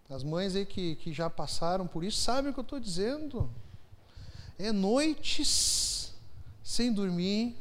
As 0.09 0.23
mães 0.23 0.55
aí 0.55 0.65
que, 0.65 0.95
que 0.95 1.13
já 1.13 1.29
passaram 1.29 1.85
por 1.85 2.03
isso 2.03 2.19
sabem 2.19 2.49
o 2.49 2.53
que 2.53 2.59
eu 2.59 2.63
estou 2.63 2.79
dizendo. 2.79 3.49
É 4.57 4.71
noites 4.71 6.13
sem 6.63 6.91
dormir. 6.91 7.55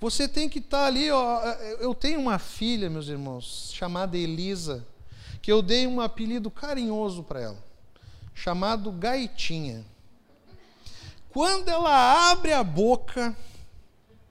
Você 0.00 0.28
tem 0.28 0.48
que 0.48 0.58
estar 0.58 0.78
tá 0.78 0.86
ali, 0.86 1.10
ó. 1.10 1.42
Eu 1.80 1.94
tenho 1.94 2.20
uma 2.20 2.38
filha, 2.38 2.88
meus 2.88 3.08
irmãos, 3.08 3.70
chamada 3.74 4.16
Elisa, 4.16 4.86
que 5.42 5.50
eu 5.50 5.62
dei 5.62 5.86
um 5.86 6.00
apelido 6.00 6.50
carinhoso 6.50 7.22
para 7.22 7.40
ela, 7.40 7.64
chamado 8.32 8.92
Gaitinha. 8.92 9.84
Quando 11.30 11.68
ela 11.68 12.30
abre 12.30 12.52
a 12.52 12.62
boca 12.62 13.36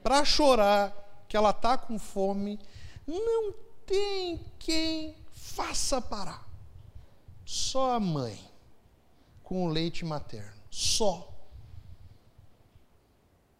para 0.04 0.26
chorar, 0.26 0.94
que 1.28 1.38
ela 1.38 1.52
está 1.52 1.78
com 1.78 1.98
fome, 1.98 2.60
não 3.08 3.54
tem 3.86 4.40
quem 4.60 5.16
faça 5.34 6.02
parar. 6.02 6.48
Só 7.46 7.96
a 7.96 8.00
mãe 8.00 8.40
com 9.44 9.66
o 9.66 9.70
leite 9.70 10.04
materno. 10.06 10.54
Só. 10.70 11.30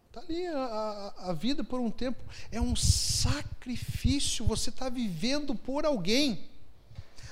Está 0.08 0.20
ali 0.20 0.46
a, 0.46 0.58
a, 0.58 1.30
a, 1.30 1.32
vida 1.32 1.64
por 1.64 1.80
um 1.80 1.90
tempo. 1.90 2.22
É 2.50 2.60
um 2.60 2.74
sacrifício. 2.74 4.44
Você 4.46 4.70
está 4.70 4.88
vivendo 4.88 5.54
por 5.54 5.84
alguém. 5.84 6.48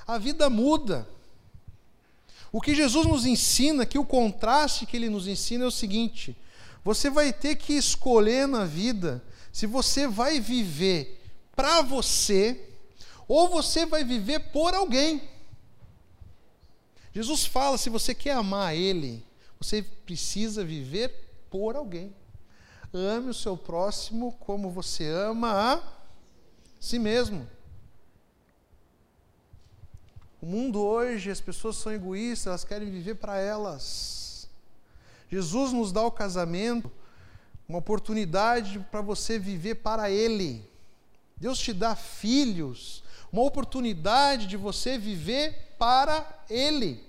A 0.07 0.19
vida 0.19 0.51
muda. 0.51 1.09
O 2.51 2.61
que 2.61 2.75
Jesus 2.75 3.07
nos 3.07 3.25
ensina, 3.25 3.87
que 3.87 3.99
o 3.99 4.05
contraste 4.05 4.85
que 4.85 4.97
ele 4.97 5.09
nos 5.09 5.27
ensina 5.27 5.65
é 5.65 5.67
o 5.67 5.71
seguinte: 5.71 6.37
você 6.85 7.09
vai 7.09 7.33
ter 7.33 7.57
que 7.57 7.75
escolher 7.75 8.49
na 8.49 8.65
vida 8.65 9.23
se 9.53 9.67
você 9.67 10.09
vai 10.09 10.41
viver 10.41 11.21
para 11.55 11.83
você 11.83 12.61
ou 13.29 13.49
você 13.49 13.87
vai 13.87 14.03
viver 14.03 14.39
por 14.51 14.75
alguém. 14.75 15.23
Jesus 17.15 17.45
fala: 17.45 17.79
se 17.79 17.91
você 17.91 18.15
quer 18.15 18.33
amar 18.33 18.75
Ele, 18.75 19.25
você 19.61 19.83
precisa 19.83 20.65
viver 20.65 21.09
por 21.51 21.77
alguém. 21.77 22.15
Ame 22.93 23.31
o 23.31 23.35
seu 23.35 23.57
próximo 23.57 24.33
como 24.41 24.71
você 24.71 25.09
ama 25.09 25.75
a 25.75 25.83
si 26.81 26.99
mesmo. 26.99 27.49
O 30.41 30.47
mundo 30.47 30.81
hoje, 30.81 31.31
as 31.31 31.41
pessoas 31.41 31.77
são 31.77 31.93
egoístas, 31.93 32.49
elas 32.49 32.65
querem 32.65 32.91
viver 32.91 33.15
para 33.15 33.39
elas. 33.39 34.22
Jesus 35.33 35.73
nos 35.73 35.93
dá 35.93 36.05
o 36.05 36.11
casamento, 36.11 36.93
uma 37.67 37.79
oportunidade 37.79 38.79
para 38.91 39.01
você 39.01 39.39
viver 39.39 39.77
para 39.77 40.11
Ele. 40.11 40.63
Deus 41.39 41.59
te 41.59 41.73
dá 41.73 41.97
filhos, 41.97 43.03
uma 43.33 43.41
oportunidade 43.41 44.47
de 44.47 44.59
você 44.59 44.99
viver 44.99 45.75
para 45.79 46.45
Ele. 46.51 47.03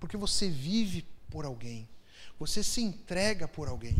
Porque 0.00 0.16
você 0.16 0.48
vive 0.48 1.06
por 1.30 1.44
alguém. 1.44 1.88
Você 2.36 2.64
se 2.64 2.82
entrega 2.82 3.46
por 3.46 3.68
alguém. 3.68 3.96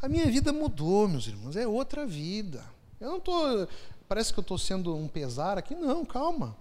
A 0.00 0.08
minha 0.08 0.26
vida 0.26 0.52
mudou, 0.52 1.08
meus 1.08 1.26
irmãos. 1.26 1.56
É 1.56 1.66
outra 1.66 2.06
vida. 2.06 2.64
Eu 3.00 3.08
não 3.10 3.18
estou. 3.18 3.68
Parece 4.08 4.32
que 4.32 4.38
eu 4.38 4.42
estou 4.42 4.56
sendo 4.56 4.94
um 4.94 5.08
pesar 5.08 5.58
aqui. 5.58 5.74
Não, 5.74 6.04
calma. 6.04 6.56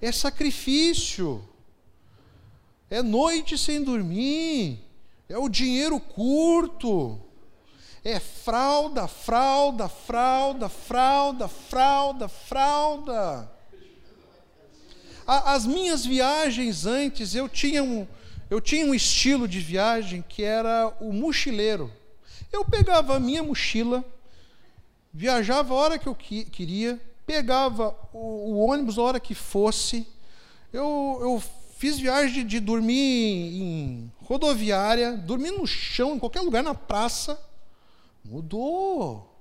É 0.00 0.12
sacrifício. 0.12 1.42
É 2.88 3.02
noite 3.02 3.58
sem 3.58 3.82
dormir. 3.82 4.85
É 5.28 5.38
o 5.38 5.48
dinheiro 5.48 5.98
curto. 6.00 7.20
É 8.04 8.20
fralda, 8.20 9.08
fralda, 9.08 9.88
fralda, 9.88 10.68
fralda, 10.68 11.48
fralda, 11.48 12.28
fralda 12.28 13.56
as 15.26 15.66
minhas 15.66 16.06
viagens 16.06 16.86
antes, 16.86 17.34
eu 17.34 17.48
tinha, 17.48 17.82
um, 17.82 18.06
eu 18.48 18.60
tinha 18.60 18.86
um 18.86 18.94
estilo 18.94 19.48
de 19.48 19.58
viagem 19.58 20.24
que 20.26 20.44
era 20.44 20.94
o 21.00 21.12
mochileiro. 21.12 21.92
Eu 22.52 22.64
pegava 22.64 23.16
a 23.16 23.20
minha 23.20 23.42
mochila, 23.42 24.04
viajava 25.12 25.74
a 25.74 25.76
hora 25.76 25.98
que 25.98 26.06
eu 26.06 26.14
que, 26.14 26.44
queria, 26.44 27.00
pegava 27.26 27.96
o, 28.12 28.52
o, 28.52 28.58
ônibus 28.58 28.98
a 28.98 29.02
hora 29.02 29.20
que 29.20 29.34
fosse. 29.34 30.06
Eu, 30.72 31.18
eu 31.20 31.42
fiz 31.86 32.00
viagem 32.00 32.42
de, 32.42 32.44
de 32.44 32.60
dormir 32.60 33.62
em 33.62 34.12
rodoviária, 34.24 35.12
dormir 35.12 35.52
no 35.52 35.64
chão, 35.64 36.16
em 36.16 36.18
qualquer 36.18 36.40
lugar, 36.40 36.60
na 36.60 36.74
praça. 36.74 37.40
Mudou. 38.24 39.32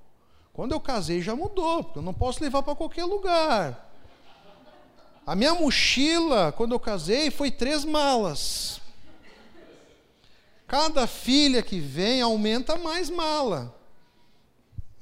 Quando 0.53 0.71
eu 0.71 0.79
casei 0.79 1.23
já 1.23 1.35
mudou, 1.35 1.83
porque 1.83 1.97
eu 1.97 2.03
não 2.03 2.13
posso 2.13 2.43
levar 2.43 2.61
para 2.61 2.75
qualquer 2.75 3.03
lugar. 3.03 3.91
A 5.25 5.35
minha 5.35 5.55
mochila, 5.55 6.51
quando 6.51 6.73
eu 6.73 6.79
casei, 6.79 7.31
foi 7.31 7.49
três 7.49 7.83
malas. 7.83 8.79
Cada 10.67 11.07
filha 11.07 11.63
que 11.63 11.79
vem 11.79 12.21
aumenta 12.21 12.77
mais 12.77 13.09
mala. 13.09 13.75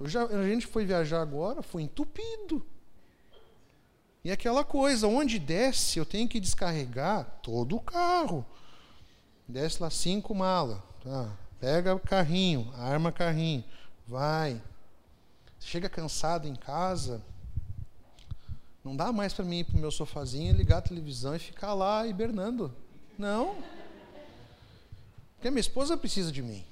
Já, 0.05 0.23
a 0.23 0.47
gente 0.47 0.65
foi 0.65 0.85
viajar 0.85 1.21
agora, 1.21 1.61
foi 1.61 1.81
entupido. 1.81 2.65
E 4.23 4.31
aquela 4.31 4.63
coisa, 4.63 5.07
onde 5.07 5.37
desce, 5.37 5.99
eu 5.99 6.05
tenho 6.05 6.29
que 6.29 6.39
descarregar 6.39 7.39
todo 7.43 7.75
o 7.75 7.81
carro. 7.81 8.45
Desce 9.47 9.81
lá 9.81 9.89
cinco 9.89 10.33
malas. 10.33 10.79
Tá? 11.03 11.29
Pega 11.59 11.93
o 11.93 11.99
carrinho, 11.99 12.71
arma 12.77 13.11
carrinho, 13.11 13.63
vai. 14.07 14.61
Chega 15.59 15.89
cansado 15.89 16.47
em 16.47 16.55
casa, 16.55 17.21
não 18.83 18.95
dá 18.95 19.13
mais 19.13 19.33
para 19.33 19.45
mim 19.45 19.59
ir 19.59 19.63
para 19.63 19.77
o 19.77 19.79
meu 19.79 19.91
sofazinho, 19.91 20.53
ligar 20.53 20.79
a 20.79 20.81
televisão 20.81 21.33
e 21.35 21.39
ficar 21.39 21.73
lá 21.73 22.05
hibernando. 22.05 22.73
Não. 23.17 23.55
Porque 25.35 25.49
minha 25.49 25.61
esposa 25.61 25.95
precisa 25.95 26.31
de 26.31 26.41
mim. 26.41 26.65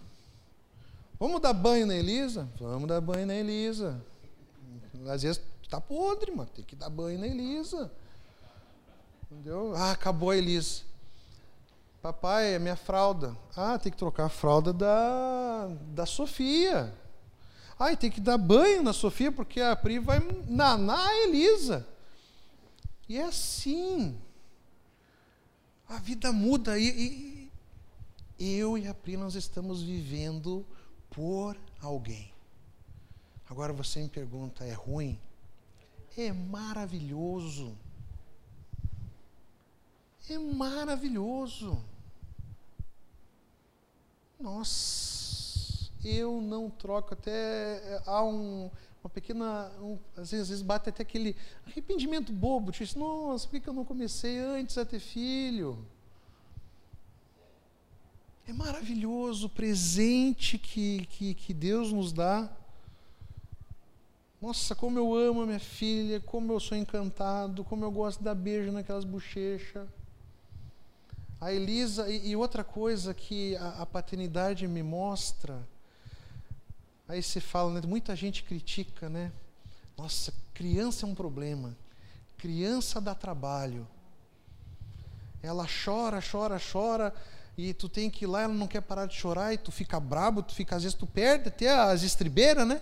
Vamos 1.17 1.39
dar 1.39 1.53
banho 1.53 1.85
na 1.85 1.95
Elisa? 1.95 2.49
Vamos 2.59 2.89
dar 2.89 2.99
banho 2.99 3.25
na 3.25 3.35
Elisa. 3.35 4.03
Às 5.07 5.21
vezes 5.21 5.41
Está 5.71 5.79
podre, 5.79 6.33
mano. 6.33 6.49
Tem 6.53 6.65
que 6.65 6.75
dar 6.75 6.89
banho 6.89 7.17
na 7.17 7.25
Elisa. 7.25 7.89
Entendeu? 9.23 9.73
Ah, 9.73 9.91
acabou 9.91 10.31
a 10.31 10.35
Elisa. 10.35 10.81
Papai, 12.01 12.55
é 12.55 12.59
minha 12.59 12.75
fralda. 12.75 13.37
Ah, 13.55 13.79
tem 13.79 13.89
que 13.89 13.97
trocar 13.97 14.25
a 14.25 14.29
fralda 14.29 14.73
da, 14.73 15.69
da 15.93 16.05
Sofia. 16.05 16.93
Ah, 17.79 17.95
tem 17.95 18.11
que 18.11 18.19
dar 18.19 18.37
banho 18.37 18.83
na 18.83 18.91
Sofia, 18.91 19.31
porque 19.31 19.61
a 19.61 19.73
Pri 19.73 19.97
vai 19.97 20.19
nanar 20.45 21.07
a 21.07 21.23
Elisa. 21.23 21.87
E 23.07 23.17
é 23.17 23.23
assim. 23.23 24.19
A 25.87 25.99
vida 25.99 26.33
muda. 26.33 26.77
E, 26.77 27.49
e 28.37 28.57
eu 28.57 28.77
e 28.77 28.89
a 28.89 28.93
Pri, 28.93 29.15
nós 29.15 29.35
estamos 29.35 29.81
vivendo 29.81 30.65
por 31.09 31.55
alguém. 31.81 32.29
Agora 33.49 33.71
você 33.71 34.01
me 34.01 34.09
pergunta, 34.09 34.65
é 34.65 34.73
ruim? 34.73 35.17
É 36.17 36.31
maravilhoso. 36.31 37.75
É 40.29 40.37
maravilhoso. 40.37 41.83
Nossa, 44.39 45.91
eu 46.03 46.41
não 46.41 46.69
troco 46.69 47.13
até 47.13 47.31
é, 47.31 48.01
há 48.05 48.23
um, 48.23 48.71
uma 49.03 49.09
pequena, 49.09 49.71
um, 49.79 49.97
às, 50.17 50.31
vezes, 50.31 50.41
às 50.41 50.49
vezes 50.49 50.63
bate 50.63 50.89
até 50.89 51.03
aquele 51.03 51.35
arrependimento 51.67 52.31
bobo, 52.31 52.71
tipo, 52.71 52.97
nossa, 52.97 53.47
por 53.47 53.59
que 53.59 53.67
eu 53.67 53.73
não 53.73 53.85
comecei 53.85 54.39
antes 54.39 54.77
a 54.77 54.85
ter 54.85 54.99
filho? 54.99 55.85
É 58.47 58.53
maravilhoso 58.53 59.45
o 59.45 59.49
presente 59.49 60.57
que, 60.57 61.05
que, 61.05 61.33
que 61.35 61.53
Deus 61.53 61.93
nos 61.93 62.11
dá. 62.11 62.49
Nossa, 64.41 64.73
como 64.73 64.97
eu 64.97 65.13
amo 65.13 65.43
a 65.43 65.45
minha 65.45 65.59
filha, 65.59 66.19
como 66.19 66.51
eu 66.51 66.59
sou 66.59 66.75
encantado, 66.75 67.63
como 67.63 67.85
eu 67.85 67.91
gosto 67.91 68.17
de 68.17 68.23
dar 68.23 68.33
beijo 68.33 68.71
naquelas 68.71 69.05
bochechas. 69.05 69.87
A 71.39 71.53
Elisa, 71.53 72.09
e, 72.09 72.29
e 72.29 72.35
outra 72.35 72.63
coisa 72.63 73.13
que 73.13 73.55
a, 73.57 73.83
a, 73.83 73.85
paternidade 73.85 74.67
me 74.67 74.81
mostra, 74.81 75.61
aí 77.07 77.21
você 77.21 77.39
fala, 77.39 77.71
né, 77.71 77.81
muita 77.87 78.15
gente 78.15 78.43
critica, 78.43 79.07
né? 79.07 79.31
Nossa, 79.95 80.33
criança 80.55 81.05
é 81.05 81.09
um 81.09 81.13
problema. 81.13 81.77
Criança 82.35 82.99
dá 82.99 83.13
trabalho. 83.13 83.87
Ela 85.43 85.67
chora, 85.85 86.19
chora, 86.19 86.59
chora, 86.59 87.13
e 87.55 87.75
tu 87.75 87.87
tem 87.87 88.09
que 88.09 88.25
ir 88.25 88.27
lá, 88.27 88.41
ela 88.41 88.53
não 88.55 88.67
quer 88.67 88.81
parar 88.81 89.05
de 89.05 89.13
chorar, 89.13 89.53
e 89.53 89.57
tu 89.59 89.71
fica 89.71 89.99
brabo, 89.99 90.41
tu 90.41 90.55
fica, 90.55 90.77
às 90.77 90.81
vezes 90.81 90.97
tu 90.97 91.05
perde 91.05 91.49
até 91.49 91.69
as 91.69 92.01
estribeiras, 92.01 92.67
né? 92.67 92.81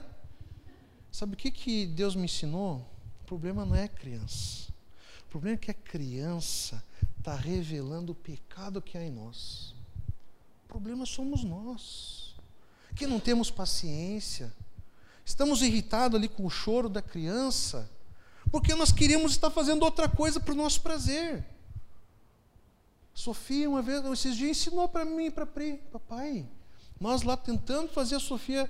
Sabe 1.11 1.33
o 1.33 1.37
que, 1.37 1.51
que 1.51 1.85
Deus 1.85 2.15
me 2.15 2.25
ensinou? 2.25 2.85
O 3.21 3.25
problema 3.25 3.65
não 3.65 3.75
é 3.75 3.87
criança. 3.87 4.69
O 5.21 5.29
problema 5.29 5.55
é 5.55 5.59
que 5.59 5.71
a 5.71 5.73
criança 5.73 6.83
está 7.17 7.35
revelando 7.35 8.11
o 8.11 8.15
pecado 8.15 8.81
que 8.81 8.97
há 8.97 9.03
em 9.03 9.11
nós. 9.11 9.75
O 10.65 10.67
problema 10.67 11.05
somos 11.05 11.43
nós, 11.43 12.35
que 12.95 13.05
não 13.05 13.19
temos 13.19 13.51
paciência. 13.51 14.53
Estamos 15.25 15.61
irritados 15.61 16.17
ali 16.17 16.27
com 16.27 16.45
o 16.45 16.49
choro 16.49 16.89
da 16.89 17.01
criança, 17.01 17.89
porque 18.51 18.73
nós 18.73 18.91
queríamos 18.91 19.31
estar 19.31 19.49
fazendo 19.51 19.83
outra 19.83 20.09
coisa 20.09 20.39
para 20.39 20.53
o 20.53 20.57
nosso 20.57 20.81
prazer. 20.81 21.45
Sofia, 23.13 23.69
uma 23.69 23.81
vez, 23.81 24.03
esses 24.05 24.35
dias, 24.35 24.57
ensinou 24.57 24.87
para 24.87 25.05
mim 25.05 25.25
e 25.25 25.31
para 25.31 25.45
Pri, 25.45 25.77
papai, 25.91 26.47
nós 26.99 27.21
lá 27.21 27.35
tentando 27.35 27.89
fazer 27.89 28.15
a 28.15 28.19
Sofia 28.19 28.69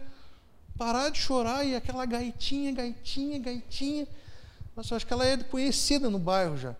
parar 0.79 1.09
de 1.09 1.19
chorar 1.19 1.65
e 1.65 1.75
aquela 1.75 2.05
gaitinha, 2.05 2.71
gaitinha, 2.71 3.37
gaitinha. 3.37 4.07
Nossa, 4.73 4.95
acho 4.95 5.05
que 5.05 5.11
ela 5.11 5.25
é 5.25 5.35
conhecida 5.43 6.09
no 6.09 6.17
bairro 6.17 6.57
já. 6.57 6.73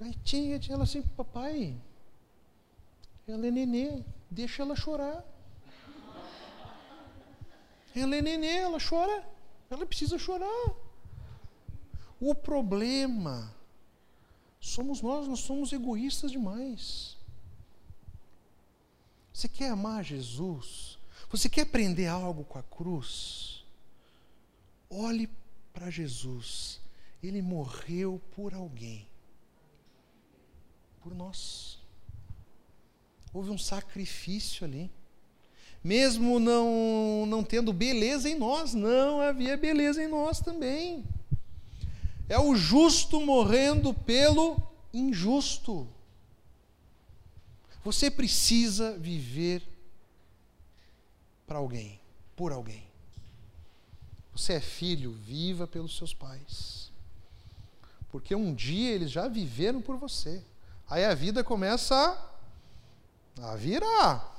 Gaitinha, 0.00 0.50
gaitinha, 0.50 0.74
ela 0.74 0.82
assim, 0.82 1.00
papai, 1.16 1.76
ela 3.28 3.46
é 3.46 3.50
nenê, 3.52 4.02
deixa 4.28 4.64
ela 4.64 4.74
chorar. 4.74 5.24
Ela 7.94 8.16
é 8.16 8.20
nenê, 8.20 8.56
ela 8.56 8.78
chora, 8.80 9.24
ela 9.70 9.86
precisa 9.86 10.18
chorar. 10.18 10.74
O 12.20 12.34
problema 12.34 13.54
somos 14.60 15.00
nós, 15.00 15.28
nós 15.28 15.40
somos 15.40 15.72
egoístas 15.72 16.32
demais. 16.32 17.16
Você 19.32 19.48
quer 19.48 19.70
amar 19.70 20.02
Jesus? 20.02 20.95
Você 21.30 21.48
quer 21.48 21.62
aprender 21.62 22.06
algo 22.06 22.44
com 22.44 22.58
a 22.58 22.62
cruz? 22.62 23.64
Olhe 24.88 25.28
para 25.72 25.90
Jesus. 25.90 26.80
Ele 27.22 27.42
morreu 27.42 28.20
por 28.34 28.54
alguém. 28.54 29.06
Por 31.02 31.14
nós. 31.14 31.78
Houve 33.32 33.50
um 33.50 33.58
sacrifício 33.58 34.64
ali. 34.64 34.90
Mesmo 35.82 36.40
não, 36.40 37.26
não 37.26 37.44
tendo 37.44 37.72
beleza 37.72 38.28
em 38.28 38.34
nós, 38.34 38.74
não 38.74 39.20
havia 39.20 39.56
beleza 39.56 40.02
em 40.02 40.08
nós 40.08 40.40
também. 40.40 41.04
É 42.28 42.38
o 42.38 42.56
justo 42.56 43.20
morrendo 43.20 43.92
pelo 43.92 44.60
injusto. 44.92 45.86
Você 47.84 48.10
precisa 48.10 48.98
viver 48.98 49.62
para 51.46 51.58
alguém, 51.58 52.00
por 52.34 52.52
alguém. 52.52 52.86
Você 54.32 54.54
é 54.54 54.60
filho, 54.60 55.12
viva 55.12 55.66
pelos 55.66 55.96
seus 55.96 56.12
pais. 56.12 56.92
Porque 58.10 58.34
um 58.34 58.54
dia 58.54 58.90
eles 58.90 59.10
já 59.10 59.28
viveram 59.28 59.80
por 59.80 59.96
você. 59.96 60.42
Aí 60.88 61.04
a 61.04 61.14
vida 61.14 61.42
começa 61.42 61.94
a, 63.40 63.52
a 63.52 63.56
virar. 63.56 64.34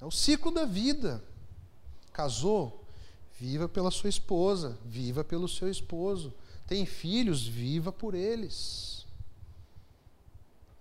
É 0.00 0.04
o 0.04 0.10
ciclo 0.10 0.52
da 0.52 0.64
vida. 0.64 1.22
Casou, 2.12 2.84
viva 3.38 3.68
pela 3.68 3.90
sua 3.90 4.10
esposa, 4.10 4.78
viva 4.84 5.24
pelo 5.24 5.48
seu 5.48 5.70
esposo. 5.70 6.32
Tem 6.66 6.84
filhos, 6.84 7.46
viva 7.46 7.90
por 7.90 8.14
eles. 8.14 9.06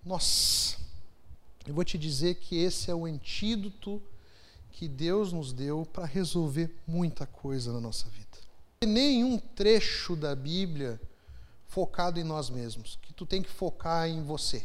Nossa, 0.03 0.77
eu 1.65 1.73
vou 1.73 1.83
te 1.83 1.97
dizer 1.97 2.35
que 2.35 2.57
esse 2.57 2.89
é 2.89 2.95
o 2.95 3.05
antídoto 3.05 4.01
que 4.77 4.87
Deus 4.87 5.33
nos 5.33 5.51
deu 5.51 5.87
para 5.87 6.05
resolver 6.05 6.71
muita 6.85 7.25
coisa 7.25 7.73
na 7.73 7.81
nossa 7.81 8.07
vida. 8.09 8.37
Nenhum 8.85 9.39
trecho 9.39 10.15
da 10.15 10.35
Bíblia 10.35 11.01
focado 11.65 12.19
em 12.19 12.23
nós 12.23 12.51
mesmos, 12.51 12.99
que 13.01 13.11
tu 13.11 13.25
tem 13.25 13.41
que 13.41 13.49
focar 13.49 14.07
em 14.07 14.21
você. 14.21 14.63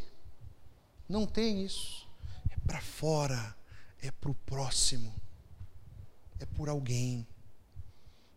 Não 1.08 1.26
tem 1.26 1.64
isso. 1.64 2.06
É 2.50 2.56
para 2.66 2.78
fora, 2.82 3.56
é 4.02 4.10
para 4.10 4.30
o 4.30 4.34
próximo, 4.34 5.14
é 6.38 6.44
por 6.44 6.68
alguém. 6.68 7.26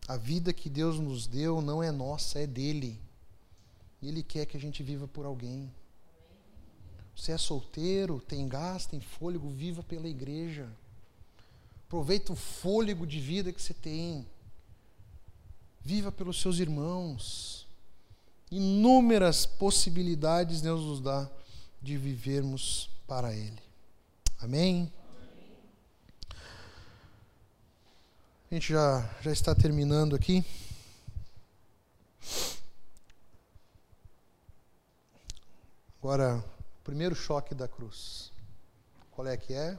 A 0.08 0.16
vida 0.16 0.54
que 0.54 0.70
Deus 0.70 0.98
nos 0.98 1.26
deu 1.26 1.60
não 1.60 1.82
é 1.82 1.90
nossa, 1.90 2.38
é 2.38 2.46
dele. 2.46 2.98
E 4.00 4.08
Ele 4.08 4.22
quer 4.22 4.46
que 4.46 4.56
a 4.56 4.60
gente 4.60 4.82
viva 4.82 5.06
por 5.06 5.26
alguém. 5.26 5.70
Você 7.14 7.32
é 7.32 7.38
solteiro, 7.38 8.18
tem 8.18 8.48
gás, 8.48 8.86
tem 8.86 8.98
fôlego, 8.98 9.50
viva 9.50 9.82
pela 9.82 10.08
igreja. 10.08 10.66
Aproveita 11.96 12.30
o 12.30 12.36
fôlego 12.36 13.06
de 13.06 13.18
vida 13.18 13.50
que 13.50 13.62
você 13.62 13.72
tem. 13.72 14.28
Viva 15.80 16.12
pelos 16.12 16.42
seus 16.42 16.58
irmãos. 16.58 17.66
Inúmeras 18.50 19.46
possibilidades 19.46 20.60
Deus 20.60 20.84
nos 20.84 21.00
dá 21.00 21.26
de 21.80 21.96
vivermos 21.96 22.90
para 23.06 23.34
Ele. 23.34 23.62
Amém? 24.38 24.92
A 28.50 28.54
gente 28.54 28.74
já, 28.74 29.10
já 29.22 29.32
está 29.32 29.54
terminando 29.54 30.14
aqui. 30.14 30.44
Agora, 35.98 36.44
primeiro 36.84 37.14
choque 37.14 37.54
da 37.54 37.66
cruz. 37.66 38.30
Qual 39.12 39.26
é 39.26 39.34
que 39.38 39.54
é? 39.54 39.78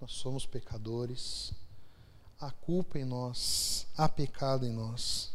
Nós 0.00 0.12
somos 0.12 0.44
pecadores, 0.46 1.52
há 2.40 2.50
culpa 2.50 2.98
em 2.98 3.04
nós, 3.04 3.86
há 3.96 4.08
pecado 4.08 4.66
em 4.66 4.72
nós, 4.72 5.32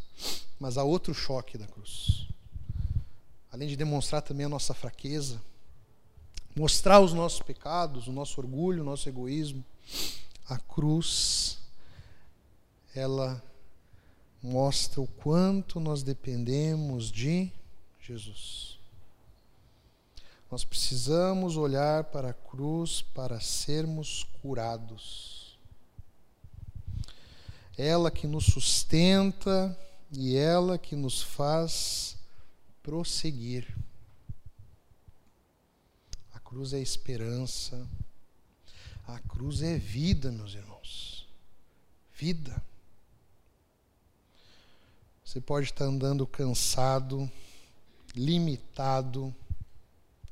mas 0.60 0.78
há 0.78 0.84
outro 0.84 1.14
choque 1.14 1.58
da 1.58 1.68
cruz. 1.68 2.28
Além 3.52 3.68
de 3.68 3.76
demonstrar 3.76 4.22
também 4.22 4.46
a 4.46 4.50
nossa 4.50 4.74
fraqueza, 4.74 5.42
mostrar 6.56 7.00
os 7.00 7.14
nossos 7.14 7.42
pecados, 7.42 8.08
o 8.08 8.12
nosso 8.12 8.40
orgulho, 8.40 8.82
o 8.82 8.86
nosso 8.86 9.10
egoísmo, 9.10 9.64
a 10.48 10.58
cruz, 10.58 11.58
ela 12.94 13.42
mostra 14.44 15.02
o 15.02 15.08
quanto 15.08 15.80
nós 15.80 16.04
dependemos 16.04 17.12
de 17.12 17.52
Jesus. 18.00 18.81
Nós 20.52 20.66
precisamos 20.66 21.56
olhar 21.56 22.04
para 22.04 22.32
a 22.32 22.34
cruz 22.34 23.02
para 23.02 23.40
sermos 23.40 24.26
curados. 24.42 25.58
Ela 27.78 28.12
que 28.12 28.28
nos 28.28 28.48
sustenta 28.48 29.80
e 30.12 30.36
ela 30.36 30.78
que 30.78 30.94
nos 30.94 31.22
faz 31.22 32.18
prosseguir. 32.84 33.66
A 36.34 36.40
cruz 36.42 36.74
é 36.74 36.82
esperança. 36.82 37.88
A 39.08 39.20
cruz 39.20 39.62
é 39.62 39.78
vida, 39.78 40.34
meus 40.34 40.54
irmãos. 40.54 41.30
Vida. 42.14 42.62
Você 45.24 45.40
pode 45.40 45.68
estar 45.68 45.86
andando 45.86 46.28
cansado, 46.28 47.32
limitado, 48.14 49.34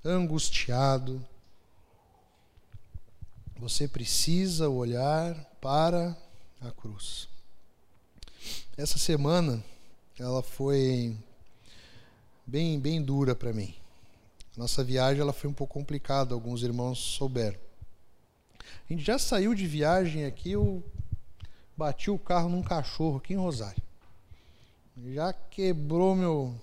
angustiado. 0.04 1.26
Você 3.58 3.88
precisa 3.88 4.70
olhar 4.70 5.36
para 5.62 6.16
a 6.62 6.72
cruz. 6.72 7.28
Essa 8.78 8.98
semana 8.98 9.64
ela 10.18 10.42
foi 10.42 11.18
bem 12.48 12.80
bem 12.80 13.02
dura 13.02 13.36
para 13.36 13.54
mim. 13.54 13.76
Nossa 14.56 14.84
viagem 14.84 15.22
ela 15.22 15.34
foi 15.34 15.50
um 15.50 15.54
pouco 15.54 15.74
complicada, 15.74 16.34
alguns 16.34 16.64
irmãos 16.64 17.00
souberam. 17.00 17.60
A 18.60 18.94
gente 18.94 19.04
já 19.04 19.20
saiu 19.20 19.54
de 19.54 19.68
viagem 19.68 20.26
aqui, 20.26 20.52
eu 20.52 20.84
bati 21.78 22.10
o 22.10 22.20
carro 22.20 22.50
num 22.50 22.64
cachorro 22.64 23.18
aqui 23.18 23.34
em 23.34 23.38
Rosário. 23.38 23.82
Já 25.14 25.32
quebrou 25.32 26.16
meu. 26.16 26.60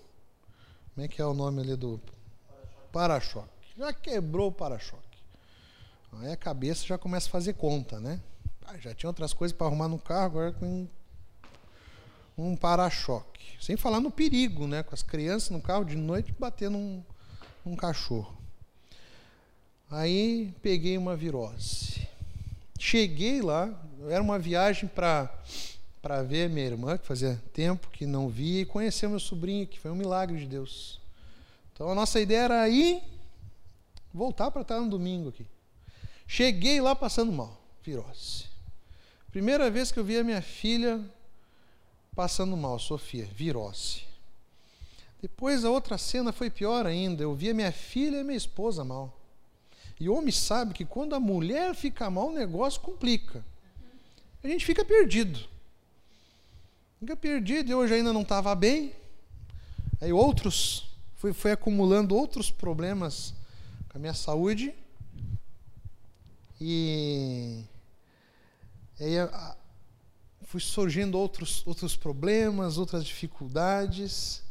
Como 0.94 1.04
é 1.04 1.08
que 1.08 1.20
é 1.22 1.24
o 1.24 1.32
nome 1.32 1.62
ali 1.62 1.76
do. 1.76 2.00
Para-choque. 2.96 3.50
Já 3.76 3.92
quebrou 3.92 4.48
o 4.48 4.52
para-choque. 4.52 5.18
Aí 6.14 6.32
a 6.32 6.36
cabeça 6.36 6.86
já 6.86 6.96
começa 6.96 7.28
a 7.28 7.30
fazer 7.30 7.52
conta, 7.52 8.00
né? 8.00 8.18
Ah, 8.66 8.78
já 8.78 8.94
tinha 8.94 9.10
outras 9.10 9.34
coisas 9.34 9.54
para 9.54 9.66
arrumar 9.66 9.86
no 9.86 9.98
carro, 9.98 10.24
agora 10.24 10.52
com 10.52 10.88
um 12.38 12.56
para-choque. 12.56 13.54
Sem 13.60 13.76
falar 13.76 14.00
no 14.00 14.10
perigo, 14.10 14.66
né? 14.66 14.82
Com 14.82 14.94
as 14.94 15.02
crianças 15.02 15.50
no 15.50 15.60
carro 15.60 15.84
de 15.84 15.94
noite 15.94 16.34
bater 16.38 16.70
num, 16.70 17.04
num 17.66 17.76
cachorro. 17.76 18.34
Aí 19.90 20.54
peguei 20.62 20.96
uma 20.96 21.14
virose. 21.14 22.08
Cheguei 22.78 23.42
lá, 23.42 23.78
era 24.08 24.22
uma 24.22 24.38
viagem 24.38 24.88
para 24.88 25.30
para 26.00 26.22
ver 26.22 26.48
minha 26.48 26.64
irmã, 26.64 26.96
que 26.96 27.06
fazia 27.06 27.42
tempo 27.52 27.90
que 27.90 28.06
não 28.06 28.26
via, 28.30 28.62
e 28.62 28.64
conhecer 28.64 29.06
meu 29.06 29.20
sobrinho, 29.20 29.66
que 29.66 29.78
foi 29.78 29.90
um 29.90 29.96
milagre 29.96 30.38
de 30.38 30.46
Deus. 30.46 31.04
Então 31.76 31.90
a 31.90 31.94
nossa 31.94 32.18
ideia 32.18 32.44
era 32.44 32.68
ir, 32.70 33.02
voltar 34.10 34.50
para 34.50 34.62
estar 34.62 34.80
no 34.80 34.88
domingo 34.88 35.28
aqui. 35.28 35.46
Cheguei 36.26 36.80
lá 36.80 36.96
passando 36.96 37.30
mal, 37.30 37.60
virose. 37.82 38.46
Primeira 39.30 39.70
vez 39.70 39.92
que 39.92 39.98
eu 39.98 40.04
vi 40.04 40.16
a 40.16 40.24
minha 40.24 40.40
filha 40.40 41.04
passando 42.14 42.56
mal, 42.56 42.78
Sofia, 42.78 43.26
virose. 43.26 44.04
Depois 45.20 45.66
a 45.66 45.70
outra 45.70 45.98
cena 45.98 46.32
foi 46.32 46.48
pior 46.48 46.86
ainda, 46.86 47.22
eu 47.22 47.34
vi 47.34 47.50
a 47.50 47.54
minha 47.54 47.70
filha 47.70 48.20
e 48.20 48.24
minha 48.24 48.38
esposa 48.38 48.82
mal. 48.82 49.20
E 50.00 50.08
homem 50.08 50.32
sabe 50.32 50.72
que 50.72 50.86
quando 50.86 51.14
a 51.14 51.20
mulher 51.20 51.74
fica 51.74 52.08
mal, 52.08 52.28
o 52.28 52.32
negócio 52.32 52.80
complica. 52.80 53.44
A 54.42 54.48
gente 54.48 54.64
fica 54.64 54.82
perdido. 54.82 55.46
Fica 56.98 57.14
perdido, 57.14 57.70
eu 57.70 57.78
hoje 57.80 57.92
ainda 57.92 58.14
não 58.14 58.22
estava 58.22 58.54
bem. 58.54 58.94
Aí 60.00 60.10
outros, 60.10 60.95
fui, 61.26 61.32
fui 61.32 61.52
acumulando 61.52 62.14
outros 62.14 62.50
problemas 62.50 63.34
com 63.88 63.98
a 63.98 64.00
minha 64.00 64.14
saúde. 64.14 64.74
E 66.60 67.64
aí 69.00 69.18
a, 69.18 69.56
fui 70.42 70.60
surgindo 70.60 71.18
outros, 71.18 71.66
outros 71.66 71.96
problemas, 71.96 72.78
outras 72.78 73.04
dificuldades. 73.04 74.42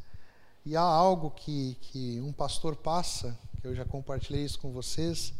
E 0.65 0.75
há 0.75 0.81
algo 0.81 1.31
que, 1.31 1.77
que 1.79 2.19
um 2.21 2.33
pastor 2.33 2.75
passa, 2.75 3.37
que 3.61 3.67
eu 3.67 3.75
já 3.75 3.85
compartilhei 3.85 4.43
isso 4.43 4.59
com 4.59 4.71
vocês. 4.71 5.33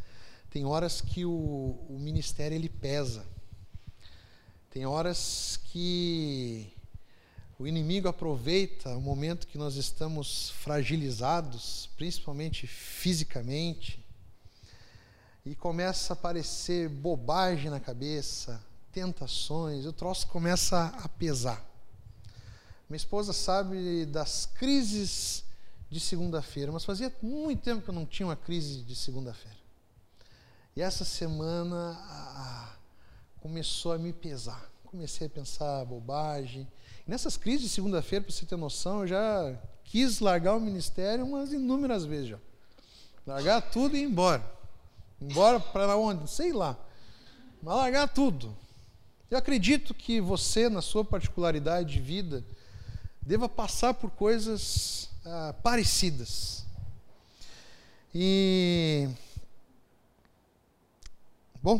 Tem 0.49 0.63
horas 0.65 1.01
que 1.01 1.25
o, 1.25 1.31
o 1.89 1.97
ministério 1.99 2.55
ele 2.55 2.69
pesa. 2.69 3.25
Tem 4.69 4.85
horas 4.85 5.59
que 5.65 6.71
o 7.57 7.65
inimigo 7.65 8.09
aproveita 8.09 8.89
o 8.97 9.01
momento 9.01 9.47
que 9.47 9.57
nós 9.57 9.75
estamos 9.75 10.49
fragilizados, 10.51 11.89
principalmente 11.95 12.67
fisicamente, 12.67 14.03
e 15.45 15.55
começa 15.55 16.11
a 16.11 16.15
aparecer 16.15 16.89
bobagem 16.89 17.69
na 17.69 17.79
cabeça, 17.79 18.61
tentações, 18.91 19.85
o 19.85 19.93
troço 19.93 20.27
começa 20.27 20.87
a 21.01 21.07
pesar. 21.07 21.63
Minha 22.89 22.97
esposa 22.97 23.31
sabe 23.31 24.05
das 24.05 24.45
crises 24.45 25.43
de 25.89 25.99
segunda-feira, 25.99 26.71
mas 26.71 26.83
fazia 26.83 27.13
muito 27.21 27.63
tempo 27.63 27.81
que 27.81 27.89
eu 27.89 27.93
não 27.93 28.05
tinha 28.05 28.27
uma 28.27 28.35
crise 28.35 28.81
de 28.81 28.95
segunda-feira. 28.95 29.57
E 30.75 30.81
essa 30.81 31.05
semana 31.05 31.97
ah, 32.01 32.75
começou 33.39 33.93
a 33.93 33.97
me 33.97 34.11
pesar. 34.11 34.69
Comecei 34.83 35.27
a 35.27 35.29
pensar 35.29 35.85
bobagem, 35.85 36.67
Nessas 37.07 37.37
crises 37.37 37.61
de 37.61 37.69
segunda-feira, 37.69 38.25
para 38.25 38.33
você 38.33 38.45
ter 38.45 38.55
noção, 38.55 39.01
eu 39.01 39.07
já 39.07 39.55
quis 39.83 40.19
largar 40.19 40.55
o 40.55 40.59
ministério 40.59 41.23
umas 41.23 41.53
inúmeras 41.53 42.03
vezes 42.03 42.29
já. 42.29 42.39
Largar 43.27 43.61
tudo 43.61 43.95
e 43.95 43.99
ir 43.99 44.03
embora. 44.03 44.43
Embora 45.21 45.59
para 45.59 45.95
onde? 45.97 46.29
Sei 46.29 46.51
lá. 46.51 46.77
Mas 47.61 47.75
largar 47.75 48.07
tudo. 48.07 48.55
Eu 49.29 49.37
acredito 49.37 49.93
que 49.93 50.19
você, 50.19 50.67
na 50.69 50.81
sua 50.81 51.05
particularidade 51.05 51.93
de 51.93 51.99
vida, 51.99 52.43
deva 53.21 53.47
passar 53.49 53.93
por 53.93 54.11
coisas 54.11 55.09
ah, 55.25 55.53
parecidas. 55.61 56.65
E. 58.13 59.09
Bom, 61.61 61.77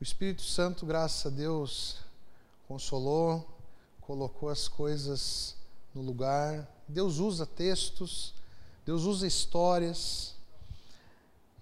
o 0.00 0.02
Espírito 0.02 0.42
Santo, 0.42 0.86
graças 0.86 1.26
a 1.26 1.34
Deus, 1.34 1.98
consolou, 2.68 3.48
colocou 4.02 4.50
as 4.50 4.68
coisas 4.68 5.56
no 5.94 6.02
lugar. 6.02 6.68
Deus 6.86 7.16
usa 7.18 7.46
textos, 7.46 8.34
Deus 8.84 9.04
usa 9.04 9.26
histórias. 9.26 10.34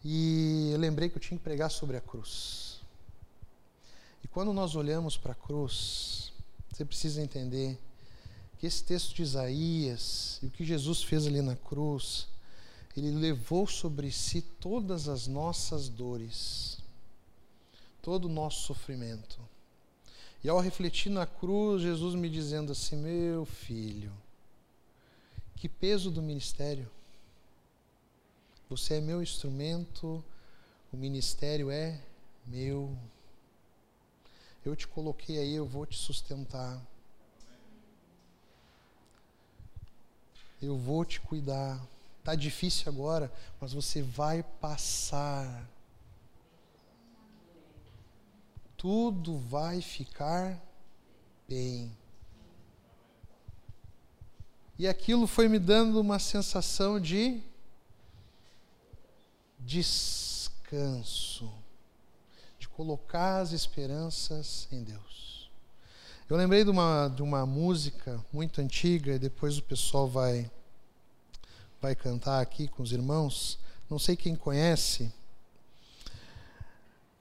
E 0.04 0.70
eu 0.72 0.78
lembrei 0.78 1.08
que 1.08 1.16
eu 1.16 1.20
tinha 1.20 1.38
que 1.38 1.44
pregar 1.44 1.70
sobre 1.70 1.96
a 1.96 2.00
cruz. 2.00 2.80
E 4.22 4.28
quando 4.28 4.52
nós 4.52 4.74
olhamos 4.74 5.16
para 5.16 5.32
a 5.32 5.36
cruz, 5.36 6.32
você 6.70 6.84
precisa 6.84 7.22
entender 7.22 7.78
que 8.58 8.66
esse 8.66 8.82
texto 8.82 9.14
de 9.14 9.22
Isaías 9.22 10.40
e 10.42 10.46
o 10.46 10.50
que 10.50 10.64
Jesus 10.64 11.02
fez 11.02 11.26
ali 11.26 11.40
na 11.40 11.54
cruz, 11.54 12.26
ele 12.96 13.10
levou 13.12 13.66
sobre 13.66 14.10
si 14.10 14.42
todas 14.42 15.08
as 15.08 15.26
nossas 15.26 15.88
dores, 15.88 16.78
todo 18.02 18.24
o 18.24 18.28
nosso 18.28 18.62
sofrimento. 18.66 19.38
E 20.46 20.48
ao 20.48 20.60
refletir 20.60 21.10
na 21.10 21.26
cruz, 21.26 21.82
Jesus 21.82 22.14
me 22.14 22.30
dizendo 22.30 22.70
assim: 22.70 22.94
Meu 22.94 23.44
filho, 23.44 24.12
que 25.56 25.68
peso 25.68 26.08
do 26.08 26.22
ministério. 26.22 26.88
Você 28.70 28.94
é 28.94 29.00
meu 29.00 29.20
instrumento, 29.20 30.24
o 30.92 30.96
ministério 30.96 31.68
é 31.68 32.00
meu. 32.46 32.96
Eu 34.64 34.76
te 34.76 34.86
coloquei 34.86 35.36
aí, 35.36 35.52
eu 35.52 35.66
vou 35.66 35.84
te 35.84 35.98
sustentar. 35.98 36.80
Eu 40.62 40.78
vou 40.78 41.04
te 41.04 41.20
cuidar. 41.20 41.84
Tá 42.22 42.36
difícil 42.36 42.88
agora, 42.88 43.32
mas 43.60 43.72
você 43.72 44.00
vai 44.00 44.44
passar 44.60 45.68
tudo 48.76 49.38
vai 49.38 49.80
ficar 49.80 50.60
bem. 51.48 51.90
E 54.78 54.86
aquilo 54.86 55.26
foi 55.26 55.48
me 55.48 55.58
dando 55.58 56.00
uma 56.00 56.18
sensação 56.18 57.00
de 57.00 57.40
descanso, 59.60 61.50
colocar 62.76 63.38
as 63.38 63.52
esperanças 63.52 64.68
em 64.70 64.82
Deus. 64.82 65.50
Eu 66.28 66.36
lembrei 66.36 66.62
de 66.62 66.68
uma, 66.68 67.08
de 67.08 67.22
uma 67.22 67.46
música 67.46 68.22
muito 68.30 68.60
antiga, 68.60 69.14
e 69.14 69.18
depois 69.18 69.56
o 69.56 69.62
pessoal 69.62 70.06
vai, 70.06 70.50
vai 71.80 71.94
cantar 71.94 72.42
aqui 72.42 72.68
com 72.68 72.82
os 72.82 72.92
irmãos. 72.92 73.58
Não 73.88 73.98
sei 73.98 74.14
quem 74.14 74.36
conhece. 74.36 75.10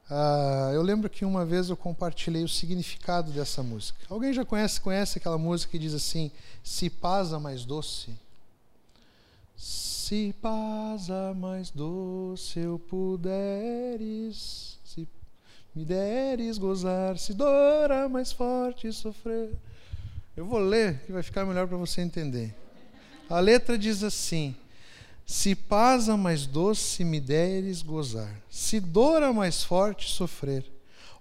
Ah, 0.10 0.72
eu 0.74 0.84
lembro 0.84 1.10
que 1.10 1.26
uma 1.26 1.44
vez 1.44 1.70
eu 1.70 1.76
compartilhei 1.76 2.44
o 2.44 2.50
significado 2.50 3.32
dessa 3.32 3.64
música. 3.64 3.98
Alguém 4.10 4.34
já 4.34 4.46
conhece, 4.46 4.80
conhece 4.80 5.18
aquela 5.18 5.38
música 5.38 5.72
que 5.72 5.80
diz 5.80 5.94
assim: 5.94 6.32
Se 6.64 6.90
paz 6.90 7.34
a 7.34 7.40
mais 7.40 7.66
doce? 7.66 8.12
Se 9.58 10.36
paz 10.42 11.10
a 11.10 11.34
mais 11.34 11.72
doce 11.72 12.60
eu 12.60 12.78
puderes, 12.78 14.78
se 14.86 15.08
me 15.74 15.84
deres 15.84 16.60
gozar, 16.60 17.18
se 17.18 17.34
dor 17.34 17.92
a 17.92 18.08
mais 18.08 18.32
forte 18.32 18.92
sofrer. 18.94 19.50
Eu 20.38 20.46
vou 20.46 20.60
ler 20.60 21.00
que 21.06 21.12
vai 21.12 21.24
ficar 21.24 21.46
melhor 21.46 21.68
para 21.68 21.78
você 21.78 22.02
entender. 22.02 22.54
A 23.28 23.40
letra 23.40 23.76
diz 23.76 24.04
assim: 24.04 24.56
Se 25.26 25.56
paz 25.56 26.08
a 26.08 26.16
mais 26.16 26.46
doce 26.46 27.04
me 27.04 27.20
deres 27.20 27.82
gozar, 27.82 28.44
se 28.50 28.80
dor 28.80 29.24
a 29.24 29.34
mais 29.34 29.64
forte 29.64 30.08
sofrer, 30.08 30.64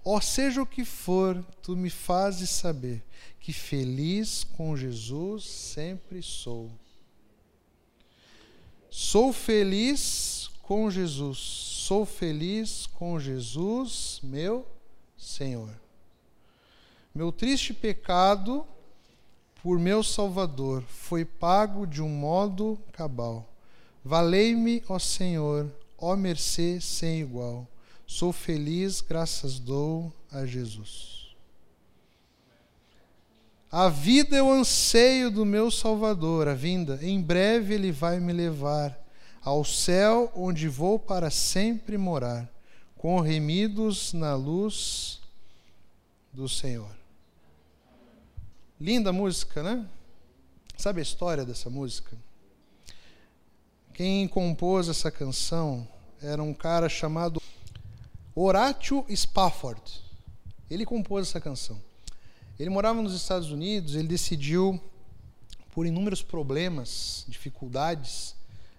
ó 0.05 0.21
seja 0.21 0.61
o 0.61 0.67
que 0.67 0.85
for, 0.85 1.43
tu 1.63 1.75
me 1.75 1.89
fazes 1.89 2.51
saber 2.51 3.03
que 3.41 3.53
feliz 3.53 4.45
com 4.45 4.77
Jesus 4.77 5.45
sempre 5.45 6.23
sou. 6.23 6.71
Sou 8.91 9.33
feliz 9.33 10.51
com 10.63 10.91
Jesus, 10.91 11.39
sou 11.39 12.05
feliz 12.05 12.87
com 12.87 13.19
Jesus, 13.19 14.21
meu 14.23 14.67
Senhor. 15.17 15.71
Meu 17.15 17.33
triste 17.33 17.73
pecado 17.73 18.67
por 19.63 19.79
meu 19.79 20.03
Salvador 20.03 20.83
foi 20.83 21.25
pago 21.25 21.87
de 21.87 22.03
um 22.03 22.09
modo 22.09 22.79
cabal. 22.93 23.54
Valei-me, 24.05 24.83
ó 24.87 24.99
Senhor, 24.99 25.73
ó 25.97 26.15
mercê 26.15 26.79
sem 26.81 27.21
igual. 27.21 27.67
Sou 28.07 28.33
feliz, 28.33 29.01
graças 29.01 29.59
dou 29.59 30.13
a 30.31 30.45
Jesus. 30.45 31.35
A 33.73 33.89
vida 33.89 34.37
é 34.37 34.43
o 34.43 34.53
anseio 34.53 35.31
do 35.31 35.45
meu 35.45 35.71
Salvador, 35.71 36.47
a 36.47 36.55
vinda. 36.55 36.99
Em 37.03 37.21
breve 37.21 37.75
ele 37.75 37.91
vai 37.91 38.21
me 38.21 38.33
levar 38.33 38.97
ao 39.43 39.65
céu, 39.65 40.31
onde 40.35 40.69
vou 40.69 40.99
para 40.99 41.31
sempre 41.31 41.99
morar, 41.99 42.49
com 42.97 43.19
remidos 43.21 44.13
na 44.13 44.35
luz 44.35 45.21
do 46.33 46.49
Senhor. 46.49 46.95
Linda 48.79 49.13
música, 49.13 49.63
né? 49.63 49.87
Sabe 50.77 51.01
a 51.01 51.03
história 51.03 51.45
dessa 51.45 51.71
música? 51.71 52.17
Quem 53.95 54.27
compôs 54.27 54.89
essa 54.89 55.09
canção 55.09 55.87
era 56.21 56.43
um 56.43 56.53
cara 56.53 56.89
chamado 56.89 57.41
Horatio 58.35 59.07
Spafford. 59.09 59.81
Ele 60.69 60.85
compôs 60.85 61.29
essa 61.29 61.41
canção. 61.41 61.81
Ele 62.59 62.71
morava 62.71 63.01
nos 63.01 63.15
Estados 63.15 63.53
Unidos, 63.53 63.95
ele 63.95 64.09
decidiu, 64.09 64.83
por 65.71 65.87
inúmeros 65.87 66.23
problemas, 66.23 67.25
dificuldades, 67.29 68.35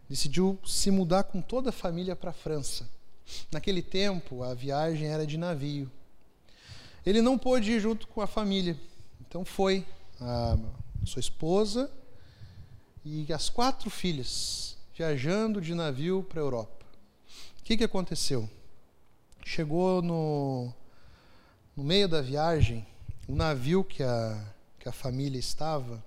decidiu 0.09 0.59
se 0.65 0.91
mudar 0.91 1.23
com 1.23 1.41
toda 1.41 1.69
a 1.69 1.73
família 1.73 2.13
para 2.13 2.31
a 2.31 2.33
França. 2.33 2.85
Naquele 3.49 3.81
tempo, 3.81 4.43
a 4.43 4.53
viagem 4.53 5.07
era 5.07 5.25
de 5.25 5.37
navio. 5.37 5.89
Ele 7.05 7.21
não 7.21 7.37
pôde 7.37 7.71
ir 7.71 7.79
junto 7.79 8.05
com 8.09 8.19
a 8.19 8.27
família, 8.27 8.77
então 9.21 9.45
foi 9.45 9.85
a 10.19 10.57
sua 11.05 11.21
esposa 11.21 11.89
e 13.05 13.31
as 13.31 13.47
quatro 13.49 13.89
filhas 13.89 14.74
viajando 14.95 15.59
de 15.59 15.75
navio 15.75 16.23
para 16.23 16.39
a 16.39 16.43
Europa. 16.43 16.85
O 17.59 17.63
que, 17.63 17.75
que 17.75 17.83
aconteceu? 17.83 18.49
Chegou 19.43 20.01
no, 20.01 20.73
no 21.75 21.83
meio 21.83 22.07
da 22.07 22.21
viagem, 22.21 22.87
o 23.27 23.35
navio 23.35 23.83
que 23.83 24.01
a, 24.01 24.53
que 24.79 24.87
a 24.87 24.93
família 24.93 25.37
estava 25.37 26.01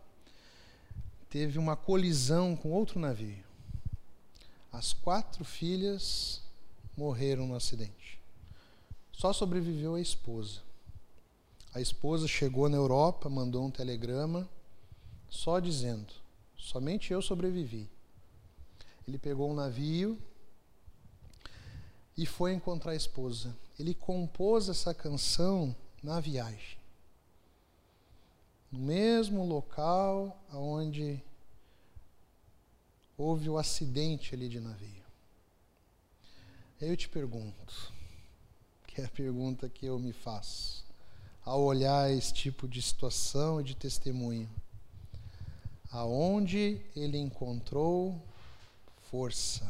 teve 1.28 1.58
uma 1.58 1.76
colisão 1.76 2.56
com 2.56 2.70
outro 2.70 2.98
navio. 2.98 3.44
As 4.72 4.94
quatro 4.94 5.44
filhas 5.44 6.40
morreram 6.96 7.46
no 7.46 7.54
acidente. 7.54 8.18
Só 9.12 9.34
sobreviveu 9.34 9.96
a 9.96 10.00
esposa. 10.00 10.60
A 11.74 11.80
esposa 11.80 12.26
chegou 12.26 12.68
na 12.70 12.78
Europa, 12.78 13.28
mandou 13.28 13.66
um 13.66 13.70
telegrama, 13.70 14.48
só 15.28 15.60
dizendo: 15.60 16.14
somente 16.56 17.12
eu 17.12 17.20
sobrevivi. 17.20 17.90
Ele 19.08 19.18
pegou 19.18 19.50
um 19.50 19.54
navio 19.54 20.16
e 22.16 22.24
foi 22.24 22.52
encontrar 22.52 22.92
a 22.92 22.96
esposa. 22.96 23.56
Ele 23.76 23.92
compôs 23.92 24.68
essa 24.68 24.94
canção 24.94 25.74
na 26.00 26.20
viagem 26.20 26.78
no 28.70 28.78
mesmo 28.78 29.46
local 29.46 30.38
onde 30.52 31.22
houve 33.16 33.48
o 33.48 33.58
acidente 33.58 34.34
ali 34.34 34.48
de 34.48 34.60
navio. 34.60 35.02
Eu 36.80 36.96
te 36.96 37.08
pergunto, 37.08 37.92
que 38.86 39.00
é 39.00 39.04
a 39.04 39.08
pergunta 39.08 39.68
que 39.68 39.86
eu 39.86 39.98
me 39.98 40.12
faço, 40.12 40.84
ao 41.44 41.62
olhar 41.62 42.10
esse 42.12 42.32
tipo 42.32 42.68
de 42.68 42.80
situação 42.80 43.60
e 43.60 43.64
de 43.64 43.74
testemunho, 43.74 44.48
aonde 45.90 46.80
ele 46.94 47.18
encontrou 47.18 48.22
força 49.10 49.66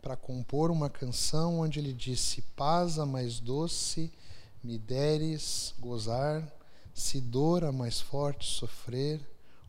para 0.00 0.16
compor 0.16 0.70
uma 0.70 0.88
canção 0.88 1.60
onde 1.60 1.78
ele 1.78 1.92
disse: 1.92 2.42
Paz 2.56 2.98
a 2.98 3.06
mais 3.06 3.40
doce 3.40 4.12
me 4.62 4.78
deres 4.78 5.74
gozar, 5.78 6.50
se 6.94 7.20
dor 7.20 7.64
a 7.64 7.72
mais 7.72 8.00
forte 8.00 8.46
sofrer, 8.46 9.20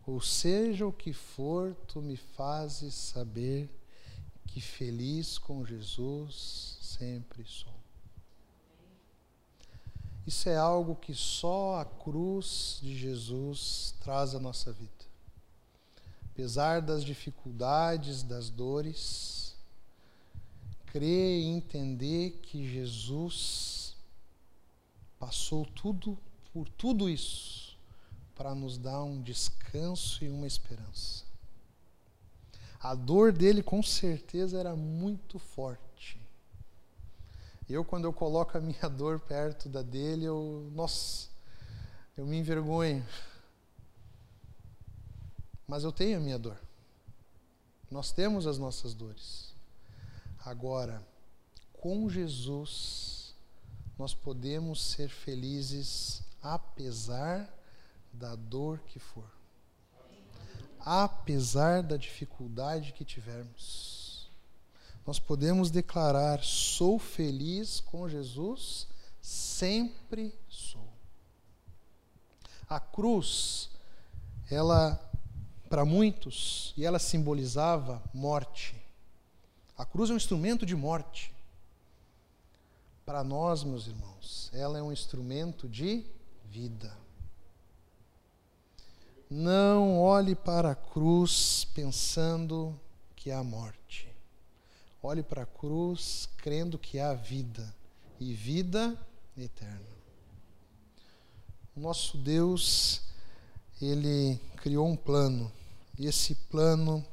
ou 0.05 0.19
seja 0.19 0.85
o 0.85 0.93
que 0.93 1.13
for, 1.13 1.75
tu 1.87 2.01
me 2.01 2.17
fazes 2.17 2.93
saber 2.93 3.69
que 4.47 4.59
feliz 4.59 5.37
com 5.37 5.65
Jesus 5.65 6.77
sempre 6.81 7.45
sou. 7.45 7.73
Isso 10.25 10.49
é 10.49 10.57
algo 10.57 10.95
que 10.95 11.13
só 11.13 11.79
a 11.79 11.85
cruz 11.85 12.79
de 12.81 12.97
Jesus 12.97 13.95
traz 13.99 14.35
à 14.35 14.39
nossa 14.39 14.71
vida. 14.71 14.98
Apesar 16.39 16.81
das 16.81 17.03
dificuldades, 17.03 18.23
das 18.23 18.49
dores, 18.49 19.57
crer 20.85 21.41
e 21.41 21.47
entender 21.47 22.39
que 22.41 22.65
Jesus 22.65 23.93
passou 25.19 25.65
tudo 25.65 26.17
por 26.53 26.69
tudo 26.69 27.09
isso 27.09 27.77
para 28.35 28.55
nos 28.55 28.77
dar 28.77 29.03
um 29.03 29.21
descanso 29.21 30.23
e 30.23 30.29
uma 30.29 30.47
esperança. 30.47 31.25
A 32.79 32.95
dor 32.95 33.33
dele 33.33 33.61
com 33.61 33.83
certeza 33.83 34.57
era 34.57 34.77
muito 34.77 35.39
forte. 35.39 36.21
Eu 37.69 37.83
quando 37.83 38.05
eu 38.05 38.13
coloco 38.13 38.57
a 38.57 38.61
minha 38.61 38.87
dor 38.87 39.19
perto 39.19 39.67
da 39.67 39.81
dele, 39.81 40.23
eu, 40.23 40.71
nossa, 40.73 41.27
eu 42.15 42.25
me 42.25 42.37
envergonho. 42.37 43.05
Mas 45.69 45.83
eu 45.83 45.91
tenho 45.91 46.17
a 46.17 46.19
minha 46.19 46.39
dor. 46.39 46.59
Nós 47.91 48.11
temos 48.11 48.47
as 48.47 48.57
nossas 48.57 48.95
dores. 48.95 49.53
Agora, 50.43 51.05
com 51.71 52.09
Jesus, 52.09 53.35
nós 53.95 54.11
podemos 54.11 54.81
ser 54.81 55.09
felizes 55.09 56.23
apesar 56.41 57.47
da 58.11 58.33
dor 58.33 58.79
que 58.79 58.97
for. 58.97 59.29
Apesar 60.79 61.83
da 61.83 61.97
dificuldade 61.97 62.91
que 62.91 63.05
tivermos. 63.05 64.27
Nós 65.05 65.19
podemos 65.19 65.69
declarar: 65.69 66.43
sou 66.43 66.97
feliz 66.97 67.79
com 67.79 68.09
Jesus, 68.09 68.87
sempre 69.21 70.33
sou. 70.49 70.89
A 72.67 72.79
cruz, 72.79 73.69
ela, 74.49 75.08
para 75.69 75.85
muitos, 75.85 76.73
e 76.75 76.85
ela 76.85 76.97
simbolizava 76.97 78.01
morte. 78.13 78.75
A 79.77 79.85
cruz 79.85 80.09
é 80.09 80.13
um 80.13 80.17
instrumento 80.17 80.65
de 80.65 80.75
morte. 80.75 81.31
Para 83.05 83.23
nós, 83.23 83.63
meus 83.63 83.87
irmãos, 83.87 84.49
ela 84.53 84.77
é 84.77 84.81
um 84.81 84.91
instrumento 84.91 85.67
de 85.69 86.03
vida. 86.45 86.95
Não 89.29 89.99
olhe 89.99 90.35
para 90.35 90.71
a 90.71 90.75
cruz 90.75 91.65
pensando 91.73 92.79
que 93.15 93.31
a 93.31 93.43
morte. 93.43 94.07
olhe 95.01 95.23
para 95.23 95.43
a 95.43 95.45
cruz 95.45 96.27
crendo 96.37 96.77
que 96.77 96.99
há 96.99 97.13
vida 97.13 97.73
e 98.19 98.33
vida 98.33 98.97
eterna. 99.37 99.87
O 101.75 101.79
nosso 101.79 102.17
Deus, 102.17 103.01
ele 103.81 104.37
criou 104.57 104.87
um 104.87 104.95
plano, 104.95 105.49
esse 106.05 106.33
plano 106.33 107.05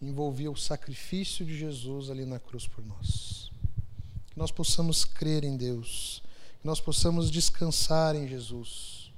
envolvia 0.00 0.50
o 0.50 0.56
sacrifício 0.56 1.44
de 1.44 1.56
Jesus 1.56 2.10
ali 2.10 2.24
na 2.24 2.38
cruz 2.38 2.66
por 2.66 2.84
nós. 2.84 3.50
Que 4.26 4.38
nós 4.38 4.50
possamos 4.50 5.04
crer 5.04 5.44
em 5.44 5.56
Deus, 5.56 6.22
que 6.60 6.66
nós 6.66 6.80
possamos 6.80 7.30
descansar 7.30 8.16
em 8.16 8.26
Jesus, 8.26 9.12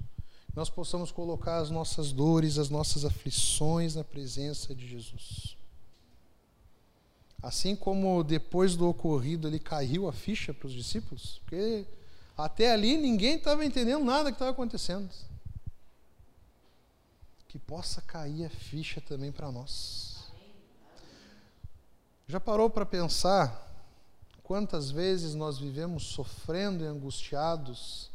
que 0.47 0.57
nós 0.57 0.69
possamos 0.69 1.11
colocar 1.11 1.59
as 1.59 1.71
nossas 1.71 2.13
dores, 2.13 2.59
as 2.59 2.69
nossas 2.69 3.05
aflições 3.05 3.95
na 3.95 4.05
presença 4.05 4.75
de 4.75 4.87
Jesus. 4.87 5.57
Assim 7.43 7.77
como 7.77 8.25
depois 8.25 8.77
do 8.77 8.89
ocorrido 8.89 9.47
ele 9.49 9.59
caiu 9.59 10.09
a 10.09 10.13
ficha 10.13 10.53
para 10.53 10.67
os 10.67 10.73
discípulos, 10.73 11.41
porque 11.45 11.87
até 12.37 12.73
ali 12.73 12.97
ninguém 12.97 13.37
estava 13.37 13.65
entendendo 13.65 14.05
nada 14.05 14.31
que 14.31 14.35
estava 14.35 14.51
acontecendo. 14.51 15.09
Que 17.49 17.59
possa 17.59 18.03
cair 18.03 18.45
a 18.45 18.51
ficha 18.51 19.01
também 19.01 19.33
para 19.33 19.51
nós. 19.51 20.17
Já 22.29 22.41
parou 22.41 22.69
para 22.69 22.85
pensar 22.85 23.65
quantas 24.43 24.91
vezes 24.91 25.35
nós 25.35 25.59
vivemos 25.59 26.05
sofrendo 26.05 26.83
e 26.83 26.87
angustiados 26.87 28.11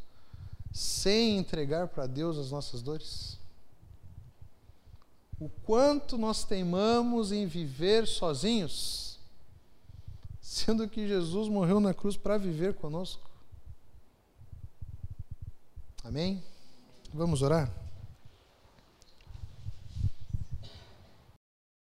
sem 0.71 1.37
entregar 1.37 1.87
para 1.87 2.07
Deus 2.07 2.37
as 2.37 2.51
nossas 2.51 2.81
dores? 2.81 3.37
O 5.39 5.49
quanto 5.63 6.17
nós 6.17 6.43
teimamos 6.43 7.31
em 7.31 7.47
viver 7.47 8.07
sozinhos, 8.07 9.17
sendo 10.39 10.87
que 10.87 11.07
Jesus 11.07 11.47
morreu 11.47 11.79
na 11.79 11.93
cruz 11.93 12.15
para 12.15 12.37
viver 12.37 12.75
conosco. 12.75 13.29
Amém? 16.03 16.43
Vamos 17.13 17.41
orar? 17.41 17.71